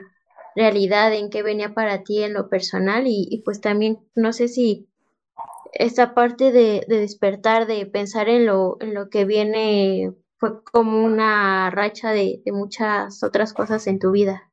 realidad, 0.54 1.12
en 1.14 1.30
qué 1.30 1.42
venía 1.42 1.74
para 1.74 2.02
ti 2.02 2.22
en 2.22 2.32
lo 2.32 2.48
personal 2.48 3.06
y, 3.06 3.26
y 3.30 3.42
pues 3.42 3.60
también, 3.60 3.98
no 4.14 4.32
sé 4.32 4.48
si 4.48 4.88
esta 5.72 6.14
parte 6.14 6.52
de, 6.52 6.84
de 6.88 7.00
despertar, 7.00 7.66
de 7.66 7.86
pensar 7.86 8.28
en 8.28 8.46
lo, 8.46 8.76
en 8.80 8.94
lo 8.94 9.10
que 9.10 9.24
viene, 9.24 10.12
fue 10.36 10.62
como 10.64 11.04
una 11.04 11.70
racha 11.70 12.12
de, 12.12 12.42
de 12.44 12.52
muchas 12.52 13.22
otras 13.22 13.52
cosas 13.52 13.86
en 13.86 13.98
tu 13.98 14.12
vida. 14.12 14.50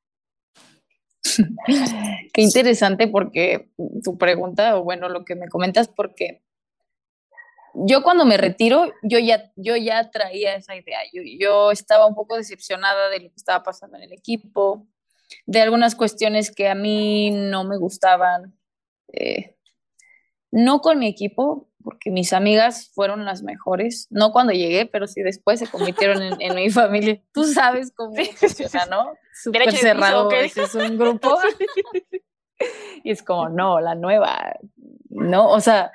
qué 2.33 2.41
interesante 2.41 3.07
porque 3.07 3.69
tu 4.03 4.17
pregunta, 4.17 4.77
o 4.77 4.83
bueno, 4.83 5.09
lo 5.09 5.23
que 5.23 5.35
me 5.35 5.47
comentas, 5.47 5.87
porque 5.87 6.41
yo 7.73 8.03
cuando 8.03 8.25
me 8.25 8.37
retiro, 8.37 8.91
yo 9.01 9.19
ya, 9.19 9.51
yo 9.55 9.75
ya 9.77 10.09
traía 10.11 10.55
esa 10.55 10.75
idea. 10.75 10.99
Yo, 11.13 11.21
yo 11.23 11.71
estaba 11.71 12.05
un 12.05 12.15
poco 12.15 12.35
decepcionada 12.35 13.09
de 13.09 13.19
lo 13.19 13.29
que 13.29 13.35
estaba 13.35 13.63
pasando 13.63 13.97
en 13.97 14.03
el 14.03 14.11
equipo, 14.11 14.87
de 15.45 15.61
algunas 15.61 15.95
cuestiones 15.95 16.53
que 16.53 16.69
a 16.69 16.75
mí 16.75 17.31
no 17.31 17.63
me 17.63 17.77
gustaban. 17.77 18.57
eh, 19.13 19.55
no 20.51 20.81
con 20.81 20.99
mi 20.99 21.07
equipo, 21.07 21.69
porque 21.81 22.11
mis 22.11 22.33
amigas 22.33 22.91
fueron 22.93 23.25
las 23.25 23.43
mejores, 23.43 24.07
no 24.09 24.31
cuando 24.31 24.53
llegué, 24.53 24.85
pero 24.85 25.07
sí 25.07 25.21
después 25.21 25.59
se 25.59 25.67
convirtieron 25.67 26.21
en, 26.21 26.41
en 26.41 26.55
mi 26.55 26.69
familia. 26.69 27.21
Tú 27.33 27.43
sabes 27.45 27.91
cómo 27.95 28.15
funciona, 28.35 28.85
¿no? 28.85 29.13
Súper 29.33 29.65
piso, 29.65 29.77
cerrado, 29.77 30.29
es 30.31 30.75
un 30.75 30.97
grupo. 30.97 31.37
y 33.03 33.11
es 33.11 33.23
como, 33.23 33.49
no, 33.49 33.79
la 33.79 33.95
nueva, 33.95 34.55
no, 35.09 35.49
o 35.49 35.59
sea, 35.59 35.91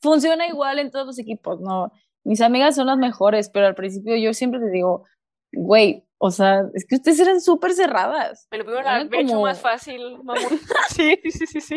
funciona 0.00 0.46
igual 0.46 0.78
en 0.78 0.90
todos 0.90 1.06
los 1.06 1.18
equipos, 1.18 1.60
no. 1.60 1.92
Mis 2.24 2.40
amigas 2.40 2.74
son 2.74 2.86
las 2.86 2.98
mejores, 2.98 3.50
pero 3.50 3.66
al 3.66 3.74
principio 3.74 4.16
yo 4.16 4.32
siempre 4.34 4.60
les 4.60 4.72
digo, 4.72 5.04
güey, 5.52 6.05
o 6.18 6.30
sea, 6.30 6.62
es 6.74 6.86
que 6.86 6.96
ustedes 6.96 7.20
eran 7.20 7.40
súper 7.40 7.72
cerradas. 7.74 8.48
Me 8.50 8.58
lo 8.58 8.64
pudieron 8.64 8.86
haber 8.86 9.14
hecho 9.14 9.40
más 9.42 9.58
como- 9.58 9.70
fácil, 9.70 10.18
mamón. 10.22 10.36
Sí, 10.96 11.18
sí, 11.30 11.46
sí, 11.46 11.60
sí. 11.60 11.76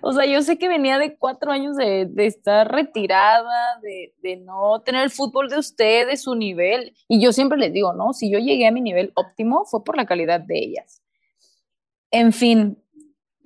O 0.00 0.12
sea, 0.12 0.24
yo 0.24 0.40
sé 0.42 0.56
que 0.58 0.68
venía 0.68 0.98
de 0.98 1.16
cuatro 1.18 1.50
años 1.52 1.76
de, 1.76 2.06
de 2.08 2.26
estar 2.26 2.72
retirada, 2.72 3.78
de, 3.82 4.14
de 4.22 4.36
no 4.36 4.80
tener 4.80 5.02
el 5.04 5.10
fútbol 5.10 5.50
de 5.50 5.58
usted, 5.58 6.06
de 6.06 6.16
su 6.16 6.34
nivel. 6.34 6.94
Y 7.06 7.20
yo 7.20 7.32
siempre 7.32 7.58
les 7.58 7.72
digo, 7.72 7.92
¿no? 7.92 8.14
Si 8.14 8.30
yo 8.30 8.38
llegué 8.38 8.66
a 8.66 8.72
mi 8.72 8.80
nivel 8.80 9.12
óptimo 9.14 9.64
fue 9.66 9.84
por 9.84 9.96
la 9.96 10.06
calidad 10.06 10.40
de 10.40 10.58
ellas. 10.58 11.02
En 12.10 12.32
fin, 12.32 12.78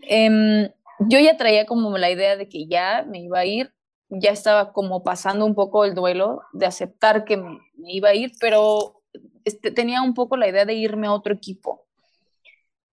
em, 0.03 0.69
yo 1.01 1.19
ya 1.19 1.37
traía 1.37 1.67
como 1.67 1.97
la 1.99 2.11
idea 2.11 2.37
de 2.37 2.49
que 2.49 2.67
ya 2.67 3.05
me 3.09 3.21
iba 3.21 3.41
a 3.41 3.47
ir, 3.47 3.73
ya 4.11 4.31
estaba 4.31 4.73
como 4.73 5.03
pasando 5.03 5.45
un 5.45 5.55
poco 5.55 5.85
el 5.85 5.95
duelo 5.95 6.43
de 6.53 6.67
aceptar 6.67 7.25
que 7.25 7.37
me, 7.37 7.59
me 7.77 7.93
iba 7.93 8.11
a 8.11 8.15
ir, 8.15 8.33
pero 8.41 8.98
este, 9.45 9.71
tenía 9.71 10.03
un 10.03 10.15
poco 10.15 10.37
la 10.37 10.49
idea 10.49 10.65
de 10.65 10.75
irme 10.75 11.07
a 11.07 11.13
otro 11.13 11.35
equipo. 11.35 11.87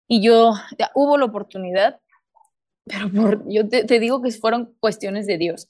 Y 0.07 0.21
yo, 0.21 0.53
ya, 0.77 0.91
hubo 0.93 1.17
la 1.17 1.25
oportunidad, 1.25 1.99
pero 2.85 3.09
por, 3.11 3.43
yo 3.49 3.67
te, 3.67 3.83
te 3.83 3.99
digo 3.99 4.21
que 4.21 4.31
fueron 4.31 4.75
cuestiones 4.79 5.27
de 5.27 5.37
Dios. 5.37 5.69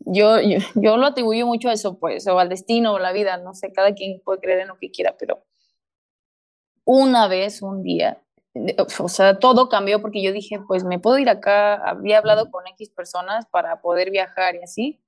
Yo, 0.00 0.40
yo, 0.40 0.58
yo 0.74 0.96
lo 0.96 1.06
atribuyo 1.06 1.46
mucho 1.46 1.68
a 1.68 1.72
eso, 1.72 1.98
pues, 1.98 2.26
o 2.26 2.38
al 2.38 2.48
destino, 2.48 2.92
o 2.92 2.98
la 2.98 3.12
vida, 3.12 3.36
no 3.38 3.54
sé, 3.54 3.72
cada 3.72 3.94
quien 3.94 4.20
puede 4.20 4.40
creer 4.40 4.60
en 4.60 4.68
lo 4.68 4.78
que 4.78 4.90
quiera, 4.90 5.16
pero 5.18 5.44
una 6.84 7.28
vez, 7.28 7.62
un 7.62 7.82
día, 7.82 8.22
o 8.98 9.08
sea, 9.08 9.38
todo 9.38 9.68
cambió 9.68 10.00
porque 10.00 10.22
yo 10.22 10.32
dije, 10.32 10.60
pues 10.66 10.84
me 10.84 10.98
puedo 10.98 11.18
ir 11.18 11.28
acá, 11.28 11.74
había 11.76 12.18
hablado 12.18 12.50
con 12.50 12.66
X 12.66 12.90
personas 12.90 13.46
para 13.46 13.80
poder 13.80 14.10
viajar 14.10 14.56
y 14.56 14.62
así, 14.62 15.00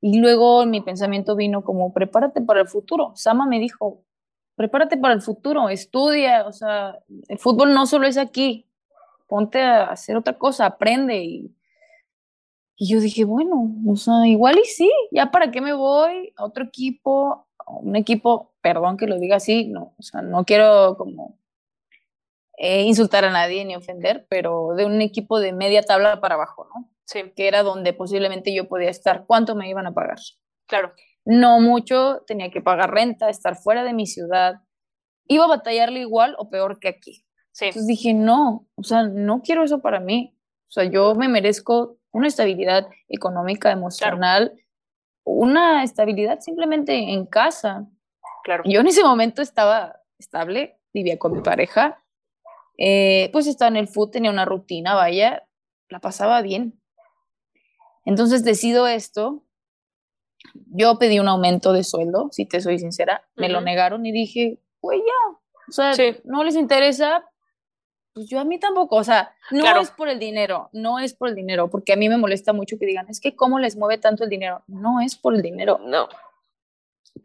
y 0.00 0.18
luego 0.18 0.64
mi 0.66 0.80
pensamiento 0.80 1.34
vino 1.36 1.62
como, 1.62 1.92
prepárate 1.92 2.40
para 2.40 2.60
el 2.60 2.68
futuro. 2.68 3.12
Sama 3.16 3.46
me 3.46 3.58
dijo, 3.58 4.02
prepárate 4.54 4.96
para 4.96 5.14
el 5.14 5.22
futuro, 5.22 5.68
estudia, 5.68 6.46
o 6.46 6.52
sea, 6.52 6.98
el 7.28 7.38
fútbol 7.38 7.74
no 7.74 7.86
solo 7.86 8.06
es 8.06 8.16
aquí, 8.16 8.66
ponte 9.26 9.62
a 9.62 9.84
hacer 9.84 10.16
otra 10.16 10.38
cosa, 10.38 10.66
aprende. 10.66 11.22
Y, 11.22 11.54
y 12.76 12.88
yo 12.88 13.00
dije, 13.00 13.24
bueno, 13.24 13.72
o 13.86 13.96
sea, 13.96 14.26
igual 14.26 14.58
y 14.58 14.64
sí, 14.66 14.90
ya 15.10 15.30
para 15.30 15.50
qué 15.50 15.60
me 15.60 15.72
voy 15.72 16.32
a 16.36 16.44
otro 16.44 16.64
equipo, 16.64 17.46
a 17.58 17.72
un 17.72 17.96
equipo, 17.96 18.52
perdón 18.60 18.96
que 18.96 19.06
lo 19.06 19.18
diga 19.18 19.36
así, 19.36 19.66
no, 19.66 19.94
o 19.98 20.02
sea, 20.02 20.22
no 20.22 20.44
quiero 20.44 20.96
como 20.96 21.38
eh, 22.60 22.82
insultar 22.82 23.24
a 23.24 23.30
nadie 23.30 23.64
ni 23.64 23.76
ofender, 23.76 24.26
pero 24.28 24.74
de 24.76 24.84
un 24.84 25.00
equipo 25.00 25.38
de 25.38 25.52
media 25.52 25.82
tabla 25.82 26.20
para 26.20 26.34
abajo, 26.34 26.68
¿no? 26.74 26.90
Sí, 27.04 27.32
Que 27.36 27.46
era 27.48 27.62
donde 27.62 27.92
posiblemente 27.92 28.52
yo 28.54 28.68
podía 28.68 28.90
estar, 28.90 29.24
¿cuánto 29.26 29.54
me 29.54 29.68
iban 29.68 29.86
a 29.86 29.94
pagar? 29.94 30.18
claro. 30.66 30.92
no 31.24 31.60
mucho, 31.60 32.22
tenía 32.26 32.50
que 32.50 32.60
pagar 32.60 32.90
renta, 32.90 33.28
estar 33.30 33.54
fuera 33.56 33.84
de 33.84 33.92
mi 33.92 34.06
ciudad, 34.06 34.56
iba 35.26 35.44
a 35.44 35.48
batallarle 35.48 36.00
igual 36.00 36.34
o 36.38 36.50
peor 36.50 36.78
que 36.80 36.88
aquí. 36.88 37.24
Sí, 37.52 37.66
Entonces 37.66 37.86
dije, 37.86 38.12
no, 38.12 38.66
o 38.74 38.82
sea, 38.82 39.04
no 39.04 39.40
quiero 39.42 39.62
eso 39.62 39.80
para 39.80 40.00
mí. 40.00 40.36
O 40.68 40.70
sea, 40.70 40.84
yo 40.84 41.14
me 41.14 41.28
merezco 41.28 41.98
una 42.12 42.26
estabilidad 42.28 42.88
económica, 43.08 43.70
emocional, 43.70 44.52
una 45.24 45.82
estabilidad 45.84 46.40
simplemente 46.40 46.94
en 46.94 47.26
casa. 47.26 47.86
claro. 48.42 48.64
Yo 48.66 48.80
en 48.80 48.86
ese 48.88 49.04
momento 49.04 49.42
estaba 49.42 50.00
estable, 50.18 50.80
vivía 50.92 51.18
con 51.18 51.32
mi 51.32 51.40
pareja, 51.42 52.02
eh, 52.78 53.28
pues 53.32 53.46
estaba 53.46 53.68
en 53.68 53.76
el 53.76 53.88
food, 53.88 54.10
tenía 54.10 54.30
una 54.30 54.44
rutina, 54.44 54.94
vaya, 54.94 55.46
la 55.88 56.00
pasaba 56.00 56.40
bien. 56.42 56.80
Entonces 58.04 58.44
decido 58.44 58.86
esto. 58.86 59.42
Yo 60.70 60.98
pedí 60.98 61.18
un 61.18 61.28
aumento 61.28 61.72
de 61.72 61.82
sueldo, 61.84 62.28
si 62.30 62.46
te 62.46 62.60
soy 62.60 62.78
sincera, 62.78 63.28
me 63.36 63.48
lo 63.48 63.60
negaron 63.60 64.06
y 64.06 64.12
dije, 64.12 64.58
güey, 64.80 65.00
ya, 65.00 65.38
o 65.68 65.72
sea, 65.72 65.92
Sí. 65.94 66.16
no 66.24 66.44
les 66.44 66.54
interesa, 66.54 67.24
pues 68.14 68.28
yo 68.28 68.38
a 68.40 68.44
mí 68.44 68.58
tampoco, 68.58 68.96
o 68.96 69.04
sea, 69.04 69.34
no 69.50 69.62
Claro. 69.62 69.80
es 69.80 69.90
por 69.90 70.08
el 70.08 70.18
dinero, 70.20 70.70
no 70.72 71.00
es 71.00 71.12
por 71.14 71.28
el 71.28 71.34
dinero, 71.34 71.68
porque 71.70 71.92
a 71.92 71.96
mí 71.96 72.08
me 72.08 72.16
molesta 72.16 72.52
mucho 72.52 72.78
que 72.78 72.86
digan, 72.86 73.08
es 73.10 73.20
que 73.20 73.34
cómo 73.34 73.58
les 73.58 73.76
mueve 73.76 73.98
tanto 73.98 74.24
el 74.24 74.30
dinero, 74.30 74.62
no 74.68 75.00
es 75.00 75.16
por 75.16 75.34
el 75.34 75.42
dinero, 75.42 75.78
No, 75.82 76.08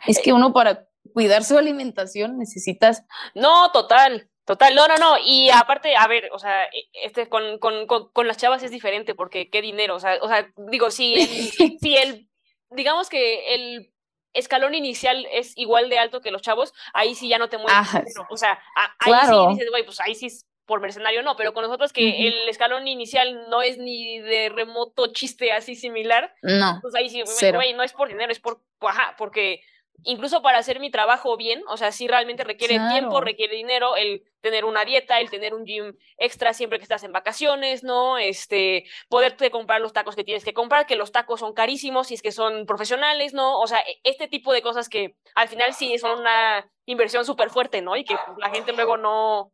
es 0.08 0.20
que 0.20 0.34
uno 0.34 0.52
para 0.54 0.88
cuidar 1.14 1.44
su 1.44 1.56
alimentación 1.58 2.40
necesitas 2.40 3.06
no, 3.36 3.72
total, 3.72 4.28
total, 4.46 4.76
no, 4.76 4.88
no, 4.88 4.98
no, 4.98 5.16
y 5.24 5.50
aparte, 5.50 5.96
a 5.96 6.08
ver, 6.08 6.30
o 6.34 6.40
sea, 6.40 6.66
e- 6.66 6.90
este, 6.94 7.30
con, 7.30 7.58
con, 7.60 7.88
con, 7.88 8.10
con 8.12 8.28
las 8.28 8.38
chavas 8.38 8.64
es 8.64 8.72
diferente, 8.72 9.16
porque 9.16 9.50
qué 9.50 9.62
dinero, 9.62 9.96
o 9.96 10.00
sea, 10.00 10.18
o 10.22 10.28
sea, 10.28 10.52
digo, 10.58 10.92
si 10.92 11.16
el, 11.16 11.28
si 11.82 11.98
el, 11.98 12.28
digamos 12.70 13.10
que 13.10 13.54
el 13.56 13.94
escalón 14.34 14.74
inicial 14.76 15.28
es 15.32 15.56
igual 15.58 15.90
de 15.90 16.00
alto 16.00 16.22
que 16.22 16.32
los 16.32 16.42
chavos, 16.42 16.74
ahí 16.94 17.14
sí 17.16 17.28
ya 17.30 17.38
no 17.38 17.50
te 17.50 17.58
mueves, 17.58 17.74
Ajá. 17.78 18.00
dinero, 18.00 18.26
o 18.30 18.38
sea, 18.38 18.60
a- 18.76 18.96
ahí 19.00 19.12
sí 19.28 19.54
dices, 19.54 19.70
güey, 19.70 19.86
pues 19.86 20.00
ahí 20.02 20.16
sí 20.16 20.26
es 20.28 20.46
por 20.66 20.80
mercenario, 20.80 21.22
no, 21.24 21.36
pero 21.36 21.54
con 21.54 21.64
nosotros 21.64 21.92
que 21.92 22.26
el 22.28 22.48
escalón 22.48 22.88
inicial 22.88 23.50
no 23.50 23.62
es 23.62 23.78
ni 23.78 24.20
de 24.20 24.48
remoto 24.48 25.08
chiste 25.12 25.52
así 25.52 25.76
similar, 25.76 26.34
no. 26.42 26.80
pues 26.82 26.96
ahí 26.96 27.10
sí, 27.10 27.22
güey, 27.58 27.74
no 27.74 27.84
es 27.84 27.92
por 27.92 28.08
dinero, 28.08 28.32
es 28.32 28.40
por, 28.40 28.62
ajá, 28.80 29.14
porque 29.18 29.62
incluso 30.04 30.42
para 30.42 30.58
hacer 30.58 30.80
mi 30.80 30.90
trabajo 30.92 31.38
bien, 31.38 31.62
o 31.70 31.78
sea, 31.78 31.92
sí 31.92 32.08
realmente 32.08 32.44
requiere 32.44 32.76
tiempo, 32.90 33.12
Claro. 33.12 33.22
requiere 33.22 33.56
dinero, 33.56 33.96
el 33.96 34.24
tener 34.42 34.66
una 34.66 34.84
dieta, 34.84 35.20
el 35.20 35.30
tener 35.30 35.54
un 35.54 35.66
gym 35.66 35.96
extra 36.18 36.54
siempre 36.54 36.78
que 36.80 36.84
estás 36.84 37.04
en 37.04 37.12
vacaciones, 37.14 37.84
¿no? 37.84 38.18
Este, 38.18 38.86
poderte 39.08 39.50
comprar 39.52 39.80
los 39.80 39.94
tacos 39.94 40.16
que 40.16 40.24
tienes 40.24 40.44
que 40.44 40.54
comprar, 40.54 40.86
que 40.86 40.96
los 40.98 41.12
tacos 41.12 41.40
son 41.40 41.54
carísimos 41.54 42.08
si 42.08 42.16
es 42.16 42.22
que 42.22 42.32
son 42.32 42.66
profesionales, 42.66 43.34
¿no? 43.34 43.60
O 43.60 43.68
sea, 43.68 43.80
e- 43.80 44.00
este 44.04 44.28
tipo 44.28 44.52
de 44.52 44.62
cosas 44.62 44.90
que 44.90 45.16
al 45.36 45.48
final 45.48 45.74
sí 45.74 45.98
son 46.00 46.20
una 46.20 46.70
inversión 46.86 47.24
súper 47.24 47.50
fuerte, 47.50 47.82
¿no? 47.82 47.96
Y 47.96 48.04
que 48.04 48.16
pues, 48.26 48.38
la 48.40 48.50
gente 48.50 48.74
luego 48.74 48.98
no, 48.98 49.54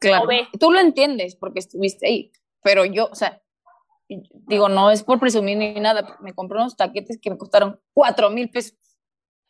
Claro. 0.00 0.26
ve. 0.26 0.46
Tú 0.60 0.70
lo 0.70 0.78
entiendes 0.80 1.34
porque 1.36 1.58
estuviste 1.58 2.06
ahí, 2.06 2.30
pero 2.62 2.84
yo, 2.84 3.08
o 3.10 3.14
sea, 3.16 3.40
digo, 4.08 4.68
no 4.68 4.90
es 4.90 5.02
por 5.02 5.18
presumir 5.18 5.56
ni 5.56 5.72
nada, 5.74 6.16
me 6.20 6.34
compré 6.34 6.58
unos 6.58 6.76
taquetes 6.76 7.18
que 7.20 7.30
me 7.30 7.38
costaron 7.38 7.80
cuatro 7.92 8.30
mil 8.30 8.48
pesos. 8.50 8.74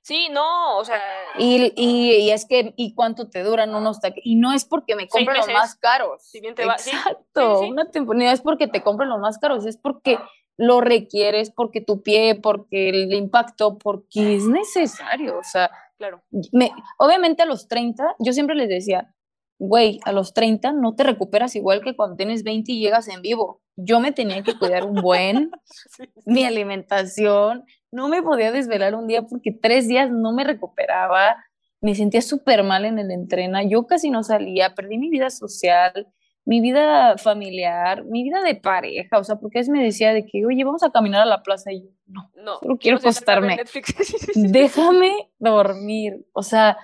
Sí, 0.02 0.28
no, 0.30 0.76
o 0.78 0.84
sea, 0.84 1.00
Y, 1.38 1.72
y, 1.76 2.16
y 2.16 2.30
es 2.30 2.44
que, 2.44 2.74
¿y 2.76 2.94
cuánto 2.94 3.30
te 3.30 3.42
duran 3.42 3.74
unos 3.74 4.00
taquetes? 4.00 4.26
Y 4.26 4.36
no 4.36 4.52
es 4.52 4.64
porque 4.64 4.94
me 4.94 5.02
Seis 5.02 5.10
compren 5.12 5.38
los 5.38 5.48
más 5.52 5.74
caros. 5.76 6.22
Si 6.22 6.40
bien 6.40 6.54
te 6.54 6.66
va- 6.66 6.76
sí, 6.78 6.90
Exacto, 6.90 7.60
sí, 7.62 7.70
una 7.70 7.90
temporada, 7.90 8.24
no 8.26 8.30
es 8.30 8.40
porque 8.42 8.68
te 8.68 8.82
compren 8.82 9.08
los 9.08 9.18
más 9.20 9.38
caros, 9.38 9.64
es 9.64 9.76
porque 9.78 10.18
lo 10.58 10.80
requieres, 10.82 11.50
porque 11.50 11.80
tu 11.80 12.02
pie, 12.02 12.34
porque 12.34 12.90
el 12.90 13.12
impacto, 13.14 13.78
porque 13.78 14.36
es 14.36 14.44
necesario, 14.44 15.38
o 15.38 15.42
sea, 15.42 15.70
claro, 15.96 16.22
me, 16.52 16.70
obviamente 16.98 17.42
a 17.42 17.46
los 17.46 17.68
30, 17.68 18.14
yo 18.18 18.32
siempre 18.34 18.54
les 18.54 18.68
decía, 18.68 19.14
güey, 19.58 19.98
a 20.04 20.12
los 20.12 20.34
30 20.34 20.72
no 20.72 20.94
te 20.94 21.04
recuperas 21.04 21.56
igual 21.56 21.80
que 21.82 21.96
cuando 21.96 22.16
tienes 22.16 22.42
20 22.42 22.72
y 22.72 22.80
llegas 22.80 23.08
en 23.08 23.22
vivo. 23.22 23.62
Yo 23.76 24.00
me 24.00 24.12
tenía 24.12 24.42
que 24.42 24.58
cuidar 24.58 24.84
un 24.84 25.00
buen, 25.00 25.50
sí, 25.64 26.04
mi 26.26 26.44
alimentación, 26.44 27.64
no 27.92 28.08
me 28.08 28.22
podía 28.22 28.50
desvelar 28.50 28.94
un 28.94 29.06
día 29.06 29.22
porque 29.22 29.52
tres 29.52 29.86
días 29.86 30.10
no 30.10 30.32
me 30.32 30.44
recuperaba, 30.44 31.36
me 31.80 31.94
sentía 31.94 32.22
súper 32.22 32.64
mal 32.64 32.84
en 32.84 32.98
el 32.98 33.10
entrena, 33.10 33.62
yo 33.62 33.86
casi 33.86 34.10
no 34.10 34.22
salía, 34.22 34.74
perdí 34.74 34.98
mi 34.98 35.10
vida 35.10 35.30
social, 35.30 36.08
mi 36.44 36.60
vida 36.60 37.16
familiar, 37.18 38.04
mi 38.04 38.24
vida 38.24 38.42
de 38.42 38.56
pareja, 38.56 39.18
o 39.18 39.24
sea, 39.24 39.36
porque 39.36 39.60
él 39.60 39.70
me 39.70 39.82
decía 39.82 40.12
de 40.12 40.26
que, 40.26 40.44
oye, 40.44 40.64
vamos 40.64 40.82
a 40.82 40.90
caminar 40.90 41.22
a 41.22 41.26
la 41.26 41.42
plaza 41.42 41.70
y 41.72 41.82
yo, 41.82 41.90
no, 42.06 42.30
no, 42.34 42.58
Solo 42.58 42.78
quiero 42.78 42.98
acostarme. 42.98 43.58
Déjame 44.34 45.30
dormir. 45.38 46.26
O 46.32 46.42
sea, 46.42 46.76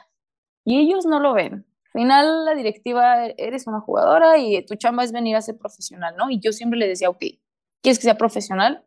y 0.64 0.78
ellos 0.78 1.06
no 1.06 1.18
lo 1.18 1.32
ven. 1.32 1.66
Al 1.94 2.02
final, 2.02 2.44
la 2.44 2.54
directiva, 2.54 3.26
eres 3.26 3.66
una 3.66 3.80
jugadora 3.80 4.38
y 4.38 4.64
tu 4.64 4.76
chamba 4.76 5.02
es 5.02 5.10
venir 5.10 5.34
a 5.34 5.42
ser 5.42 5.58
profesional, 5.58 6.14
¿no? 6.16 6.30
Y 6.30 6.38
yo 6.38 6.52
siempre 6.52 6.78
le 6.78 6.86
decía, 6.86 7.08
ok, 7.08 7.24
¿quieres 7.82 7.98
que 7.98 8.04
sea 8.04 8.16
profesional? 8.16 8.84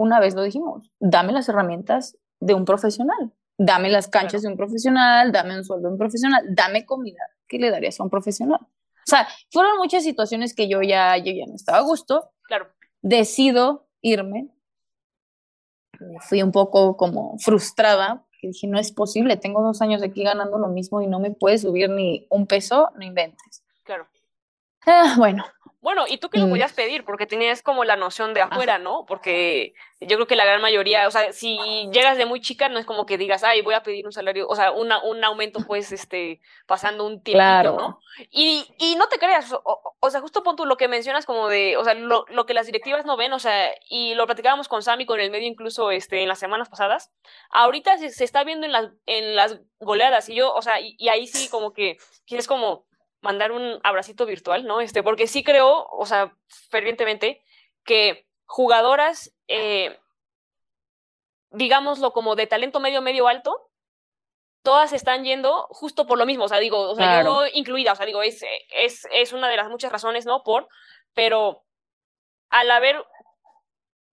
Una 0.00 0.18
vez 0.18 0.34
lo 0.34 0.42
dijimos, 0.42 0.90
dame 0.98 1.30
las 1.34 1.46
herramientas 1.50 2.16
de 2.40 2.54
un 2.54 2.64
profesional, 2.64 3.34
dame 3.58 3.90
las 3.90 4.08
canchas 4.08 4.40
de 4.40 4.48
un 4.48 4.56
profesional, 4.56 5.30
dame 5.30 5.54
un 5.58 5.62
sueldo 5.62 5.88
de 5.88 5.92
un 5.92 5.98
profesional, 5.98 6.42
dame 6.54 6.86
comida. 6.86 7.20
¿Qué 7.46 7.58
le 7.58 7.70
darías 7.70 8.00
a 8.00 8.04
un 8.04 8.08
profesional? 8.08 8.60
O 8.62 9.04
sea, 9.04 9.28
fueron 9.50 9.76
muchas 9.76 10.02
situaciones 10.02 10.54
que 10.54 10.70
yo 10.70 10.80
ya, 10.80 11.18
yo 11.18 11.32
ya 11.32 11.44
no 11.46 11.54
estaba 11.54 11.76
a 11.76 11.82
gusto, 11.82 12.30
Claro, 12.44 12.68
decido 13.02 13.88
irme. 14.00 14.48
Fui 16.20 16.42
un 16.42 16.50
poco 16.50 16.96
como 16.96 17.36
frustrada, 17.38 18.24
que 18.40 18.48
dije, 18.48 18.68
no 18.68 18.78
es 18.78 18.92
posible, 18.92 19.36
tengo 19.36 19.62
dos 19.62 19.82
años 19.82 20.02
aquí 20.02 20.24
ganando 20.24 20.56
lo 20.56 20.68
mismo 20.68 21.02
y 21.02 21.08
no 21.08 21.20
me 21.20 21.30
puedes 21.30 21.60
subir 21.60 21.90
ni 21.90 22.26
un 22.30 22.46
peso, 22.46 22.88
no 22.96 23.04
inventes. 23.04 23.62
claro. 23.84 24.08
Ah, 24.86 25.16
bueno, 25.18 25.44
Bueno, 25.80 26.04
¿y 26.06 26.18
tú 26.18 26.28
qué 26.28 26.38
lo 26.38 26.46
Mm. 26.46 26.50
podías 26.50 26.72
pedir? 26.74 27.04
Porque 27.04 27.26
tenías 27.26 27.62
como 27.62 27.84
la 27.84 27.96
noción 27.96 28.34
de 28.34 28.42
afuera, 28.42 28.78
¿no? 28.78 29.06
Porque 29.06 29.72
yo 30.00 30.16
creo 30.16 30.26
que 30.26 30.36
la 30.36 30.44
gran 30.44 30.60
mayoría, 30.60 31.08
o 31.08 31.10
sea, 31.10 31.32
si 31.32 31.58
llegas 31.90 32.18
de 32.18 32.26
muy 32.26 32.40
chica, 32.42 32.68
no 32.68 32.78
es 32.78 32.84
como 32.84 33.06
que 33.06 33.16
digas, 33.16 33.44
ay, 33.44 33.62
voy 33.62 33.72
a 33.74 33.82
pedir 33.82 34.04
un 34.04 34.12
salario, 34.12 34.46
o 34.46 34.54
sea, 34.54 34.72
una, 34.72 35.02
un 35.02 35.24
aumento, 35.24 35.60
pues, 35.66 35.90
este, 36.12 36.40
pasando 36.66 37.06
un 37.06 37.22
tiempo, 37.22 37.38
Claro. 37.38 37.76
¿no? 37.78 38.00
Y, 38.30 38.66
y 38.78 38.96
no 38.96 39.08
te 39.08 39.18
creas, 39.18 39.52
o, 39.52 39.62
o- 40.00 40.10
sea, 40.10 40.20
justo 40.20 40.42
pon 40.42 40.56
tú 40.56 40.66
lo 40.66 40.76
que 40.76 40.88
mencionas 40.88 41.24
como 41.24 41.48
de, 41.48 41.76
o 41.78 41.84
sea, 41.84 41.94
lo, 41.94 42.26
lo 42.28 42.44
que 42.44 42.52
las 42.54 42.66
directivas 42.66 43.06
no 43.06 43.16
ven, 43.16 43.32
o 43.32 43.38
sea, 43.38 43.70
y 43.88 44.14
lo 44.14 44.26
platicábamos 44.26 44.68
con 44.68 44.82
Sammy, 44.82 45.06
con 45.06 45.18
el 45.20 45.30
medio 45.30 45.46
incluso, 45.46 45.90
este, 45.90 46.20
en 46.22 46.28
las 46.28 46.38
semanas 46.38 46.68
pasadas, 46.68 47.10
ahorita 47.50 47.96
se, 47.98 48.10
se 48.10 48.24
está 48.24 48.44
viendo 48.44 48.66
en 48.66 48.72
las, 48.72 48.90
en 49.06 49.34
las 49.36 49.58
goleadas, 49.78 50.28
y 50.28 50.34
yo, 50.34 50.52
o 50.52 50.60
sea, 50.60 50.78
y, 50.80 50.94
y 50.98 51.08
ahí 51.08 51.26
sí 51.26 51.48
como 51.48 51.72
que 51.72 51.96
quieres 52.26 52.46
como 52.46 52.84
mandar 53.20 53.52
un 53.52 53.80
abracito 53.82 54.26
virtual, 54.26 54.64
¿no? 54.64 54.80
Este, 54.80 55.02
porque 55.02 55.26
sí 55.26 55.42
creo, 55.44 55.86
o 55.90 56.06
sea, 56.06 56.34
fervientemente, 56.70 57.42
que 57.84 58.26
jugadoras, 58.46 59.34
eh, 59.48 59.98
digámoslo 61.50 62.12
como 62.12 62.36
de 62.36 62.46
talento 62.46 62.80
medio, 62.80 63.02
medio 63.02 63.28
alto, 63.28 63.70
todas 64.62 64.92
están 64.92 65.24
yendo 65.24 65.66
justo 65.70 66.06
por 66.06 66.18
lo 66.18 66.26
mismo, 66.26 66.44
o 66.44 66.48
sea, 66.48 66.58
digo, 66.58 66.90
o 66.90 66.94
sea, 66.94 67.06
Claro. 67.20 67.44
yo 67.46 67.50
incluida, 67.54 67.92
o 67.92 67.96
sea, 67.96 68.06
digo, 68.06 68.22
es, 68.22 68.44
es, 68.70 69.06
es 69.12 69.32
una 69.32 69.48
de 69.48 69.56
las 69.56 69.68
muchas 69.68 69.90
razones, 69.92 70.26
¿no? 70.26 70.42
Por, 70.42 70.68
pero 71.14 71.64
al 72.50 72.70
haber 72.70 73.04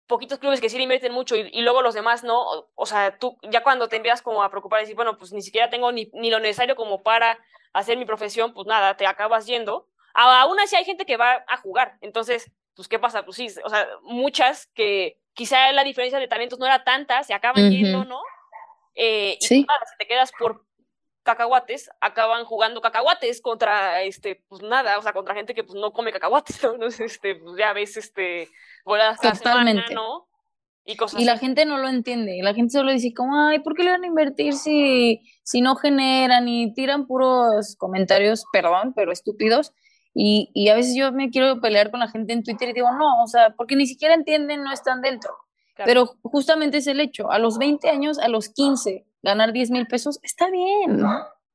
poquitos 0.07 0.39
clubes 0.39 0.61
que 0.61 0.69
sí 0.69 0.77
le 0.77 0.83
invierten 0.83 1.11
mucho 1.13 1.35
y, 1.35 1.49
y 1.53 1.61
luego 1.61 1.81
los 1.81 1.93
demás 1.93 2.23
no, 2.23 2.41
o, 2.41 2.69
o 2.75 2.85
sea, 2.85 3.17
tú 3.17 3.37
ya 3.43 3.61
cuando 3.61 3.87
te 3.89 3.97
empiezas 3.97 4.21
como 4.21 4.41
a 4.41 4.49
preocupar 4.49 4.79
y 4.79 4.83
decir, 4.83 4.95
bueno, 4.95 5.17
pues 5.17 5.33
ni 5.33 5.41
siquiera 5.41 5.69
tengo 5.69 5.91
ni, 5.91 6.09
ni 6.13 6.29
lo 6.31 6.39
necesario 6.39 6.75
como 6.75 7.03
para 7.03 7.37
hacer 7.73 7.97
mi 7.97 8.05
profesión, 8.05 8.53
pues 8.53 8.65
nada, 8.67 8.95
te 8.97 9.05
acabas 9.05 9.45
yendo. 9.45 9.87
Aún 10.13 10.59
así 10.59 10.75
hay 10.75 10.85
gente 10.85 11.05
que 11.05 11.17
va 11.17 11.43
a 11.47 11.57
jugar, 11.57 11.97
entonces, 12.01 12.49
pues, 12.75 12.87
¿qué 12.87 12.97
pasa? 12.99 13.23
Pues 13.23 13.37
sí, 13.37 13.47
o 13.63 13.69
sea, 13.69 13.87
muchas 14.03 14.67
que 14.73 15.19
quizá 15.33 15.71
la 15.71 15.83
diferencia 15.83 16.19
de 16.19 16.27
talentos 16.27 16.57
no 16.57 16.65
era 16.65 16.83
tanta, 16.83 17.23
se 17.23 17.33
acaban 17.33 17.69
yendo. 17.69 18.05
¿no? 18.05 18.21
Eh, 18.95 19.37
y 19.39 19.45
Sí. 19.45 19.63
pues 19.63 19.67
nada, 19.67 19.85
si 19.91 19.97
te 19.97 20.07
quedas 20.07 20.31
por 20.39 20.65
cacahuates, 21.27 21.91
acaban 22.01 22.45
jugando 22.45 22.81
cacahuates 22.81 23.41
contra, 23.41 24.01
este, 24.01 24.43
pues 24.47 24.63
nada, 24.63 24.97
o 24.97 25.01
sea, 25.03 25.13
contra 25.13 25.35
gente 25.35 25.53
que 25.53 25.63
pues 25.63 25.79
no 25.79 25.91
come 25.91 26.11
cacahuates, 26.11 26.57
¿no? 26.63 26.73
Entonces, 26.73 27.11
este, 27.11 27.35
pues 27.35 27.57
ya 27.59 27.73
ves, 27.73 27.97
este, 27.97 28.49
voladas 28.85 29.19
cada 29.19 29.35
semana, 29.35 29.71
Totalmente. 29.71 29.93
¿no? 29.93 30.27
Y 30.85 30.95
cosas 30.95 31.21
Y 31.21 31.25
la 31.25 31.33
así. 31.33 31.45
gente 31.45 31.65
no 31.65 31.77
lo 31.77 31.89
entiende. 31.89 32.39
La 32.41 32.53
gente 32.53 32.71
solo 32.71 32.93
dice 32.93 33.13
como, 33.13 33.37
ay, 33.47 33.59
¿por 33.59 33.75
qué 33.75 33.83
le 33.83 33.91
van 33.91 34.03
a 34.05 34.07
invertir 34.07 34.53
si, 34.53 35.21
si 35.43 35.59
no 35.59 35.75
generan? 35.75 36.47
Y 36.47 36.73
tiran 36.73 37.07
puros 37.07 37.75
comentarios, 37.77 38.45
perdón, 38.53 38.93
pero 38.95 39.11
estúpidos. 39.11 39.73
Y, 40.13 40.49
y 40.53 40.69
a 40.69 40.75
veces 40.75 40.95
yo 40.95 41.11
me 41.11 41.29
quiero 41.29 41.59
pelear 41.59 41.91
con 41.91 41.99
la 41.99 42.07
gente 42.07 42.31
en 42.31 42.41
Twitter 42.41 42.69
y 42.69 42.73
digo, 42.73 42.89
no, 42.91 43.21
o 43.21 43.27
sea, 43.27 43.53
porque 43.57 43.75
ni 43.75 43.85
siquiera 43.85 44.13
entienden, 44.13 44.63
no 44.63 44.71
están 44.71 45.01
dentro. 45.01 45.35
Claro. 45.75 45.89
Pero 45.89 46.05
justamente 46.23 46.77
es 46.77 46.87
el 46.87 47.01
hecho. 47.01 47.29
A 47.29 47.37
los 47.37 47.57
20 47.57 47.89
años, 47.89 48.17
a 48.17 48.29
los 48.29 48.47
15, 48.47 49.05
ganar 49.21 49.53
10 49.53 49.71
mil 49.71 49.87
pesos, 49.87 50.19
está 50.23 50.49
bien. 50.49 51.01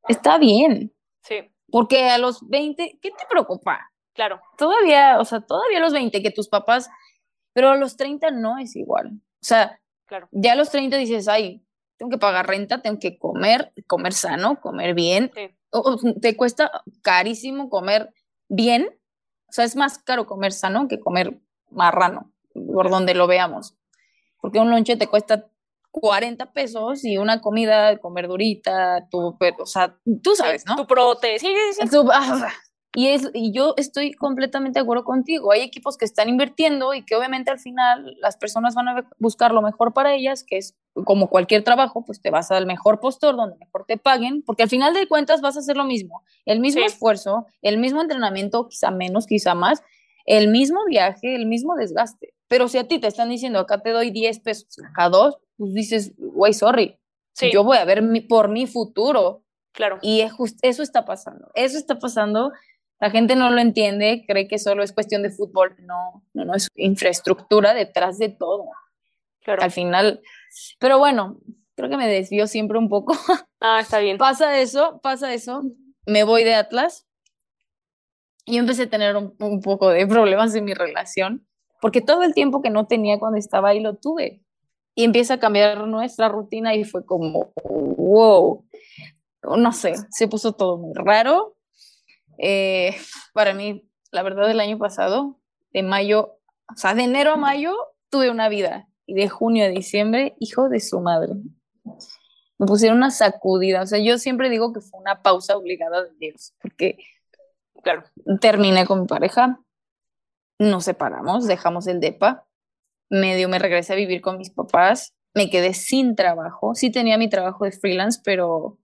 Está 0.09 0.39
bien. 0.39 0.93
Sí, 1.23 1.37
Porque 1.71 2.09
a 2.11 2.19
los 2.19 2.49
20, 2.49 2.99
¿qué 3.01 3.11
te 3.11 3.25
preocupa? 3.31 3.91
claro, 4.15 4.41
Todavía, 4.59 5.19
o 5.21 5.25
sea, 5.25 5.41
todavía 5.41 5.79
a 5.79 5.81
los 5.81 5.93
20 5.93 6.23
que 6.23 6.31
tus 6.31 6.49
papás, 6.49 6.91
pero 7.55 7.71
a 7.71 7.77
los 7.77 7.97
30 7.97 8.31
no 8.31 8.59
es 8.59 8.77
igual. 8.77 9.13
O 9.15 9.45
sea, 9.45 9.81
claro. 10.07 10.29
ya 10.33 10.53
a 10.53 10.57
los 10.57 10.71
30 10.71 10.97
dices, 10.99 11.29
ay, 11.29 11.65
tengo 11.97 12.11
que 12.11 12.19
pagar 12.19 12.47
renta, 12.47 12.83
tengo 12.83 12.99
que 12.99 13.17
comer, 13.19 13.73
comer 13.87 14.13
sano, 14.13 14.61
comer 14.61 14.95
bien. 14.95 15.31
Sí. 15.35 15.49
O- 15.71 15.79
o 15.93 15.99
te 16.21 16.37
cuesta 16.37 16.71
carísimo 17.03 17.71
comer 17.71 18.13
bien. 18.49 18.89
O 19.49 19.53
sea, 19.53 19.65
es 19.65 19.77
más 19.77 19.99
caro 19.99 20.27
comer 20.27 20.53
sano 20.53 20.89
que 20.89 20.99
comer 21.01 21.39
marrano, 21.71 22.33
por 22.53 22.91
donde 22.91 23.15
lo 23.15 23.27
veamos. 23.27 23.77
Porque 24.41 24.59
un 24.59 24.71
lonche 24.71 24.97
te 24.97 25.07
cuesta 25.07 25.47
40 25.93 26.53
pesos 26.53 27.05
y 27.05 27.19
una 27.19 27.41
comida 27.41 27.99
con 27.99 28.15
verdurita, 28.15 29.07
tu, 29.11 29.37
o 29.59 29.67
sea, 29.67 29.97
tú 30.23 30.35
sabes, 30.35 30.65
¿no? 30.67 30.75
Tu 30.77 30.87
prote, 30.87 31.39
sí, 31.39 31.47
sí, 31.47 31.81
sí. 31.83 31.89
Tú- 31.91 32.09
ah, 32.13 32.49
Y, 32.95 33.09
es, 33.09 33.31
y 33.33 33.53
yo 33.55 33.73
estoy 33.79 34.13
completamente 34.13 34.79
de 34.79 34.83
acuerdo 34.83 35.05
contigo. 35.05 35.51
Hay 35.53 35.63
equipos 35.63 35.97
que 35.97 36.05
están 36.05 36.29
invirtiendo 36.29 36.93
y 36.93 37.05
que 37.07 37.17
obviamente 37.17 37.51
al 37.51 37.59
final 37.59 38.17
las 38.21 38.37
personas 38.37 38.75
van 38.75 38.89
a 38.89 39.09
buscar 39.19 39.53
lo 39.53 39.63
mejor 39.63 39.95
para 39.95 40.13
ellas, 40.13 40.45
que 40.47 40.59
es 40.59 40.77
como 41.07 41.29
cualquier 41.31 41.65
trabajo, 41.65 42.05
pues 42.05 42.21
te 42.21 42.29
vas 42.31 42.51
al 42.51 42.67
mejor 42.67 43.01
postor 43.01 43.35
donde 43.35 43.57
mejor 43.57 43.87
te 43.87 43.97
paguen, 43.97 44.43
porque 44.45 44.65
al 44.65 44.69
final 44.69 44.93
de 44.93 45.09
cuentas 45.09 45.41
vas 45.41 45.57
a 45.57 45.61
hacer 45.61 45.75
lo 45.79 45.85
mismo, 45.85 46.23
el 46.45 46.61
mismo 46.61 46.81
Sí. 46.83 46.87
esfuerzo, 46.89 47.47
el 47.63 47.79
mismo 47.79 48.03
entrenamiento, 48.03 48.69
quizá 48.69 48.91
menos, 48.91 49.27
quizá 49.27 49.55
más, 49.55 49.83
el 50.27 50.49
mismo 50.49 50.81
viaje, 50.87 51.35
el 51.35 51.47
mismo 51.47 51.75
desgaste. 51.77 52.35
Pero 52.49 52.69
si 52.69 52.79
a 52.79 52.87
ti 52.89 52.99
te 52.99 53.07
están 53.07 53.29
diciendo 53.31 53.59
acá 53.59 53.83
te 53.83 53.91
doy 53.91 54.11
10 54.11 54.41
pesos, 54.41 54.77
acá 54.91 55.09
dos, 55.09 55.39
pues 55.57 55.73
dices, 55.75 56.13
güey, 56.19 56.53
sorry, 56.55 56.99
Sí, 57.35 57.51
yo 57.51 57.65
voy 57.65 57.79
a 57.79 57.85
ver 57.87 58.03
mi- 58.03 58.21
por 58.21 58.49
mi 58.49 58.67
futuro. 58.67 59.43
claro. 59.73 59.99
Y 60.03 60.21
es 60.21 60.33
just- 60.33 60.59
eso 60.63 60.83
está 60.83 61.05
pasando, 61.07 61.49
eso 61.55 61.79
está 61.79 61.99
pasando. 61.99 62.53
La 63.01 63.11
gente 63.11 63.35
no 63.37 63.51
lo 63.51 63.59
entiende, 63.61 64.25
cree 64.29 64.47
que 64.49 64.59
solo 64.59 64.83
es 64.83 64.93
cuestión 64.93 65.23
de 65.23 65.31
fútbol. 65.31 65.75
No, 65.81 66.23
no, 66.35 66.45
no, 66.45 66.55
es 66.55 66.69
infraestructura 66.77 67.73
detrás 67.75 68.19
de 68.19 68.29
todo. 68.29 68.67
Claro. 69.41 69.63
Al 69.63 69.71
final, 69.73 70.21
pero 70.79 70.99
bueno, 70.99 71.39
creo 71.75 71.89
que 71.91 71.97
me 71.97 72.07
desvío 72.07 72.47
siempre 72.47 72.79
un 72.79 72.89
poco. 72.91 73.15
Ah, 73.61 73.81
está 73.81 73.99
bien. 73.99 74.19
pasa 74.19 74.61
eso, 74.61 75.01
pasa 75.03 75.33
eso, 75.35 75.63
me 76.07 76.23
voy 76.25 76.45
de 76.45 76.55
Atlas 76.55 77.07
yo 78.47 78.59
empecé 78.59 78.85
a 78.85 78.91
tener 78.91 79.17
un, 79.17 79.61
poco 79.61 79.91
de 79.91 80.07
problemas 80.07 80.55
en 80.55 80.65
mi 80.65 80.75
relación, 80.75 81.47
porque 81.81 82.01
todo 82.01 82.23
el 82.23 82.35
tiempo 82.35 82.63
que 82.63 82.71
no 82.71 82.87
tenía 82.87 83.19
cuando 83.19 83.39
estaba 83.39 83.71
ahí 83.71 83.81
lo 83.81 83.97
tuve. 83.97 84.43
Y 84.95 85.05
empieza 85.05 85.35
a 85.35 85.41
cambiar 85.41 85.87
nuestra 85.87 86.29
rutina 86.29 86.75
y 86.75 86.85
fue 86.85 87.07
como, 87.07 87.53
wow, 87.65 88.65
no 89.43 89.73
sé, 89.73 89.95
se 90.11 90.29
puso 90.29 90.53
todo 90.53 90.77
muy 90.77 90.93
raro. 90.95 91.57
Eh, 92.39 92.95
para 93.33 93.55
mí, 93.55 93.89
la 94.11 94.23
verdad, 94.23 94.51
el 94.51 94.61
año 94.61 94.79
pasado, 94.79 95.39
de 95.73 95.83
mayo, 95.83 96.39
o 96.69 96.77
sea, 96.77 96.95
de 96.95 97.05
enero 97.05 97.33
a 97.33 97.37
mayo, 97.37 97.75
tuve 98.11 98.31
una 98.31 98.49
vida. 98.49 98.89
Y 99.07 99.15
de 99.15 99.29
junio 99.29 99.65
a 99.65 99.69
diciembre, 99.69 100.37
hijo 100.39 100.69
de 100.69 100.79
su 100.79 101.01
madre. 101.01 101.33
Me 102.59 102.67
pusieron 102.67 102.99
una 102.99 103.11
sacudida. 103.11 103.83
O 103.83 103.87
sea, 103.87 103.99
yo 103.99 104.19
siempre 104.19 104.51
digo 104.51 104.73
que 104.73 104.81
fue 104.81 105.01
una 105.01 105.23
pausa 105.23 105.57
obligada 105.57 106.05
de 106.05 106.11
Dios, 106.19 106.55
porque 106.61 106.99
Claro. 107.83 108.05
terminé 108.41 108.87
con 108.87 109.01
mi 109.03 109.07
pareja, 109.07 109.61
nos 110.59 110.85
separamos, 110.85 111.47
dejamos 111.47 111.87
el 111.87 112.01
DEPA, 112.01 112.47
medio 113.11 113.49
me 113.49 113.59
regresé 113.59 113.93
a 113.93 113.97
vivir 113.97 114.21
con 114.21 114.39
mis 114.39 114.51
papás, 114.51 115.15
me 115.35 115.51
quedé 115.51 115.75
sin 115.75 116.15
trabajo, 116.15 116.75
sí 116.75 116.91
tenía 116.91 117.19
mi 117.19 117.29
trabajo 117.29 117.65
de 117.65 117.73
freelance, 117.73 118.21
pero 118.25 118.79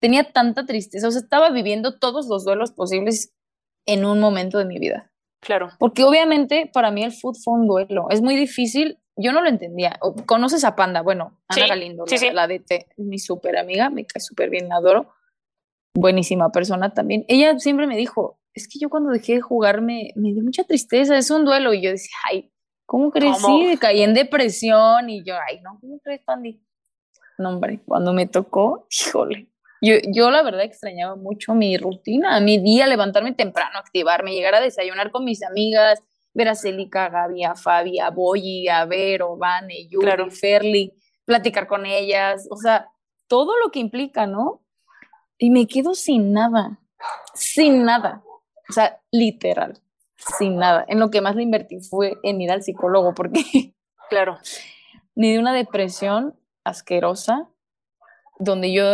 tenía 0.00 0.32
tanta 0.32 0.66
tristeza, 0.66 1.08
o 1.08 1.10
sea, 1.10 1.20
estaba 1.20 1.50
viviendo 1.50 1.98
todos 1.98 2.26
los 2.26 2.44
duelos 2.44 2.72
posibles 2.72 3.32
en 3.86 4.04
un 4.04 4.20
momento 4.20 4.58
de 4.58 4.64
mi 4.64 4.78
vida. 4.78 5.10
Claro. 5.40 5.70
Porque 5.78 6.04
obviamente 6.04 6.70
para 6.72 6.90
mí 6.90 7.04
el 7.04 7.12
food 7.12 7.36
fue 7.42 7.54
un 7.54 7.66
duelo, 7.66 8.08
es 8.10 8.20
muy 8.20 8.36
difícil, 8.36 8.98
yo 9.16 9.32
no 9.32 9.40
lo 9.40 9.48
entendía. 9.48 9.98
¿Conoces 10.26 10.64
a 10.64 10.76
Panda? 10.76 11.02
Bueno, 11.02 11.40
Ana 11.48 11.62
Sí, 11.62 11.68
Galindo, 11.68 12.06
sí, 12.06 12.14
la, 12.14 12.18
sí. 12.20 12.30
la 12.32 12.46
DT, 12.46 12.86
mi 12.98 13.18
súper 13.18 13.56
amiga, 13.58 13.90
me 13.90 14.04
cae 14.04 14.20
súper 14.20 14.48
bien, 14.50 14.68
la 14.68 14.76
adoro. 14.76 15.12
Buenísima 16.00 16.52
persona 16.52 16.94
también. 16.94 17.24
Ella 17.26 17.58
siempre 17.58 17.86
me 17.88 17.96
dijo, 17.96 18.38
es 18.54 18.68
que 18.68 18.78
yo 18.78 18.88
cuando 18.88 19.10
dejé 19.10 19.34
de 19.34 19.40
jugar 19.40 19.80
me, 19.80 20.12
me 20.14 20.32
dio 20.32 20.44
mucha 20.44 20.62
tristeza, 20.62 21.18
es 21.18 21.30
un 21.30 21.44
duelo. 21.44 21.74
Y 21.74 21.82
yo 21.82 21.90
decía, 21.90 22.14
ay, 22.30 22.52
¿cómo 22.86 23.10
crees? 23.10 23.38
¿Cómo? 23.42 23.64
Caí 23.80 24.02
en 24.02 24.14
depresión. 24.14 25.10
Y 25.10 25.24
yo, 25.24 25.34
ay, 25.36 25.60
no, 25.60 25.76
¿cómo 25.80 25.98
crees, 25.98 26.22
Pandi? 26.24 26.62
No, 27.36 27.50
hombre, 27.50 27.80
cuando 27.84 28.12
me 28.12 28.26
tocó, 28.26 28.86
híjole. 28.90 29.48
Yo, 29.80 29.94
yo 30.12 30.30
la 30.30 30.42
verdad 30.42 30.62
extrañaba 30.62 31.16
mucho 31.16 31.54
mi 31.54 31.76
rutina, 31.76 32.38
mi 32.40 32.58
día, 32.58 32.86
levantarme 32.86 33.32
temprano, 33.32 33.78
activarme, 33.78 34.34
llegar 34.34 34.54
a 34.54 34.60
desayunar 34.60 35.10
con 35.10 35.24
mis 35.24 35.42
amigas, 35.44 36.00
ver 36.32 36.48
a 36.48 36.54
Celica, 36.54 37.06
a 37.06 37.10
Gaby, 37.10 37.44
a 37.44 37.54
Fabi, 37.54 37.98
a 37.98 38.10
Boyi, 38.10 38.68
a 38.68 38.84
Vero, 38.86 39.36
Vane, 39.36 39.88
Yuri, 39.88 40.04
Claro. 40.04 40.30
Ferli, 40.30 40.92
platicar 41.24 41.66
con 41.66 41.86
ellas, 41.86 42.46
o 42.50 42.56
sea, 42.56 42.88
todo 43.28 43.56
lo 43.58 43.70
que 43.70 43.78
implica, 43.78 44.26
¿no? 44.26 44.64
Y 45.38 45.50
me 45.50 45.66
quedo 45.66 45.94
sin 45.94 46.32
nada, 46.32 46.78
sin 47.34 47.84
nada, 47.84 48.22
o 48.68 48.72
sea, 48.72 49.00
literal, 49.12 49.78
sin 50.38 50.56
nada. 50.56 50.84
En 50.88 50.98
lo 50.98 51.10
que 51.10 51.20
más 51.20 51.36
le 51.36 51.42
invertí 51.44 51.80
fue 51.80 52.18
en 52.22 52.40
ir 52.40 52.50
al 52.50 52.62
psicólogo, 52.62 53.14
porque 53.14 53.40
Claro. 54.10 54.38
ni 55.14 55.32
de 55.32 55.38
una 55.38 55.52
depresión 55.52 56.34
asquerosa, 56.64 57.48
donde 58.40 58.72
yo, 58.72 58.84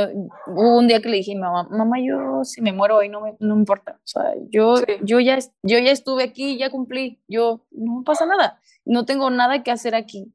hubo 0.46 0.78
un 0.78 0.88
día 0.88 1.00
que 1.02 1.08
le 1.10 1.18
dije 1.18 1.34
mamá, 1.36 1.68
mamá, 1.70 1.96
yo 2.00 2.44
si 2.44 2.62
me 2.62 2.72
muero 2.72 2.96
hoy 2.96 3.08
no 3.10 3.20
me, 3.20 3.36
no 3.40 3.54
me 3.54 3.60
importa, 3.60 3.92
o 3.96 4.06
sea, 4.06 4.32
yo, 4.50 4.76
Sí. 4.78 4.84
yo, 5.02 5.20
ya, 5.20 5.38
yo 5.62 5.78
ya 5.78 5.90
estuve 5.90 6.24
aquí, 6.24 6.56
ya 6.58 6.70
cumplí, 6.70 7.20
yo, 7.28 7.66
no 7.70 8.02
pasa 8.04 8.24
nada, 8.26 8.60
no 8.86 9.04
tengo 9.04 9.30
nada 9.30 9.62
que 9.62 9.70
hacer 9.70 9.94
aquí. 9.94 10.34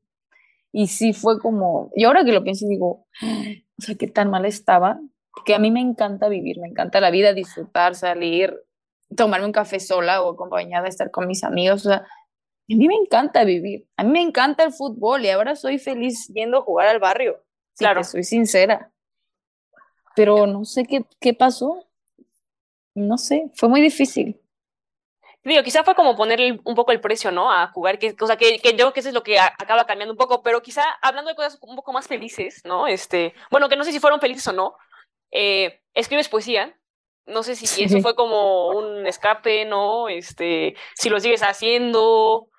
Y 0.71 0.85
sí 0.87 1.13
fue 1.13 1.39
como, 1.39 1.89
y 1.95 2.03
ahora 2.03 2.23
que 2.23 2.31
lo 2.31 2.43
pienso 2.43 2.67
digo, 2.67 3.07
o 3.23 3.81
sea, 3.81 3.95
qué 3.95 4.07
tan 4.07 4.29
mal 4.29 4.45
estaba, 4.45 4.99
porque 5.39 5.55
a 5.55 5.59
mí 5.59 5.71
me 5.71 5.79
encanta 5.79 6.27
vivir, 6.27 6.59
me 6.59 6.67
encanta 6.67 6.99
la 6.99 7.11
vida, 7.11 7.31
disfrutar, 7.33 7.95
salir, 7.95 8.53
tomarme 9.15 9.45
un 9.45 9.53
café 9.53 9.79
sola 9.79 10.21
o 10.21 10.33
acompañada, 10.33 10.87
estar 10.87 11.11
con 11.11 11.27
mis 11.27 11.43
amigos. 11.45 11.85
O 11.85 11.89
sea, 11.89 11.97
a 11.99 12.05
mí 12.67 12.87
me 12.87 12.95
encanta 12.95 13.45
vivir, 13.45 13.87
a 13.95 14.03
mí 14.03 14.11
me 14.11 14.21
encanta 14.21 14.63
el 14.65 14.73
fútbol 14.73 15.23
y 15.23 15.29
ahora 15.29 15.55
soy 15.55 15.79
feliz 15.79 16.27
yendo 16.33 16.57
a 16.57 16.61
jugar 16.61 16.87
al 16.87 16.99
barrio. 16.99 17.41
Si 17.73 17.85
Claro. 17.85 18.01
te 18.01 18.07
soy 18.07 18.23
sincera. 18.25 18.91
Pero 20.15 20.45
no 20.45 20.65
sé 20.65 20.83
qué, 20.83 21.05
qué 21.21 21.33
pasó. 21.33 21.85
No 22.93 23.17
sé, 23.17 23.49
fue 23.55 23.69
muy 23.69 23.79
difícil. 23.81 24.41
Digo, 25.41 25.63
quizá 25.63 25.85
fue 25.85 25.95
como 25.95 26.17
ponerle 26.17 26.59
un 26.65 26.75
poco 26.75 26.91
el 26.91 26.99
precio, 26.99 27.31
¿no? 27.31 27.49
A 27.49 27.67
jugar, 27.67 27.97
que, 27.97 28.13
o 28.19 28.27
sea, 28.27 28.35
que, 28.35 28.59
que 28.59 28.71
yo 28.71 28.77
creo 28.77 28.93
que 28.93 28.99
eso 28.99 29.09
es 29.09 29.15
lo 29.15 29.23
que 29.23 29.39
a- 29.39 29.53
acaba 29.57 29.85
cambiando 29.85 30.11
un 30.11 30.17
poco, 30.17 30.43
pero 30.43 30.61
quizá 30.61 30.83
hablando 31.01 31.29
de 31.29 31.35
cosas 31.35 31.57
un 31.61 31.77
poco 31.77 31.93
más 31.93 32.07
felices, 32.07 32.61
¿no? 32.65 32.87
Este, 32.87 33.33
bueno, 33.49 33.69
que 33.69 33.77
no 33.77 33.85
sé 33.85 33.93
si 33.93 34.01
fueron 34.01 34.19
felices 34.19 34.45
o 34.49 34.53
no. 34.53 34.75
Eh, 35.31 35.81
escribes 35.93 36.29
poesía. 36.29 36.75
No 37.25 37.43
sé 37.43 37.55
si 37.55 37.83
eso 37.83 38.01
fue 38.01 38.15
como 38.15 38.69
un 38.69 39.05
escape, 39.05 39.65
¿no? 39.65 40.09
Este, 40.09 40.75
si 40.95 41.09
lo 41.09 41.19
sigues 41.19 41.43
haciendo, 41.43 42.49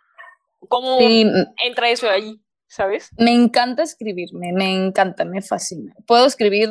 ¿cómo 0.68 0.98
Sí, 0.98 1.26
entra 1.64 1.90
eso 1.90 2.08
ahí? 2.08 2.40
¿Sabes? 2.68 3.10
me 3.18 3.32
encanta 3.32 3.82
escribir, 3.82 4.28
me, 4.32 4.50
encanta, 4.72 5.24
me 5.24 5.42
fascina. 5.42 5.92
Puedo 6.06 6.24
escribir 6.24 6.70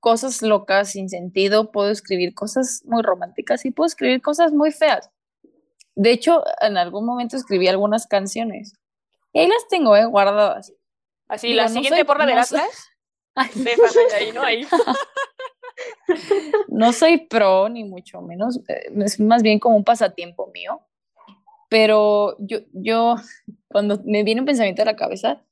cosas 0.00 0.42
locas 0.42 0.90
sin 0.90 1.08
sentido, 1.08 1.70
puedo 1.70 1.90
escribir 1.92 2.34
cosas 2.34 2.82
muy 2.84 3.02
románticas 3.02 3.64
y 3.64 3.70
puedo 3.70 3.86
escribir 3.86 4.20
cosas 4.22 4.50
muy 4.50 4.72
feas. 4.72 5.08
De 5.94 6.10
hecho, 6.10 6.42
en 6.60 6.76
algún 6.76 7.06
momento 7.06 7.36
escribí 7.36 7.68
algunas 7.68 8.08
canciones. 8.08 8.74
Y 9.32 9.38
ahí 9.38 9.46
las 9.46 9.68
tengo, 9.68 9.94
¿eh? 9.96 10.04
Guardadas. 10.06 10.72
Así, 11.28 11.46
Digo, 11.46 11.58
la 11.58 11.62
no 11.64 11.68
siguiente 11.68 11.98
soy- 11.98 12.04
porra 12.06 12.26
del 12.26 12.34
no 12.34 12.40
Atlas, 12.42 12.88
de 13.54 13.76
Fernanda 13.76 14.16
ahí, 14.16 14.32
¿no? 14.32 14.42
Ahí. 14.42 14.66
no 16.68 16.92
soy 16.92 17.26
pro, 17.26 17.68
ni 17.68 17.84
mucho 17.84 18.20
menos. 18.22 18.58
eh, 18.68 18.90
Es 19.04 19.20
más 19.20 19.42
bien 19.42 19.58
como 19.58 19.76
un 19.76 19.84
pasatiempo 19.84 20.50
mío. 20.52 20.80
Pero 21.68 22.36
yo, 22.38 22.58
yo, 22.72 23.16
cuando 23.68 24.00
me 24.04 24.22
viene 24.22 24.40
un 24.40 24.46
pensamiento 24.46 24.82
a 24.82 24.86
la 24.86 24.96
cabeza, 24.96 25.42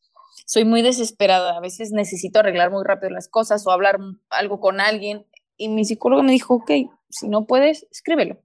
soy 0.46 0.64
muy 0.64 0.82
desesperada. 0.82 1.56
A 1.56 1.60
veces 1.60 1.90
necesito 1.90 2.38
arreglar 2.38 2.70
muy 2.70 2.84
rápido 2.84 3.10
las 3.10 3.28
cosas 3.28 3.66
o 3.66 3.70
hablar 3.70 3.98
algo 4.30 4.60
con 4.60 4.80
alguien. 4.80 5.26
Y 5.56 5.68
mi 5.68 5.84
psicólogo 5.84 6.22
me 6.22 6.32
dijo, 6.32 6.54
ok, 6.54 6.70
si 7.08 7.28
no 7.28 7.46
puedes, 7.46 7.86
escríbelo. 7.90 8.38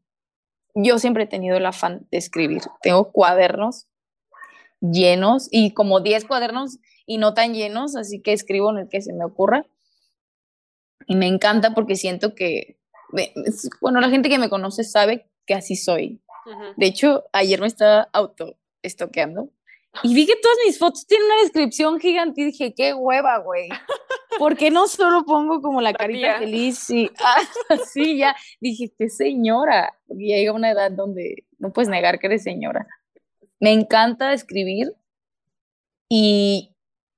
Yo 0.76 1.00
siempre 1.00 1.24
he 1.24 1.28
tenido 1.28 1.58
el 1.58 1.66
afán 1.66 2.08
de 2.12 2.18
escribir. 2.18 2.62
Tengo 2.82 3.12
cuadernos 3.12 3.88
llenos 4.82 5.48
y 5.52 5.74
como 5.74 6.00
10 6.00 6.26
cuadernos 6.26 6.80
y 7.06 7.18
no 7.18 7.34
tan 7.34 7.54
llenos, 7.54 7.96
así 7.96 8.22
que 8.22 8.34
escribo 8.34 8.70
en 8.72 8.78
el 8.80 8.90
que 8.90 9.02
se 9.02 9.14
me 9.14 9.26
ocurra. 9.26 9.66
Y 11.08 11.16
me 11.16 11.28
encanta 11.28 11.74
porque 11.74 11.96
siento 11.96 12.36
que, 12.36 12.78
bueno, 13.82 14.00
la 14.00 14.10
gente 14.10 14.30
que 14.30 14.38
me 14.38 14.50
conoce 14.50 14.84
sabe 14.84 15.30
que 15.46 15.54
así 15.54 15.76
soy. 15.76 16.22
De 16.78 16.88
hecho, 16.88 17.26
ayer 17.34 17.62
me 17.62 17.68
estaba 17.68 18.10
auto 18.12 18.58
estoqueando 18.82 19.52
y 20.04 20.14
vi 20.14 20.26
que 20.26 20.36
todas 20.36 20.58
mis 20.66 20.78
fotos 20.78 21.06
tienen 21.06 21.26
una 21.26 21.42
descripción 21.42 22.00
gigante 22.00 22.42
y 22.42 22.46
dije, 22.46 22.74
qué 22.76 22.94
hueva, 22.94 23.40
güey. 23.40 23.70
¿Por 24.40 24.56
qué 24.56 24.72
no 24.72 24.88
solo 24.88 25.26
pongo 25.26 25.62
como 25.62 25.82
la 25.82 25.92
La 25.92 25.98
carita 25.98 26.20
tía. 26.20 26.40
feliz? 26.40 26.90
Y 26.90 27.10
así 27.70 28.18
ya 28.18 28.36
dije, 28.62 28.94
qué 28.98 29.10
señora. 29.10 29.98
Porque 30.08 30.30
ya 30.30 30.38
llega 30.38 30.54
una 30.54 30.72
edad 30.72 30.92
donde 30.92 31.46
no 31.58 31.74
puedes 31.74 31.90
negar 31.90 32.20
que 32.20 32.28
eres 32.28 32.44
señora. 32.44 32.88
Me 33.60 33.74
encanta 33.74 34.32
escribir 34.32 34.94
y 36.08 36.76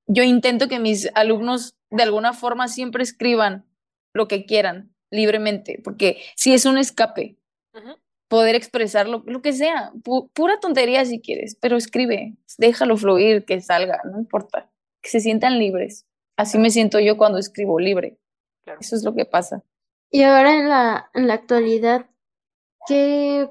yo 0.08 0.24
intento 0.24 0.68
que 0.68 0.80
mis 0.80 1.10
alumnos 1.14 1.76
de 1.92 2.04
alguna 2.04 2.34
forma 2.34 2.68
siempre 2.68 3.04
escriban 3.04 3.66
lo 4.14 4.28
que 4.28 4.46
quieran 4.46 4.94
libremente, 5.12 5.80
porque 5.84 6.22
si 6.36 6.54
es 6.54 6.66
un 6.66 6.78
escape, 6.78 7.38
poder 8.28 8.56
expresar 8.56 9.08
lo, 9.10 9.24
lo 9.26 9.42
que 9.42 9.54
sea, 9.54 9.92
pu- 10.04 10.30
pura 10.34 10.60
tontería 10.60 11.06
si 11.06 11.22
quieres, 11.22 11.58
pero 11.62 11.78
escribe, 11.78 12.36
déjalo 12.58 12.98
fluir, 12.98 13.46
que 13.46 13.62
salga, 13.62 14.02
no 14.06 14.20
importa, 14.20 14.72
que 15.02 15.10
se 15.10 15.20
sientan 15.20 15.60
libres. 15.60 16.06
Así 16.38 16.58
me 16.58 16.72
siento 16.72 17.00
yo 17.00 17.18
cuando 17.18 17.38
escribo 17.40 17.80
libre. 17.80 18.18
Claro. 18.64 18.80
Eso 18.80 18.96
es 18.96 19.04
lo 19.04 19.14
que 19.16 19.26
pasa. 19.26 19.64
Y 20.10 20.24
ahora 20.24 20.54
en 20.58 20.70
la, 20.70 21.10
en 21.14 21.28
la 21.28 21.36
actualidad, 21.36 22.10
que 22.88 23.50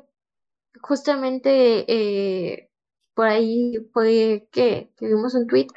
justamente 0.82 1.84
eh, 1.88 2.70
por 3.14 3.28
ahí 3.28 3.78
fue 3.92 4.48
que, 4.52 4.92
que 4.96 5.06
vimos 5.08 5.34
un 5.34 5.46
tweet 5.46 5.68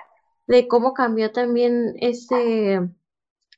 de 0.47 0.67
cómo 0.67 0.93
cambió 0.93 1.31
también 1.31 1.95
ese, 1.99 2.81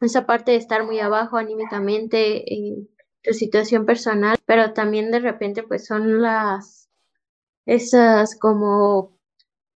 esa 0.01 0.25
parte 0.25 0.51
de 0.51 0.57
estar 0.57 0.83
muy 0.85 0.99
abajo 0.99 1.37
anímicamente 1.37 2.53
en 2.53 2.89
tu 3.23 3.33
situación 3.33 3.85
personal, 3.85 4.37
pero 4.45 4.73
también 4.73 5.11
de 5.11 5.19
repente 5.19 5.63
pues 5.63 5.85
son 5.85 6.21
las 6.21 6.89
esas 7.65 8.37
como 8.39 9.17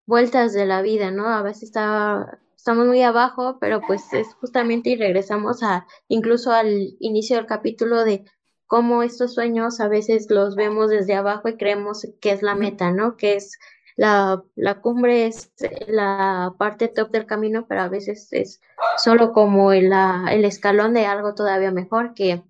vueltas 0.06 0.52
de 0.52 0.66
la 0.66 0.82
vida, 0.82 1.10
¿no? 1.10 1.28
A 1.28 1.42
veces 1.42 1.64
está, 1.64 2.40
estamos 2.56 2.86
muy 2.86 3.02
abajo, 3.02 3.58
pero 3.60 3.80
pues 3.86 4.12
es 4.12 4.34
justamente 4.34 4.90
y 4.90 4.96
regresamos 4.96 5.62
a 5.62 5.86
incluso 6.08 6.52
al 6.52 6.96
inicio 7.00 7.36
del 7.36 7.46
capítulo 7.46 8.04
de 8.04 8.24
cómo 8.66 9.02
estos 9.02 9.34
sueños 9.34 9.80
a 9.80 9.88
veces 9.88 10.26
los 10.30 10.54
vemos 10.54 10.90
desde 10.90 11.14
abajo 11.14 11.48
y 11.48 11.56
creemos 11.56 12.06
que 12.20 12.32
es 12.32 12.42
la 12.42 12.54
meta, 12.54 12.90
¿no? 12.92 13.16
Que 13.16 13.36
es 13.36 13.58
la, 13.98 14.44
la 14.54 14.80
cumbre, 14.80 15.26
es 15.26 15.52
la 15.88 16.54
parte 16.56 16.86
top 16.86 17.10
del 17.10 17.26
camino, 17.26 17.66
pero 17.68 17.80
a 17.82 17.88
veces 17.88 18.32
es 18.32 18.60
solo 18.96 19.32
como 19.32 19.72
el, 19.72 19.92
el 20.30 20.44
escalón 20.44 20.94
de 20.94 21.04
algo 21.04 21.34
todavía 21.34 21.72
mejor 21.72 22.14
que, 22.14 22.44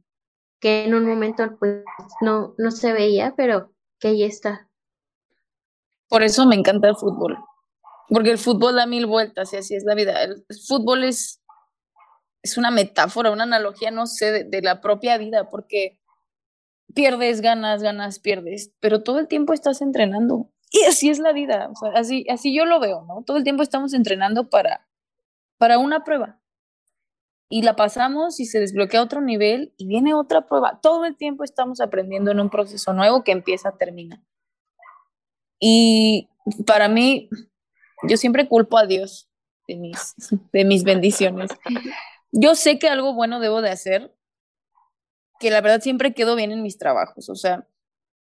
que 0.61 0.85
en 0.85 0.95
un 0.95 1.07
momento 1.07 1.57
pues 1.59 1.85
no, 2.21 2.55
no 2.59 2.71
se 2.71 2.93
veía, 2.93 3.33
pero 3.35 3.73
que 3.99 4.09
ahí 4.09 4.25
está. 4.25 4.69
Por 6.11 6.23
eso 6.23 6.45
me 6.45 6.55
encanta 6.55 6.89
el 6.89 6.97
fútbol, 6.97 7.39
porque 8.11 8.31
el 8.31 8.39
fútbol 8.39 8.77
da 8.77 8.85
mil 8.85 9.07
vueltas 9.07 9.51
y 9.55 9.57
así 9.57 9.75
es 9.75 9.85
la 9.85 9.95
vida. 9.95 10.23
El, 10.23 10.45
fútbol 10.67 11.05
es, 11.05 11.41
es 12.43 12.59
una 12.59 12.71
metáfora, 12.71 13.31
una 13.31 13.45
analogía, 13.45 13.91
no 13.91 14.07
sé, 14.07 14.45
de 14.45 14.61
la 14.61 14.83
propia 14.83 15.17
vida, 15.17 15.49
porque 15.49 15.99
pierdes, 16.95 17.41
ganas, 17.41 17.83
ganas, 17.83 18.19
pierdes, 18.19 18.71
pero 18.81 19.03
todo 19.03 19.19
el 19.19 19.29
tiempo 19.29 19.55
estás 19.55 19.81
entrenando. 19.81 20.51
Y 20.71 20.85
así 20.85 21.09
es 21.09 21.19
la 21.19 21.33
vida, 21.33 21.71
o 21.71 21.75
sea, 21.75 21.93
así, 21.95 22.27
así 22.29 22.55
yo 22.55 22.67
lo 22.67 22.79
veo, 22.81 23.05
¿no? 23.07 23.23
Todo 23.25 23.39
el 23.39 23.45
tiempo 23.45 23.63
estamos 23.63 23.95
entrenando 23.95 24.51
para, 24.51 24.87
para 25.57 25.79
una 25.79 26.05
prueba. 26.05 26.41
Y 27.51 27.63
la 27.63 27.77
pasamos 27.77 28.41
y 28.41 28.45
se 28.45 28.61
desbloquea 28.61 29.03
otro 29.03 29.23
nivel 29.23 29.73
y 29.79 29.87
viene 29.87 30.13
otra 30.13 30.47
prueba. 30.47 30.81
Todo 30.83 31.07
el 31.07 31.17
tiempo 31.17 31.45
estamos 31.45 31.81
aprendiendo 31.81 32.31
en 32.31 32.41
un 32.41 32.51
proceso 32.51 32.93
nuevo 32.93 33.25
que 33.25 33.33
empieza 33.33 33.71
a 33.71 33.79
terminar. 33.79 34.21
Y 35.59 36.29
para 36.67 36.89
mí, 36.89 37.31
yo 38.07 38.19
siempre 38.19 38.49
culpo 38.49 38.77
a 38.77 38.87
Dios 38.87 39.31
de 39.67 39.77
mis, 39.77 40.15
de 40.53 40.65
mis 40.65 40.85
bendiciones. 40.85 41.51
Yo 42.33 42.55
sé 42.55 42.79
que 42.79 42.89
algo 42.89 43.15
bueno 43.15 43.41
debo 43.41 43.63
de 43.63 43.71
hacer, 43.71 44.15
que 45.41 45.51
la 45.51 45.61
verdad 45.61 45.81
siempre 45.81 46.13
quedo 46.15 46.37
bien 46.37 46.53
en 46.53 46.63
mis 46.63 46.77
trabajos. 46.77 47.29
O 47.31 47.35
sea, 47.35 47.67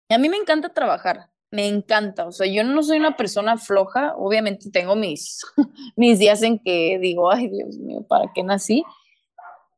a 0.10 0.18
mí 0.18 0.30
me 0.30 0.38
encanta 0.38 0.74
trabajar, 0.74 1.30
me 1.54 1.68
encanta. 1.68 2.26
O 2.26 2.32
sea, 2.32 2.48
yo 2.48 2.64
no 2.64 2.82
soy 2.82 2.98
una 2.98 3.16
persona 3.16 3.58
floja, 3.58 4.16
obviamente 4.18 4.72
tengo 4.72 4.96
mis, 4.96 5.46
mis 5.96 6.18
días 6.18 6.42
en 6.42 6.58
que 6.58 6.98
digo, 7.00 7.32
ay 7.32 7.48
Dios 7.48 7.78
mío, 7.78 8.04
¿para 8.10 8.32
qué 8.34 8.42
nací? 8.42 8.84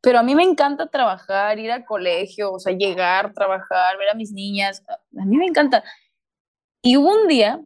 Pero 0.02 0.20
a 0.20 0.24
mí 0.24 0.36
me 0.36 0.44
encanta 0.44 0.88
trabajar, 0.88 1.60
ir 1.60 1.72
al 1.72 1.84
colegio, 1.84 2.54
o 2.54 2.60
sea, 2.60 2.72
llegar, 2.72 3.34
trabajar, 3.34 3.98
ver 3.98 4.10
a 4.10 4.14
mis 4.14 4.32
niñas. 4.32 4.84
A 4.88 5.26
mí 5.26 5.36
me 5.36 5.48
encanta. 5.48 5.84
Y 6.82 6.96
un 6.96 7.28
día, 7.28 7.60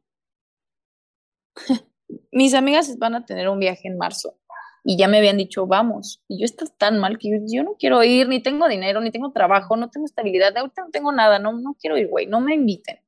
mis 2.32 2.56
amigas 2.56 2.98
van 2.98 3.14
a 3.14 3.26
tener 3.26 3.48
un 3.48 3.60
viaje 3.60 3.88
en 3.90 3.98
marzo 3.98 4.40
y 4.84 4.98
ya 4.98 5.08
me 5.08 5.20
habían 5.20 5.38
dicho, 5.38 5.68
vamos. 5.68 6.24
Y 6.28 6.40
yo 6.40 6.46
estaba 6.46 6.72
tan 6.80 6.98
mal 6.98 7.20
que 7.20 7.30
yo, 7.48 7.64
no 7.64 7.76
quiero 7.78 8.04
ir, 8.04 8.28
ni 8.28 8.42
tengo 8.42 8.68
dinero, 8.68 9.02
ni 9.02 9.12
tengo 9.12 9.32
trabajo, 9.32 9.78
no 9.78 9.92
tengo 9.92 10.08
estabilidad, 10.08 10.58
ahorita 10.58 10.86
no 10.86 10.90
tengo 10.90 11.12
nada, 11.12 11.38
no 11.38 11.76
quiero 11.80 11.96
ir, 11.96 12.08
güey, 12.08 12.26
no 12.26 12.40
me 12.40 12.56
inviten. 12.56 13.00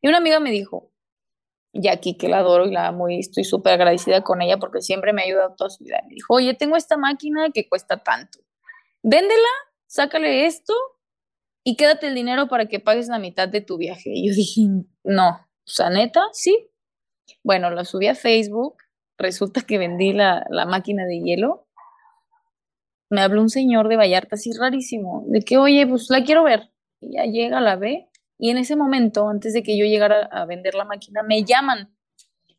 Y 0.00 0.08
una 0.08 0.18
amiga 0.18 0.40
me 0.40 0.50
dijo, 0.50 0.92
Jackie, 1.80 2.16
que 2.16 2.28
la 2.28 2.38
adoro 2.38 2.66
y 2.66 2.72
la 2.72 2.88
amo 2.88 3.08
y 3.08 3.20
estoy 3.20 3.44
súper 3.44 3.74
agradecida 3.74 4.22
con 4.22 4.42
ella 4.42 4.58
porque 4.58 4.80
siempre 4.80 5.12
me 5.12 5.22
ha 5.22 5.24
ayudado 5.26 5.54
toda 5.56 5.70
su 5.70 5.84
vida. 5.84 6.00
Me 6.06 6.14
dijo, 6.14 6.34
oye, 6.34 6.54
tengo 6.54 6.76
esta 6.76 6.96
máquina 6.96 7.50
que 7.52 7.68
cuesta 7.68 7.98
tanto. 7.98 8.40
Véndela, 9.02 9.48
sácale 9.86 10.46
esto 10.46 10.74
y 11.64 11.76
quédate 11.76 12.08
el 12.08 12.14
dinero 12.14 12.48
para 12.48 12.66
que 12.66 12.80
pagues 12.80 13.08
la 13.08 13.18
mitad 13.18 13.48
de 13.48 13.60
tu 13.60 13.76
viaje. 13.76 14.10
Y 14.14 14.28
yo 14.28 14.34
dije, 14.34 14.62
no, 15.04 15.28
o 15.28 15.70
sea, 15.70 15.90
neta, 15.90 16.22
sí. 16.32 16.70
Bueno, 17.42 17.70
la 17.70 17.84
subí 17.84 18.06
a 18.06 18.14
Facebook, 18.14 18.76
resulta 19.18 19.62
que 19.62 19.78
vendí 19.78 20.12
la, 20.12 20.46
la 20.50 20.64
máquina 20.64 21.04
de 21.04 21.20
hielo. 21.20 21.66
Me 23.10 23.20
habló 23.20 23.40
un 23.40 23.50
señor 23.50 23.88
de 23.88 23.96
Vallarta, 23.96 24.34
así 24.34 24.52
rarísimo, 24.52 25.24
de 25.28 25.40
que, 25.42 25.58
oye, 25.58 25.86
pues 25.86 26.08
la 26.10 26.24
quiero 26.24 26.42
ver. 26.44 26.70
Y 27.00 27.14
ya 27.14 27.24
llega, 27.24 27.60
la 27.60 27.76
ve, 27.76 28.08
y 28.38 28.50
en 28.50 28.58
ese 28.58 28.76
momento, 28.76 29.28
antes 29.28 29.52
de 29.52 29.62
que 29.62 29.78
yo 29.78 29.86
llegara 29.86 30.28
a 30.30 30.44
vender 30.44 30.74
la 30.74 30.84
máquina, 30.84 31.22
me 31.22 31.44
llaman. 31.44 31.92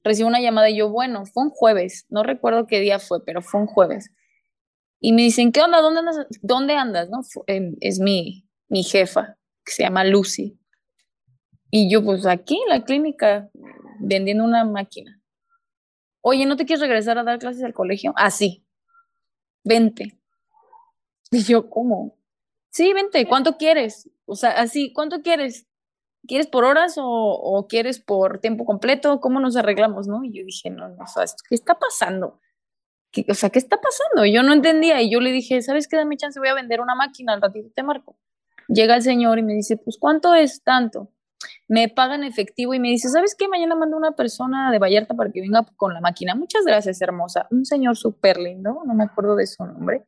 Recibo 0.03 0.27
una 0.27 0.39
llamada 0.39 0.69
y 0.69 0.77
yo, 0.77 0.89
bueno, 0.89 1.25
fue 1.25 1.43
un 1.43 1.49
jueves, 1.49 2.05
no 2.09 2.23
recuerdo 2.23 2.65
qué 2.65 2.79
día 2.79 2.97
fue, 2.99 3.23
pero 3.25 3.41
fue 3.41 3.59
un 3.59 3.67
jueves. 3.67 4.11
Y 4.99 5.13
me 5.13 5.21
dicen, 5.21 5.51
¿qué 5.51 5.61
onda? 5.61 5.81
¿Dónde 5.81 5.99
andas? 5.99 6.17
¿Dónde 6.41 6.75
andas? 6.75 7.09
¿No? 7.09 7.19
Es 7.81 7.99
mi, 7.99 8.47
mi 8.69 8.83
jefa, 8.83 9.37
que 9.63 9.71
se 9.71 9.83
llama 9.83 10.03
Lucy. 10.03 10.57
Y 11.69 11.91
yo, 11.91 12.03
pues 12.03 12.25
aquí 12.25 12.59
en 12.63 12.69
la 12.69 12.83
clínica, 12.83 13.49
vendiendo 13.99 14.43
una 14.43 14.63
máquina. 14.63 15.21
Oye, 16.21 16.45
¿no 16.45 16.55
te 16.55 16.65
quieres 16.65 16.81
regresar 16.81 17.17
a 17.17 17.23
dar 17.23 17.39
clases 17.39 17.63
al 17.63 17.73
colegio? 17.73 18.13
Ah, 18.15 18.31
sí. 18.31 18.65
Vente. 19.63 20.17
Y 21.31 21.43
yo, 21.43 21.69
¿cómo? 21.69 22.17
Sí, 22.69 22.93
vente. 22.93 23.27
¿Cuánto 23.27 23.57
quieres? 23.57 24.09
O 24.25 24.35
sea, 24.35 24.51
así, 24.51 24.93
¿cuánto 24.93 25.21
quieres? 25.21 25.66
¿Quieres 26.27 26.47
por 26.47 26.63
horas 26.65 26.97
o, 26.97 27.05
o 27.05 27.67
quieres 27.67 27.99
por 27.99 28.39
tiempo 28.39 28.65
completo? 28.65 29.19
¿Cómo 29.21 29.39
nos 29.39 29.55
arreglamos, 29.55 30.07
no? 30.07 30.23
Y 30.23 30.31
yo 30.33 30.45
dije, 30.45 30.69
no, 30.69 30.89
no, 30.89 31.07
sea, 31.07 31.23
¿qué 31.47 31.55
está 31.55 31.75
pasando? 31.79 32.39
¿Qué- 33.11 33.25
o 33.29 33.33
sea, 33.33 33.49
¿qué 33.49 33.59
está 33.59 33.77
pasando? 33.81 34.25
Yo 34.25 34.43
no 34.43 34.53
entendía. 34.53 35.01
Y 35.01 35.09
yo 35.11 35.19
le 35.21 35.31
dije, 35.31 35.61
¿sabes 35.61 35.87
qué? 35.87 35.95
Dame 35.97 36.17
chance, 36.17 36.39
voy 36.39 36.49
a 36.49 36.53
vender 36.53 36.81
una 36.81 36.95
máquina, 36.95 37.33
al 37.33 37.41
ratito 37.41 37.69
te 37.73 37.83
marco. 37.83 38.17
Llega 38.67 38.95
el 38.95 39.01
señor 39.01 39.39
y 39.39 39.43
me 39.43 39.53
dice, 39.53 39.77
pues, 39.77 39.97
¿cuánto 39.99 40.33
es 40.35 40.61
tanto? 40.63 41.09
Me 41.67 41.87
pagan 41.89 42.23
efectivo 42.23 42.73
y 42.73 42.79
me 42.79 42.89
dice, 42.89 43.09
¿sabes 43.09 43.35
qué? 43.35 43.47
Mañana 43.47 43.75
mando 43.75 43.95
una 43.95 44.11
persona 44.13 44.71
de 44.71 44.79
Vallarta 44.79 45.13
para 45.15 45.31
que 45.31 45.39
venga 45.41 45.65
con 45.77 45.93
la 45.93 46.01
máquina. 46.01 46.35
Muchas 46.35 46.65
gracias, 46.65 47.01
hermosa. 47.01 47.47
Un 47.51 47.65
señor 47.65 47.95
súper 47.95 48.37
lindo, 48.37 48.81
no 48.85 48.93
me 48.93 49.03
acuerdo 49.05 49.35
de 49.35 49.47
su 49.47 49.63
nombre. 49.65 50.05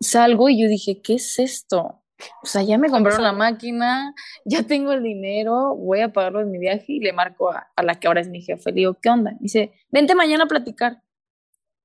Salgo 0.00 0.48
y 0.48 0.62
yo 0.62 0.68
dije, 0.68 1.02
¿qué 1.02 1.14
es 1.14 1.38
esto? 1.38 2.02
O 2.42 2.46
sea, 2.46 2.62
ya 2.62 2.78
me 2.78 2.90
compraron 2.90 3.22
la 3.22 3.32
máquina, 3.32 4.14
ya 4.44 4.62
tengo 4.62 4.92
el 4.92 5.02
dinero, 5.02 5.74
voy 5.76 6.00
a 6.00 6.12
pagarlo 6.12 6.40
en 6.40 6.50
mi 6.50 6.58
viaje 6.58 6.84
y 6.88 7.00
le 7.00 7.12
marco 7.12 7.50
a, 7.50 7.70
a 7.74 7.82
la 7.82 7.94
que 7.98 8.06
ahora 8.06 8.20
es 8.20 8.28
mi 8.28 8.42
jefe. 8.42 8.70
Le 8.70 8.76
digo, 8.76 8.94
¿qué 9.00 9.08
onda? 9.10 9.36
Dice, 9.40 9.72
vente 9.90 10.14
mañana 10.14 10.44
a 10.44 10.48
platicar. 10.48 11.02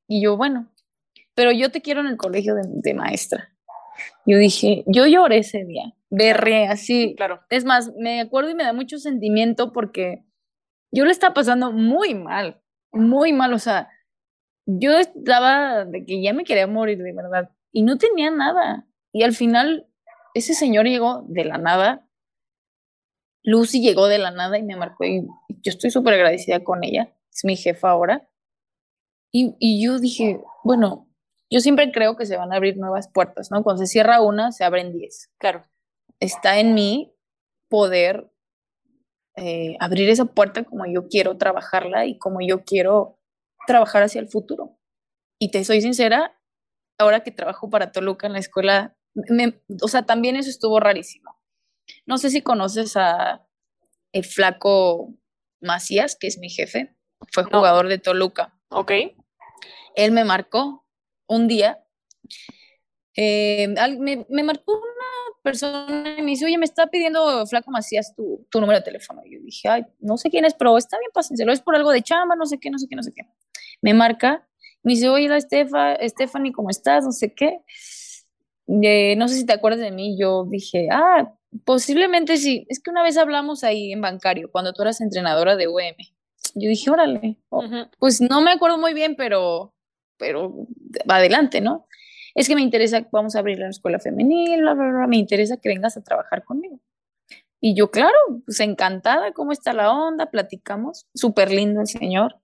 Y 0.07 0.21
yo, 0.21 0.38
bueno, 0.38 0.71
pero 1.33 1.51
yo 1.51 1.71
te 1.71 1.81
quiero 1.81 2.01
en 2.01 2.07
el 2.07 2.17
colegio 2.17 2.55
de, 2.55 2.63
de 2.65 2.93
maestra. 2.93 3.55
Yo 4.25 4.38
dije, 4.38 4.83
yo 4.88 5.05
lloré 5.05 5.39
ese 5.39 5.63
día, 5.65 5.93
berré 6.09 6.67
así. 6.67 7.13
Claro. 7.15 7.41
Es 7.49 7.65
más, 7.65 7.91
me 7.97 8.21
acuerdo 8.21 8.49
y 8.49 8.55
me 8.55 8.63
da 8.63 8.73
mucho 8.73 8.97
sentimiento 8.97 9.71
porque 9.71 10.23
yo 10.91 11.05
le 11.05 11.11
estaba 11.11 11.33
pasando 11.33 11.71
muy 11.71 12.15
mal, 12.15 12.61
muy 12.91 13.33
mal. 13.33 13.53
O 13.53 13.59
sea, 13.59 13.89
yo 14.65 14.97
estaba 14.97 15.86
de 15.86 16.05
que 16.05 16.21
ya 16.21 16.33
me 16.33 16.43
quería 16.43 16.67
morir 16.67 16.97
de 17.01 17.13
verdad 17.13 17.51
y 17.71 17.83
no 17.83 17.97
tenía 17.97 18.31
nada. 18.31 18.88
Y 19.11 19.23
al 19.23 19.33
final, 19.33 19.88
ese 20.36 20.53
señor 20.53 20.86
llegó 20.86 21.23
de 21.27 21.45
la 21.45 21.57
nada. 21.57 22.07
Lucy 23.43 23.81
llegó 23.81 24.07
de 24.07 24.17
la 24.17 24.31
nada 24.31 24.57
y 24.57 24.63
me 24.63 24.75
marcó 24.75 25.05
y 25.05 25.21
yo 25.21 25.69
estoy 25.71 25.89
súper 25.91 26.15
agradecida 26.15 26.63
con 26.63 26.83
ella. 26.83 27.15
Es 27.33 27.45
mi 27.45 27.55
jefa 27.55 27.89
ahora. 27.89 28.29
Y, 29.31 29.55
y 29.59 29.83
yo 29.83 29.99
dije, 29.99 30.41
bueno, 30.63 31.07
yo 31.49 31.59
siempre 31.61 31.91
creo 31.91 32.17
que 32.17 32.25
se 32.25 32.38
van 32.38 32.51
a 32.51 32.57
abrir 32.57 32.77
nuevas 32.77 33.07
puertas, 33.07 33.49
¿no? 33.49 33.63
Cuando 33.63 33.81
se 33.81 33.88
cierra 33.88 34.21
una, 34.21 34.51
se 34.51 34.63
abren 34.63 34.91
diez. 34.91 35.31
Claro. 35.38 35.63
Está 36.19 36.59
en 36.59 36.73
mí 36.73 37.13
poder 37.69 38.29
eh, 39.38 39.77
abrir 39.79 40.09
esa 40.09 40.25
puerta 40.25 40.63
como 40.63 40.86
yo 40.86 41.07
quiero 41.07 41.38
trabajarla 41.38 42.05
y 42.05 42.17
como 42.17 42.39
yo 42.41 42.63
quiero 42.63 43.19
trabajar 43.67 44.03
hacia 44.03 44.19
el 44.19 44.27
futuro. 44.27 44.77
Y 45.39 45.51
te 45.51 45.63
soy 45.63 45.81
sincera, 45.81 46.38
ahora 46.97 47.21
que 47.21 47.31
trabajo 47.31 47.69
para 47.69 47.91
Toluca 47.91 48.27
en 48.27 48.33
la 48.33 48.39
escuela, 48.39 48.97
me- 49.16 49.59
o 49.82 49.88
sea, 49.88 50.03
también 50.05 50.36
eso 50.36 50.49
estuvo 50.49 50.80
rarísimo. 50.80 51.36
No 52.05 52.18
sé 52.18 52.30
si 52.30 52.41
conoces 52.41 52.95
a 52.97 53.45
el 54.11 54.24
flaco 54.24 55.13
Macías, 55.61 56.16
que 56.20 56.28
es 56.28 56.38
mi 56.38 56.49
jefe, 56.49 56.95
fue 57.32 57.43
No. 57.43 57.49
jugador 57.49 57.88
de 57.88 57.97
Toluca 57.97 58.57
Ok. 58.70 58.91
él 59.95 60.11
me 60.11 60.24
marcó 60.26 60.86
un 61.28 61.47
día, 61.47 61.84
eh, 63.16 63.68
me, 63.99 64.26
me 64.30 64.43
marcó 64.43 64.74
una 64.74 65.38
persona 65.41 66.16
y 66.18 66.22
me 66.22 66.32
dice, 66.32 66.45
oye, 66.45 66.57
me 66.57 66.66
está 66.66 66.88
pidiendo 66.88 67.45
Flaco 67.47 67.72
Macías 67.72 68.13
tu, 68.16 68.45
tu 68.49 68.59
número 68.59 68.80
de 68.80 68.86
teléfono. 68.86 69.22
Y 69.26 69.36
yo 69.36 69.39
dije, 69.41 69.70
ay, 69.70 69.86
no 69.99 70.18
sé 70.18 70.30
quién 70.30 70.43
es, 70.45 70.53
pero 70.53 70.78
está 70.78 70.97
bien, 70.99 71.11
pásenselo, 71.13 71.53
es 71.53 71.61
por 71.61 71.76
algo 71.76 71.91
de 71.91 72.01
chamba, 72.01 72.36
no 72.36 72.45
sé 72.45 72.59
qué, 72.59 72.70
no 72.70 72.78
sé 72.78 72.88
qué, 72.89 72.95
no 72.95 73.03
sé 73.03 73.13
qué. 73.13 73.24
Me 73.82 73.93
marca, 73.93 74.47
me 74.84 74.93
dice, 74.93 75.07
oye, 75.09 75.30
la 75.30 75.38
Estefa, 75.38 75.95
Stephanie, 76.07 76.51
¿cómo 76.51 76.70
estás? 76.70 77.05
No 77.05 77.11
sé 77.11 77.34
qué. 77.34 77.59
Eh, 78.68 79.16
no 79.18 79.28
sé 79.28 79.36
si 79.36 79.45
te 79.45 79.53
acuerdas 79.53 79.80
de 79.82 79.91
mí, 79.91 80.18
yo 80.20 80.45
dije, 80.49 80.88
ah, 80.91 81.32
posiblemente 81.66 82.38
sí, 82.38 82.66
es 82.70 82.80
que 82.80 82.89
una 82.89 83.03
vez 83.03 83.18
hablamos 83.18 83.63
ahí 83.63 83.91
en 83.91 84.01
bancario, 84.01 84.49
cuando 84.51 84.74
tú 84.74 84.82
eras 84.82 85.01
entrenadora 85.01 85.55
de 85.55 85.68
UM. 85.68 85.95
Yo 86.55 86.70
dije, 86.70 86.89
órale, 86.89 87.38
o- 87.49 87.63
Ujú. 87.63 87.88
pues 87.99 88.22
no 88.22 88.41
me 88.41 88.51
acuerdo 88.51 88.78
muy 88.78 88.93
bien, 88.93 89.16
pero, 89.16 89.74
pero 90.18 90.68
adelante, 91.07 91.61
¿no? 91.61 91.88
Es 92.34 92.47
que 92.47 92.55
me 92.55 92.61
interesa, 92.61 93.07
vamos 93.11 93.36
a 93.36 93.39
abrir 93.39 93.59
la 93.59 93.70
escuela 93.70 93.99
femenil, 93.99 94.61
bla, 94.61 94.74
bla, 94.74 94.89
bla, 94.89 95.07
me 95.07 95.18
interesa 95.18 95.57
que 95.57 95.70
vengas 95.70 95.95
a 95.97 96.03
trabajar 96.03 96.43
conmigo. 96.43 96.80
Y 97.61 97.76
yo, 97.76 97.89
claro, 97.91 98.16
pues 98.45 98.59
encantada, 98.59 99.32
¿cómo 99.32 99.51
está 99.51 99.74
la 99.74 99.91
onda? 99.91 100.28
Platicamos, 100.30 101.07
súper 101.13 101.51
lindo 101.51 101.82
el 101.82 101.88
señor. 101.88 102.39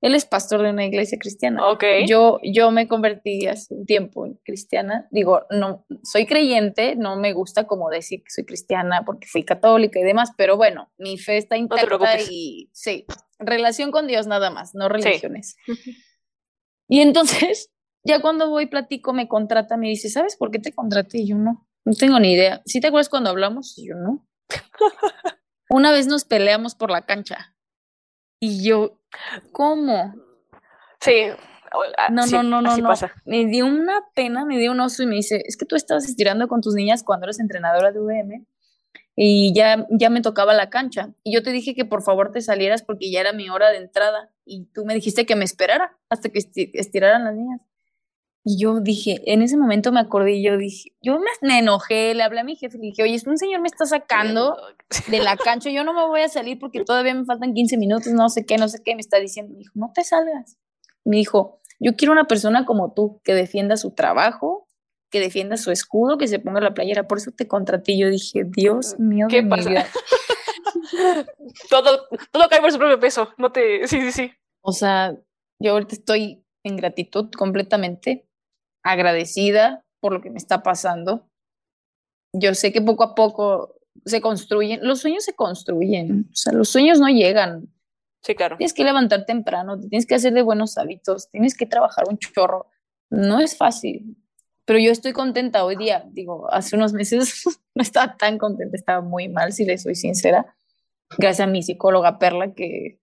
Él 0.00 0.14
es 0.14 0.26
pastor 0.26 0.62
de 0.62 0.70
una 0.70 0.84
iglesia 0.84 1.18
cristiana. 1.18 1.68
Ok. 1.68 1.84
Yo, 2.06 2.38
yo 2.42 2.70
me 2.70 2.86
convertí 2.86 3.46
hace 3.46 3.74
un 3.74 3.84
tiempo 3.84 4.26
en 4.26 4.34
cristiana. 4.44 5.08
Digo, 5.10 5.42
no, 5.50 5.84
soy 6.04 6.26
creyente, 6.26 6.94
no 6.94 7.16
me 7.16 7.32
gusta 7.32 7.66
como 7.66 7.90
decir 7.90 8.22
que 8.22 8.30
soy 8.30 8.44
cristiana 8.44 9.02
porque 9.04 9.26
fui 9.26 9.44
católica 9.44 9.98
y 9.98 10.04
demás, 10.04 10.30
pero 10.36 10.56
bueno, 10.56 10.92
mi 10.98 11.18
fe 11.18 11.36
está 11.36 11.56
intacta 11.56 11.86
preocupes. 11.86 12.28
y 12.30 12.70
sí, 12.72 13.06
relación 13.40 13.90
con 13.90 14.06
Dios 14.06 14.26
nada 14.26 14.50
más, 14.50 14.74
no 14.74 14.88
religiones. 14.88 15.56
Y 16.88 17.00
entonces, 17.00 17.72
ya 18.04 18.20
cuando 18.20 18.48
voy 18.50 18.66
platico, 18.66 19.12
me 19.12 19.26
contrata, 19.26 19.76
me 19.76 19.88
dice, 19.88 20.08
¿sabes 20.10 20.36
por 20.36 20.50
qué 20.50 20.60
te 20.60 20.72
contraté? 20.72 21.18
Y 21.18 21.28
yo 21.28 21.36
no, 21.36 21.68
no 21.84 21.92
tengo 21.94 22.20
ni 22.20 22.32
idea. 22.32 22.62
¿Sí 22.66 22.80
te 22.80 22.88
acuerdas 22.88 23.08
cuando 23.08 23.30
hablamos? 23.30 23.76
Y 23.78 23.88
yo 23.88 23.94
no. 23.96 24.26
Una 25.70 25.92
vez 25.92 26.06
nos 26.06 26.24
peleamos 26.24 26.74
por 26.74 26.90
la 26.90 27.04
cancha. 27.04 27.54
Y 28.40 28.64
yo, 28.64 28.97
¿cómo? 29.52 30.14
Sí. 31.00 31.26
Ah, 31.98 32.08
No, 32.10 32.22
sí, 32.26 32.34
no, 32.34 32.42
no, 32.42 32.62
no, 32.62 32.70
así 32.70 32.82
no. 32.82 32.88
pasa. 32.88 33.12
Me 33.26 33.44
dio 33.46 33.66
una 33.66 34.02
pena, 34.14 34.44
me 34.44 34.58
dio 34.58 34.72
un 34.72 34.80
oso 34.80 35.02
y 35.02 35.06
me 35.06 35.16
dice, 35.16 35.42
es 35.46 35.56
que 35.56 35.66
tú 35.66 35.76
estabas 35.76 36.08
estirando 36.08 36.48
con 36.48 36.60
tus 36.62 36.74
niñas 36.74 37.02
cuando 37.02 37.24
eras 37.26 37.40
entrenadora 37.40 37.92
de 37.92 38.00
UM 38.00 38.46
y 39.14 39.52
ya, 39.54 39.86
ya 39.90 40.08
me 40.10 40.22
tocaba 40.22 40.54
la 40.54 40.70
cancha. 40.70 41.10
Y 41.24 41.34
yo 41.34 41.42
te 41.42 41.50
dije 41.50 41.74
que 41.74 41.84
por 41.84 42.02
favor 42.02 42.32
te 42.32 42.40
salieras 42.40 42.82
porque 42.82 43.10
ya 43.10 43.20
era 43.20 43.32
mi 43.32 43.50
hora 43.50 43.70
de 43.70 43.78
entrada 43.78 44.30
y 44.44 44.64
tú 44.72 44.84
me 44.86 44.94
dijiste 44.94 45.26
que 45.26 45.36
me 45.36 45.44
esperara 45.44 45.96
hasta 46.08 46.30
que 46.30 46.38
esti- 46.38 46.70
estiraran 46.74 47.24
las 47.24 47.34
niñas. 47.34 47.60
Y 48.50 48.56
yo 48.56 48.80
dije, 48.80 49.20
en 49.26 49.42
ese 49.42 49.58
momento 49.58 49.92
me 49.92 50.00
acordé 50.00 50.36
y 50.36 50.42
yo 50.42 50.56
dije, 50.56 50.92
yo 51.02 51.20
me, 51.42 51.58
enojé, 51.58 52.14
le 52.14 52.22
hablé 52.22 52.40
a 52.40 52.44
mi 52.44 52.56
jefe 52.56 52.78
y 52.78 52.80
le 52.80 52.86
dije, 52.86 53.02
oye, 53.02 53.20
un 53.26 53.36
señor 53.36 53.60
me 53.60 53.68
está 53.68 53.84
sacando 53.84 54.56
de 55.10 55.18
la 55.18 55.36
cancha, 55.36 55.68
yo 55.68 55.84
no 55.84 55.92
me 55.92 56.06
voy 56.06 56.22
a 56.22 56.30
salir 56.30 56.58
porque 56.58 56.82
todavía 56.82 57.12
me 57.12 57.26
faltan 57.26 57.52
15 57.52 57.76
minutos, 57.76 58.10
no 58.14 58.30
sé 58.30 58.46
qué, 58.46 58.56
no 58.56 58.68
sé 58.68 58.82
qué, 58.82 58.94
me 58.94 59.02
está 59.02 59.18
diciendo, 59.18 59.52
me 59.52 59.58
dijo, 59.58 59.72
no 59.74 59.92
te 59.94 60.02
salgas. 60.02 60.56
Me 61.04 61.18
dijo, 61.18 61.60
yo 61.78 61.94
quiero 61.94 62.12
una 62.12 62.24
persona 62.24 62.64
como 62.64 62.94
tú, 62.94 63.20
que 63.22 63.34
defienda 63.34 63.76
su 63.76 63.90
trabajo, 63.90 64.66
que 65.10 65.20
defienda 65.20 65.58
su 65.58 65.70
escudo, 65.70 66.16
que 66.16 66.26
se 66.26 66.38
ponga 66.38 66.62
la 66.62 66.72
playera, 66.72 67.06
por 67.06 67.18
eso 67.18 67.32
te 67.32 67.46
contraté. 67.46 67.98
Yo 67.98 68.08
dije, 68.08 68.44
Dios 68.46 68.98
mío, 68.98 69.26
¿Qué 69.28 69.36
de 69.36 69.42
mi 69.42 69.50
pasa? 69.50 69.68
vida". 69.68 69.86
todo, 71.70 72.06
todo 72.30 72.48
cae 72.48 72.62
por 72.62 72.72
su 72.72 72.78
propio 72.78 72.98
peso. 72.98 73.28
No 73.36 73.52
te. 73.52 73.86
Sí, 73.86 74.00
sí, 74.00 74.12
sí. 74.12 74.32
O 74.62 74.72
sea, 74.72 75.14
yo 75.58 75.72
ahorita 75.72 75.94
estoy 75.96 76.44
en 76.64 76.76
gratitud 76.76 77.30
completamente, 77.36 78.27
agradecida 78.90 79.84
por 80.00 80.12
lo 80.12 80.20
que 80.20 80.30
me 80.30 80.38
está 80.38 80.62
pasando. 80.62 81.28
Yo 82.32 82.54
sé 82.54 82.72
que 82.72 82.82
poco 82.82 83.04
a 83.04 83.14
poco 83.14 83.76
se 84.04 84.20
construyen, 84.20 84.80
los 84.82 85.00
sueños 85.00 85.24
se 85.24 85.34
construyen, 85.34 86.28
o 86.30 86.36
sea, 86.36 86.52
los 86.52 86.68
sueños 86.68 87.00
no 87.00 87.08
llegan, 87.08 87.68
Sí, 88.22 88.34
claro. 88.34 88.56
Tienes 88.56 88.74
que 88.74 88.84
levantar 88.84 89.24
temprano, 89.26 89.78
te 89.78 89.88
tienes 89.88 90.06
que 90.06 90.14
hacer 90.14 90.32
de 90.32 90.42
buenos 90.42 90.76
hábitos, 90.76 91.30
tienes 91.30 91.56
que 91.56 91.66
trabajar 91.66 92.04
un 92.08 92.18
chorro. 92.18 92.66
No 93.10 93.40
es 93.40 93.56
fácil, 93.56 94.16
pero 94.64 94.78
yo 94.78 94.90
estoy 94.90 95.12
contenta 95.12 95.64
hoy 95.64 95.76
día. 95.76 96.04
Digo, 96.10 96.52
hace 96.52 96.76
unos 96.76 96.92
meses 96.92 97.44
no 97.74 97.82
estaba 97.82 98.16
tan 98.16 98.38
contenta, 98.38 98.76
estaba 98.76 99.00
muy 99.00 99.28
mal, 99.28 99.52
si 99.52 99.64
le 99.64 99.78
soy 99.78 99.94
sincera. 99.94 100.54
Gracias 101.16 101.46
a 101.46 101.50
mi 101.50 101.62
psicóloga 101.62 102.18
Perla, 102.18 102.52
que 102.52 103.00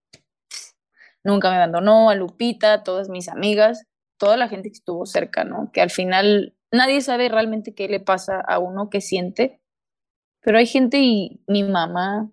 nunca 1.24 1.50
me 1.50 1.56
abandonó, 1.56 2.10
a 2.10 2.16
Lupita, 2.16 2.74
a 2.74 2.84
todas 2.84 3.10
mis 3.10 3.30
amigas, 3.30 3.88
toda 4.18 4.38
la 4.38 4.48
gente 4.48 4.70
que 4.70 4.78
estuvo 4.78 5.06
cerca, 5.06 5.44
¿no? 5.44 5.72
Que 5.72 5.82
al 5.82 5.90
final 5.90 6.56
nadie 6.72 7.02
sabe 7.02 7.30
realmente 7.30 7.74
qué 7.74 7.88
le 7.88 8.00
pasa 8.00 8.42
a 8.42 8.60
uno, 8.60 8.90
qué 8.90 9.02
siente, 9.02 9.62
pero 10.42 10.58
hay 10.58 10.68
gente 10.68 11.00
y 11.00 11.42
mi 11.48 11.64
mamá, 11.64 12.32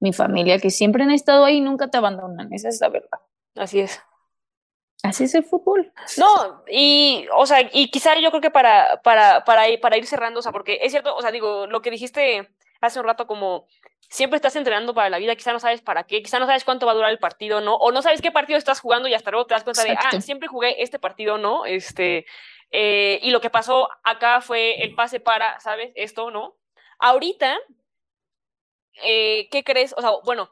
mi 0.00 0.12
familia, 0.12 0.58
que 0.58 0.70
siempre 0.70 1.04
han 1.04 1.10
estado 1.10 1.44
ahí 1.44 1.58
y 1.58 1.60
nunca 1.60 1.88
te 1.88 1.98
abandonan, 1.98 2.52
esa 2.52 2.68
es 2.68 2.80
la 2.80 2.88
verdad. 2.88 3.20
Así 3.54 3.80
es. 3.80 4.00
Así 5.02 5.24
es 5.24 5.34
el 5.34 5.44
fútbol. 5.44 5.92
No, 6.16 6.64
y, 6.68 7.26
o 7.36 7.46
sea, 7.46 7.58
y 7.72 7.90
quizá 7.90 8.18
yo 8.18 8.30
creo 8.30 8.40
que 8.40 8.50
para, 8.50 9.00
para, 9.02 9.44
para, 9.44 9.68
ir, 9.68 9.80
para 9.80 9.96
ir 9.96 10.06
cerrando, 10.06 10.40
o 10.40 10.42
sea, 10.42 10.52
porque 10.52 10.80
es 10.82 10.90
cierto, 10.90 11.14
o 11.14 11.22
sea, 11.22 11.30
digo, 11.30 11.66
lo 11.66 11.80
que 11.80 11.90
dijiste 11.90 12.55
hace 12.80 13.00
un 13.00 13.06
rato, 13.06 13.26
como 13.26 13.66
siempre 14.08 14.36
estás 14.36 14.56
entrenando 14.56 14.94
para 14.94 15.10
la 15.10 15.18
vida, 15.18 15.34
quizá 15.36 15.52
no 15.52 15.60
sabes 15.60 15.80
para 15.80 16.04
qué, 16.04 16.22
quizá 16.22 16.38
no 16.38 16.46
sabes 16.46 16.64
cuánto 16.64 16.86
va 16.86 16.92
a 16.92 16.94
durar 16.94 17.10
el 17.10 17.18
partido, 17.18 17.60
¿no? 17.60 17.76
O 17.76 17.92
no 17.92 18.02
sabes 18.02 18.22
qué 18.22 18.30
partido 18.30 18.58
estás 18.58 18.80
jugando 18.80 19.08
y 19.08 19.14
hasta 19.14 19.30
luego 19.30 19.46
te 19.46 19.54
das 19.54 19.64
cuenta 19.64 19.82
de, 19.84 19.96
ah, 19.98 20.20
siempre 20.20 20.48
jugué 20.48 20.82
este 20.82 20.98
partido, 20.98 21.38
¿no? 21.38 21.66
Este, 21.66 22.26
eh, 22.70 23.18
y 23.22 23.30
lo 23.30 23.40
que 23.40 23.50
pasó 23.50 23.88
acá 24.04 24.40
fue 24.40 24.82
el 24.82 24.94
pase 24.94 25.20
para, 25.20 25.58
¿sabes? 25.60 25.92
Esto, 25.94 26.30
¿no? 26.30 26.56
Ahorita, 26.98 27.58
eh, 29.04 29.48
¿qué 29.50 29.64
crees? 29.64 29.94
O 29.96 30.00
sea, 30.00 30.10
bueno, 30.24 30.50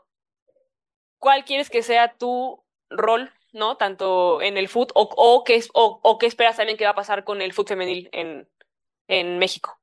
¿cuál 1.19 1.45
quieres 1.45 1.71
que 1.71 1.83
sea 1.83 2.15
tu 2.17 2.63
rol, 2.91 3.33
¿no? 3.53 3.77
Tanto 3.77 4.43
en 4.43 4.57
el 4.57 4.69
fútbol 4.69 4.93
o, 4.95 5.09
o, 5.17 5.45
qué, 5.45 5.63
o, 5.73 6.01
o 6.03 6.19
qué 6.19 6.27
esperas 6.27 6.57
también 6.57 6.77
que 6.77 6.85
va 6.85 6.91
a 6.91 6.97
pasar 6.97 7.25
con 7.25 7.41
el 7.41 7.53
fútbol 7.53 7.69
femenil 7.69 8.09
en, 8.13 8.49
en 9.09 9.39
México. 9.39 9.79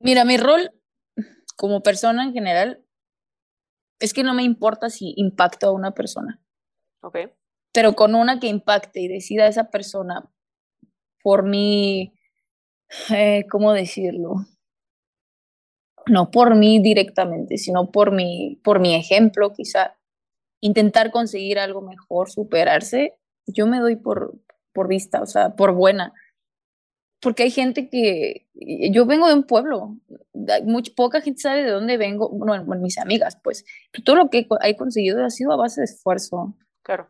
Mira, 0.00 0.24
mi 0.24 0.38
rol 0.38 0.72
como 1.56 1.82
persona 1.82 2.24
en 2.24 2.32
general 2.32 2.82
es 4.00 4.14
que 4.14 4.24
no 4.24 4.32
me 4.32 4.42
importa 4.42 4.88
si 4.88 5.12
impacto 5.16 5.66
a 5.66 5.72
una 5.72 5.92
persona. 5.92 6.40
Ok. 7.02 7.18
Pero 7.72 7.92
con 7.94 8.14
una 8.14 8.40
que 8.40 8.48
impacte 8.48 9.00
y 9.00 9.08
decida 9.08 9.46
esa 9.46 9.70
persona 9.70 10.28
por 11.22 11.44
mi, 11.44 12.14
eh, 13.10 13.44
¿cómo 13.50 13.74
decirlo? 13.74 14.36
No 16.06 16.30
por 16.30 16.56
mí 16.56 16.80
directamente, 16.80 17.58
sino 17.58 17.90
por 17.90 18.10
mi, 18.10 18.58
por 18.64 18.80
mi 18.80 18.94
ejemplo, 18.94 19.52
quizá. 19.52 19.96
Intentar 20.62 21.10
conseguir 21.10 21.58
algo 21.58 21.80
mejor, 21.80 22.30
superarse, 22.30 23.14
yo 23.46 23.66
me 23.66 23.80
doy 23.80 23.96
por, 23.96 24.34
por 24.74 24.88
vista, 24.88 25.22
o 25.22 25.26
sea, 25.26 25.56
por 25.56 25.72
buena 25.72 26.12
porque 27.20 27.42
hay 27.44 27.50
gente 27.50 27.88
que, 27.88 28.48
yo 28.90 29.06
vengo 29.06 29.28
de 29.28 29.34
un 29.34 29.44
pueblo, 29.44 29.96
muy, 30.64 30.82
poca 30.96 31.20
gente 31.20 31.40
sabe 31.40 31.62
de 31.62 31.70
dónde 31.70 31.96
vengo, 31.96 32.30
bueno, 32.30 32.64
mis 32.80 32.98
amigas, 32.98 33.38
pues, 33.42 33.64
pero 33.92 34.04
todo 34.04 34.16
lo 34.16 34.30
que 34.30 34.46
he 34.62 34.76
conseguido 34.76 35.24
ha 35.24 35.30
sido 35.30 35.52
a 35.52 35.56
base 35.56 35.82
de 35.82 35.84
esfuerzo. 35.84 36.56
Claro. 36.82 37.08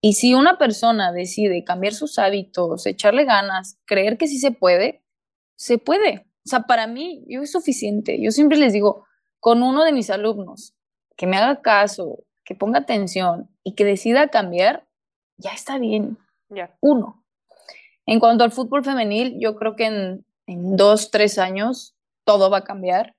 Y 0.00 0.12
si 0.12 0.34
una 0.34 0.58
persona 0.58 1.12
decide 1.12 1.64
cambiar 1.64 1.92
sus 1.92 2.18
hábitos, 2.18 2.86
echarle 2.86 3.24
ganas, 3.24 3.78
creer 3.84 4.16
que 4.16 4.28
sí 4.28 4.38
se 4.38 4.52
puede, 4.52 5.02
se 5.56 5.78
puede. 5.78 6.26
O 6.46 6.48
sea, 6.48 6.62
para 6.62 6.86
mí, 6.86 7.24
yo 7.26 7.42
es 7.42 7.50
suficiente. 7.50 8.22
Yo 8.22 8.30
siempre 8.30 8.58
les 8.58 8.72
digo, 8.72 9.04
con 9.40 9.62
uno 9.62 9.84
de 9.84 9.92
mis 9.92 10.10
alumnos, 10.10 10.74
que 11.16 11.26
me 11.26 11.36
haga 11.36 11.60
caso, 11.60 12.24
que 12.44 12.54
ponga 12.54 12.78
atención 12.78 13.50
y 13.64 13.74
que 13.74 13.84
decida 13.84 14.28
cambiar, 14.28 14.86
ya 15.36 15.50
está 15.50 15.78
bien. 15.78 16.16
Ya. 16.48 16.76
Uno. 16.80 17.17
En 18.08 18.20
cuanto 18.20 18.42
al 18.42 18.52
fútbol 18.52 18.82
femenil, 18.82 19.36
yo 19.38 19.54
creo 19.54 19.76
que 19.76 19.84
en, 19.84 20.24
en 20.46 20.76
dos, 20.76 21.10
tres 21.10 21.38
años 21.38 21.94
todo 22.24 22.48
va 22.48 22.58
a 22.58 22.64
cambiar. 22.64 23.14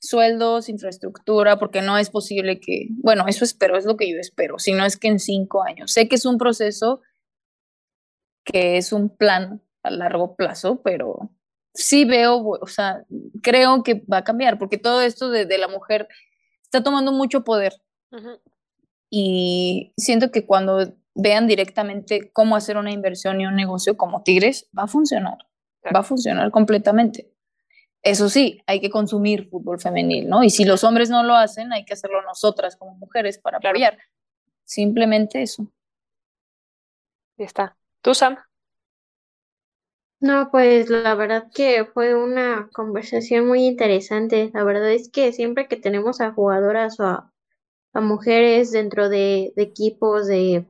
Sueldos, 0.00 0.70
infraestructura, 0.70 1.58
porque 1.58 1.82
no 1.82 1.98
es 1.98 2.08
posible 2.08 2.58
que, 2.58 2.86
bueno, 3.02 3.26
eso 3.28 3.44
espero, 3.44 3.76
es 3.76 3.84
lo 3.84 3.98
que 3.98 4.10
yo 4.10 4.16
espero, 4.18 4.58
si 4.58 4.72
no 4.72 4.86
es 4.86 4.96
que 4.96 5.08
en 5.08 5.18
cinco 5.18 5.62
años. 5.62 5.92
Sé 5.92 6.08
que 6.08 6.14
es 6.14 6.24
un 6.24 6.38
proceso 6.38 7.02
que 8.42 8.78
es 8.78 8.94
un 8.94 9.10
plan 9.14 9.60
a 9.82 9.90
largo 9.90 10.34
plazo, 10.36 10.80
pero 10.82 11.30
sí 11.74 12.06
veo, 12.06 12.38
o 12.38 12.66
sea, 12.66 13.04
creo 13.42 13.82
que 13.82 14.02
va 14.10 14.18
a 14.18 14.24
cambiar, 14.24 14.58
porque 14.58 14.78
todo 14.78 15.02
esto 15.02 15.28
de, 15.28 15.44
de 15.44 15.58
la 15.58 15.68
mujer 15.68 16.08
está 16.62 16.82
tomando 16.82 17.12
mucho 17.12 17.44
poder. 17.44 17.74
Uh 18.10 18.16
-huh. 18.16 18.40
Y 19.10 19.92
siento 19.98 20.30
que 20.30 20.46
cuando 20.46 20.94
vean 21.20 21.46
directamente 21.46 22.30
cómo 22.32 22.56
hacer 22.56 22.76
una 22.76 22.92
inversión 22.92 23.40
y 23.40 23.46
un 23.46 23.56
negocio 23.56 23.96
como 23.96 24.22
Tigres, 24.22 24.68
va 24.78 24.84
a 24.84 24.88
funcionar, 24.88 25.38
Claro. 25.82 25.94
va 25.96 26.00
a 26.00 26.02
funcionar 26.04 26.50
completamente. 26.50 27.30
Eso 28.02 28.28
sí, 28.30 28.62
hay 28.66 28.80
que 28.80 28.90
consumir 28.90 29.48
fútbol 29.50 29.80
femenil, 29.80 30.28
¿no? 30.28 30.42
Y 30.44 30.50
si 30.50 30.64
los 30.64 30.84
hombres 30.84 31.10
no 31.10 31.22
lo 31.22 31.34
hacen, 31.36 31.72
hay 31.72 31.84
que 31.84 31.94
hacerlo 31.94 32.22
nosotras 32.22 32.76
como 32.76 32.94
mujeres 32.96 33.38
para 33.38 33.58
Claro. 33.60 33.74
apoyar. 33.76 33.98
Simplemente 34.64 35.42
eso. 35.42 35.66
Ya 37.38 37.46
está. 37.46 37.76
¿Tú, 38.02 38.14
Sam? 38.14 38.36
No, 40.20 40.50
pues 40.50 40.90
la 40.90 41.14
verdad 41.14 41.50
que 41.54 41.84
fue 41.86 42.14
una 42.14 42.68
conversación 42.74 43.46
muy 43.46 43.64
interesante. 43.66 44.50
La 44.54 44.64
verdad 44.64 44.90
es 44.92 45.08
que 45.10 45.32
siempre 45.32 45.66
que 45.68 45.76
tenemos 45.76 46.20
a 46.20 46.32
jugadoras 46.32 47.00
o 47.00 47.04
a, 47.04 47.32
a 47.94 48.00
mujeres 48.02 48.72
dentro 48.72 49.08
de, 49.10 49.52
de 49.56 49.62
equipos 49.62 50.26
de 50.26 50.66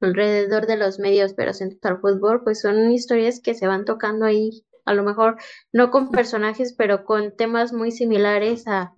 alrededor 0.00 0.66
de 0.66 0.76
los 0.76 0.98
medios, 0.98 1.34
pero 1.34 1.52
centrados 1.52 1.96
al 1.96 2.00
fútbol, 2.00 2.42
pues 2.44 2.60
son 2.60 2.90
historias 2.90 3.40
que 3.40 3.54
se 3.54 3.66
van 3.66 3.84
tocando 3.84 4.26
ahí, 4.26 4.64
a 4.84 4.94
lo 4.94 5.02
mejor 5.02 5.36
no 5.72 5.90
con 5.90 6.10
personajes, 6.10 6.74
pero 6.76 7.04
con 7.04 7.36
temas 7.36 7.72
muy 7.72 7.90
similares 7.90 8.66
a, 8.66 8.94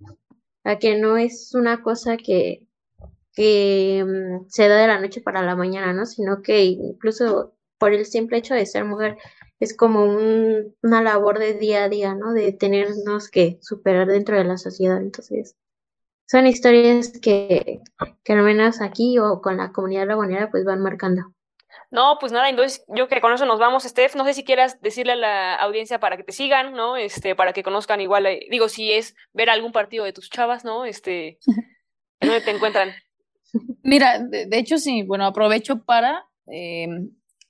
a 0.65 0.79
que 0.79 0.99
no 0.99 1.17
es 1.17 1.55
una 1.55 1.83
cosa 1.83 2.17
que, 2.17 2.67
que 3.35 4.05
mm, 4.07 4.47
se 4.49 4.69
da 4.69 4.77
de 4.77 4.87
la 4.87 5.01
noche 5.01 5.21
para 5.21 5.43
la 5.43 5.57
mañana, 5.57 5.93
¿no? 5.93 6.07
Sino 6.07 6.43
que 6.43 6.65
incluso 6.65 7.55
por 7.79 7.93
el 7.93 8.07
simple 8.07 8.39
hecho 8.39 8.55
de 8.55 8.67
ser 8.67 8.85
mujer 8.85 9.19
es 9.61 9.77
como 9.77 10.05
un, 10.05 10.75
una 10.83 11.03
labor 11.03 11.39
de 11.39 11.55
día 11.55 11.85
a 11.85 11.89
día, 11.89 12.15
¿no? 12.15 12.33
De 12.33 12.53
tenernos 12.53 13.29
que 13.31 13.59
superar 13.63 14.09
dentro 14.09 14.37
de 14.37 14.45
la 14.45 14.59
sociedad. 14.59 14.99
Entonces, 15.01 15.57
son 16.33 16.47
historias 16.47 17.13
que, 17.21 17.83
que 18.25 18.33
al 18.33 18.43
menos 18.43 18.81
aquí 18.81 19.19
o 19.19 19.43
con 19.43 19.59
la 19.59 19.71
comunidad 19.71 20.07
lagunera 20.07 20.51
pues 20.51 20.65
van 20.65 20.81
marcando. 20.81 21.35
No, 21.91 22.17
pues 22.19 22.33
nada, 22.33 22.49
entonces 22.49 22.83
yo 22.89 23.07
que 23.07 23.21
con 23.21 23.35
eso 23.35 23.45
nos 23.45 23.59
vamos, 23.59 23.83
Steph. 23.83 24.17
No 24.17 24.25
sé 24.25 24.33
si 24.33 24.43
quieras 24.43 24.81
decirle 24.81 25.13
a 25.13 25.17
la 25.17 25.55
audiencia 25.57 26.01
para 26.01 26.17
que 26.17 26.25
te 26.25 26.33
sigan, 26.33 26.73
¿no? 26.73 26.97
Este, 26.97 27.35
para 27.35 27.53
que 27.53 27.63
conozcan 27.63 28.01
igual, 28.01 28.25
eh, 28.25 28.47
digo, 28.51 28.71
si 28.71 28.93
es 28.93 29.15
ver 29.35 29.51
algún 29.51 29.73
partido 29.73 30.07
de 30.07 30.15
tus 30.15 30.31
chavas, 30.31 30.65
¿no? 30.65 30.87
Este, 30.87 31.39
¿en 32.21 32.29
¿dónde 32.29 32.41
te 32.41 32.51
encuentran? 32.51 32.93
Mira, 33.83 34.19
de, 34.19 34.47
de 34.47 34.59
hecho 34.59 34.79
sí, 34.79 35.03
bueno, 35.03 35.27
aprovecho 35.27 35.85
para, 35.85 36.25
eh, 36.51 36.89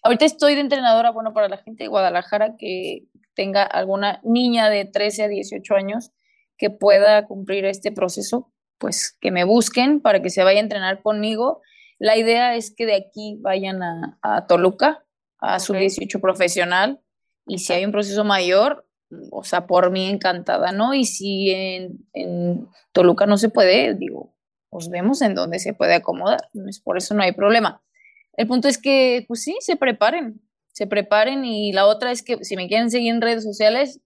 ahorita 0.02 0.24
estoy 0.24 0.56
de 0.56 0.60
entrenadora, 0.60 1.12
bueno, 1.12 1.32
para 1.32 1.48
la 1.48 1.58
gente 1.58 1.84
de 1.84 1.88
Guadalajara 1.88 2.56
que 2.58 3.04
tenga 3.34 3.62
alguna 3.62 4.20
niña 4.24 4.70
de 4.70 4.86
13 4.86 5.22
a 5.22 5.28
18 5.28 5.72
años 5.76 6.10
que 6.58 6.70
pueda 6.70 7.26
cumplir 7.26 7.64
este 7.64 7.92
proceso, 7.92 8.51
pues 8.82 9.16
que 9.20 9.30
me 9.30 9.44
busquen 9.44 10.00
para 10.00 10.20
que 10.20 10.28
se 10.28 10.42
vaya 10.42 10.58
a 10.58 10.62
entrenar 10.64 11.02
conmigo. 11.02 11.62
La 12.00 12.16
idea 12.16 12.56
es 12.56 12.74
que 12.74 12.84
de 12.84 12.96
aquí 12.96 13.38
vayan 13.40 13.80
a, 13.80 14.18
a 14.22 14.48
Toluca, 14.48 15.04
a 15.38 15.60
su 15.60 15.72
Ok. 15.72 15.78
18 15.78 16.20
profesional, 16.20 17.00
y 17.46 17.58
si 17.58 17.72
hay 17.72 17.84
un 17.84 17.92
proceso 17.92 18.24
mayor, 18.24 18.88
o 19.30 19.44
sea, 19.44 19.68
por 19.68 19.92
mí 19.92 20.08
encantada, 20.08 20.72
¿no? 20.72 20.94
Y 20.94 21.04
si 21.04 21.50
en, 21.50 22.08
en 22.12 22.66
Toluca 22.90 23.24
no 23.24 23.36
se 23.36 23.50
puede, 23.50 23.94
digo, 23.94 24.34
pues 24.68 24.88
vemos 24.88 25.22
en 25.22 25.36
dónde 25.36 25.60
se 25.60 25.74
puede 25.74 25.94
acomodar, 25.94 26.48
pues 26.52 26.80
por 26.80 26.98
eso 26.98 27.14
no 27.14 27.22
hay 27.22 27.32
problema. 27.32 27.84
El 28.32 28.48
punto 28.48 28.66
es 28.66 28.78
que, 28.78 29.24
pues 29.28 29.42
sí, 29.44 29.56
se 29.60 29.76
preparen, 29.76 30.40
se 30.72 30.88
preparen 30.88 31.44
y 31.44 31.72
la 31.72 31.86
otra 31.86 32.10
es 32.10 32.24
que 32.24 32.44
si 32.44 32.56
me 32.56 32.66
quieren 32.66 32.90
seguir 32.90 33.14
en 33.14 33.20
redes 33.20 33.44
sociales, 33.44 34.00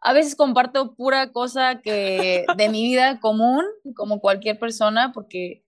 a 0.00 0.12
veces 0.12 0.36
comparto 0.36 0.94
pura 0.94 1.32
cosa 1.32 1.80
que 1.80 2.44
de 2.56 2.68
mi 2.68 2.82
vida 2.82 3.20
común, 3.20 3.64
como 3.94 4.20
cualquier 4.20 4.58
persona, 4.58 5.12
porque 5.12 5.64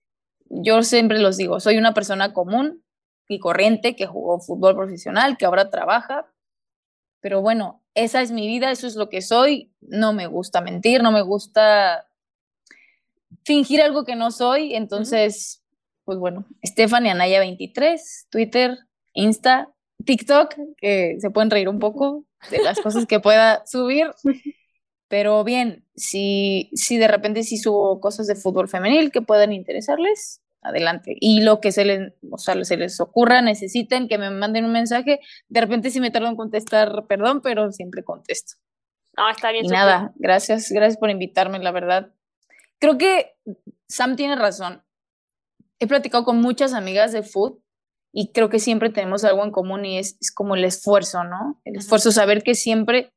yo 0.49 0.83
siempre 0.83 1.19
los 1.19 1.37
digo, 1.37 1.59
soy 1.59 1.77
una 1.77 1.93
persona 1.93 2.33
común 2.33 2.83
y 3.27 3.39
corriente 3.39 3.95
que 3.95 4.07
jugó 4.07 4.39
fútbol 4.39 4.75
profesional, 4.75 5.37
que 5.37 5.45
ahora 5.45 5.69
trabaja, 5.69 6.31
pero 7.19 7.41
bueno, 7.41 7.81
esa 7.93 8.21
es 8.21 8.31
mi 8.31 8.47
vida, 8.47 8.71
eso 8.71 8.87
es 8.87 8.95
lo 8.95 9.09
que 9.09 9.21
soy, 9.21 9.71
no 9.81 10.13
me 10.13 10.27
gusta 10.27 10.61
mentir, 10.61 11.03
no 11.03 11.11
me 11.11 11.21
gusta 11.21 12.07
fingir 13.43 13.81
algo 13.81 14.03
que 14.03 14.15
no 14.15 14.31
soy, 14.31 14.75
entonces, 14.75 15.63
pues 16.03 16.17
bueno, 16.17 16.45
Stephanie 16.65 17.11
Anaya 17.11 17.39
23, 17.39 18.27
Twitter, 18.29 18.77
Insta, 19.13 19.69
TikTok, 20.05 20.55
que 20.77 21.17
se 21.19 21.29
pueden 21.29 21.51
reír 21.51 21.69
un 21.69 21.79
poco 21.79 22.25
de 22.49 22.59
las 22.63 22.79
cosas 22.79 23.05
que 23.05 23.19
pueda 23.19 23.65
subir, 23.65 24.11
pero 25.07 25.43
bien, 25.43 25.85
si, 25.95 26.69
si 26.73 26.97
de 26.97 27.07
repente 27.07 27.43
sí 27.43 27.57
subo 27.57 27.99
cosas 27.99 28.27
de 28.27 28.35
fútbol 28.35 28.67
femenil 28.67 29.11
que 29.11 29.21
puedan 29.21 29.53
interesarles, 29.53 30.41
adelante. 30.61 31.15
Y 31.19 31.41
lo 31.41 31.59
que 31.59 31.71
se 31.71 31.85
les, 31.85 32.13
o 32.29 32.37
sea, 32.37 32.63
se 32.63 32.77
les 32.77 32.99
ocurra, 32.99 33.41
necesiten 33.41 34.07
que 34.07 34.17
me 34.17 34.29
manden 34.29 34.65
un 34.65 34.71
mensaje, 34.71 35.19
de 35.49 35.61
repente 35.61 35.89
si 35.89 35.99
me 35.99 36.11
tardo 36.11 36.27
en 36.27 36.35
contestar, 36.35 37.05
perdón, 37.07 37.41
pero 37.41 37.71
siempre 37.71 38.03
contesto. 38.03 38.53
No, 39.17 39.29
está 39.29 39.51
bien. 39.51 39.65
Y 39.65 39.67
nada, 39.69 40.13
gracias, 40.15 40.71
gracias 40.71 40.97
por 40.97 41.09
invitarme, 41.09 41.59
la 41.59 41.71
verdad. 41.71 42.13
Creo 42.79 42.97
que 42.97 43.33
Sam 43.87 44.15
tiene 44.15 44.35
razón. 44.35 44.83
He 45.79 45.87
platicado 45.87 46.23
con 46.23 46.39
muchas 46.39 46.73
amigas 46.73 47.11
de 47.11 47.23
food 47.23 47.59
y 48.13 48.31
creo 48.31 48.49
que 48.49 48.59
siempre 48.59 48.89
tenemos 48.89 49.23
algo 49.23 49.43
en 49.43 49.51
común 49.51 49.85
y 49.85 49.97
es, 49.97 50.17
es 50.19 50.31
como 50.31 50.55
el 50.55 50.65
esfuerzo, 50.65 51.23
¿no? 51.23 51.61
El 51.63 51.77
esfuerzo, 51.77 52.11
saber 52.11 52.43
que 52.43 52.55
siempre, 52.55 53.13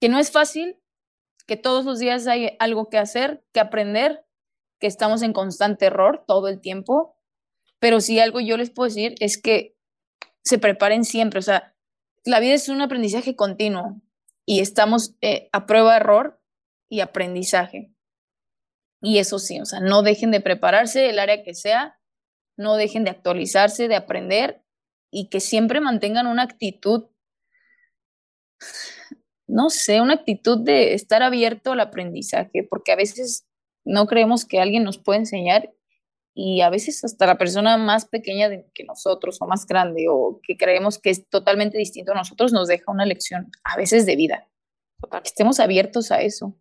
que 0.00 0.08
no 0.08 0.18
es 0.18 0.30
fácil, 0.30 0.76
que 1.46 1.56
todos 1.56 1.84
los 1.84 1.98
días 1.98 2.26
hay 2.26 2.56
algo 2.58 2.88
que 2.88 2.98
hacer, 2.98 3.44
que 3.52 3.60
aprender, 3.60 4.24
que 4.78 4.86
estamos 4.86 5.22
en 5.22 5.32
constante 5.32 5.86
error 5.86 6.24
todo 6.26 6.48
el 6.48 6.60
tiempo, 6.60 7.16
pero 7.78 8.00
si 8.00 8.18
algo 8.18 8.40
yo 8.40 8.56
les 8.56 8.70
puedo 8.70 8.88
decir 8.88 9.14
es 9.20 9.40
que 9.40 9.76
se 10.44 10.58
preparen 10.58 11.04
siempre, 11.04 11.38
o 11.38 11.42
sea, 11.42 11.74
la 12.24 12.40
vida 12.40 12.54
es 12.54 12.68
un 12.68 12.82
aprendizaje 12.82 13.36
continuo 13.36 14.00
y 14.44 14.60
estamos 14.60 15.14
eh, 15.22 15.48
a 15.52 15.66
prueba 15.66 15.92
de 15.92 16.00
error 16.00 16.42
y 16.90 17.00
aprendizaje. 17.00 17.94
Y 19.02 19.18
eso 19.18 19.38
sí, 19.38 19.60
o 19.60 19.64
sea, 19.64 19.80
no 19.80 20.02
dejen 20.02 20.30
de 20.30 20.40
prepararse, 20.40 21.08
el 21.08 21.18
área 21.18 21.42
que 21.42 21.54
sea, 21.54 21.99
no 22.60 22.76
dejen 22.76 23.04
de 23.04 23.10
actualizarse, 23.10 23.88
de 23.88 23.96
aprender 23.96 24.62
y 25.10 25.28
que 25.28 25.40
siempre 25.40 25.80
mantengan 25.80 26.26
una 26.26 26.42
actitud 26.42 27.06
no 29.50 29.68
sé, 29.68 30.00
una 30.00 30.14
actitud 30.14 30.58
de 30.58 30.94
estar 30.94 31.22
abierto 31.22 31.72
al 31.72 31.80
aprendizaje, 31.80 32.66
porque 32.68 32.92
a 32.92 32.96
veces 32.96 33.46
no 33.84 34.06
creemos 34.06 34.44
que 34.44 34.60
alguien 34.60 34.84
nos 34.84 34.98
puede 34.98 35.20
enseñar 35.20 35.72
y 36.34 36.60
a 36.60 36.70
veces 36.70 37.04
hasta 37.04 37.26
la 37.26 37.36
persona 37.36 37.76
más 37.76 38.06
pequeña 38.06 38.48
que 38.72 38.84
nosotros 38.84 39.38
o 39.40 39.46
más 39.46 39.66
grande 39.66 40.06
o 40.08 40.40
que 40.42 40.56
creemos 40.56 40.98
que 40.98 41.10
es 41.10 41.28
totalmente 41.28 41.76
distinto 41.76 42.12
a 42.12 42.14
nosotros 42.14 42.52
nos 42.52 42.68
deja 42.68 42.92
una 42.92 43.04
lección 43.04 43.50
a 43.64 43.76
veces 43.76 44.06
de 44.06 44.16
vida. 44.16 44.48
Estemos 45.24 45.58
abiertos 45.58 46.12
a 46.12 46.22
eso. 46.22 46.56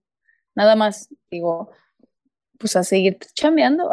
Nada 0.55 0.75
más, 0.75 1.09
digo, 1.29 1.69
pues 2.57 2.75
a 2.75 2.83
seguir 2.83 3.19
chambeando. 3.35 3.89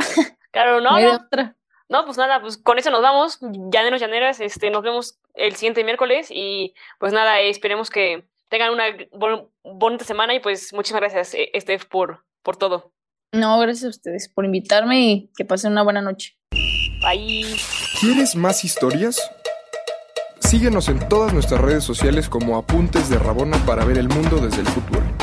Claro, 0.51 0.81
no, 0.81 0.99
no, 1.01 1.29
no, 1.31 1.55
pues 1.89 2.19
nada, 2.19 2.41
pues 2.41 2.59
con 2.59 2.79
eso 2.79 2.91
nos 2.91 3.03
vamos, 3.03 3.39
llaneros, 3.41 4.01
llaneras, 4.01 4.41
este, 4.41 4.71
nos 4.71 4.83
vemos 4.83 5.19
el 5.35 5.55
siguiente 5.55 5.85
miércoles 5.85 6.29
y 6.31 6.75
pues 6.99 7.13
nada, 7.13 7.41
esperemos 7.41 7.91
que 7.91 8.29
tengan 8.49 8.73
una 8.73 8.85
bonita 9.63 10.05
semana 10.05 10.35
y 10.35 10.41
pues 10.41 10.73
muchísimas 10.73 11.01
gracias, 11.01 11.35
eh, 11.35 11.51
Steph, 11.61 11.85
por, 11.87 12.25
por 12.43 12.57
todo. 12.57 12.93
No, 13.33 13.59
gracias 13.59 13.85
a 13.85 13.89
ustedes 13.89 14.29
por 14.29 14.45
invitarme 14.45 15.01
y 15.01 15.31
que 15.37 15.45
pasen 15.45 15.73
una 15.73 15.83
buena 15.83 16.01
noche. 16.01 16.37
Bye. 17.03 17.57
¿Quieres 18.01 18.35
más 18.35 18.65
historias? 18.65 19.21
Síguenos 20.41 20.89
en 20.89 21.07
todas 21.09 21.33
nuestras 21.33 21.61
redes 21.61 21.85
sociales 21.85 22.29
como 22.29 22.57
Apuntes 22.57 23.11
de 23.11 23.19
Rabona 23.19 23.59
para 23.67 23.85
ver 23.85 23.99
el 23.99 24.09
mundo 24.09 24.37
desde 24.39 24.61
el 24.61 24.69
futuro. 24.69 25.16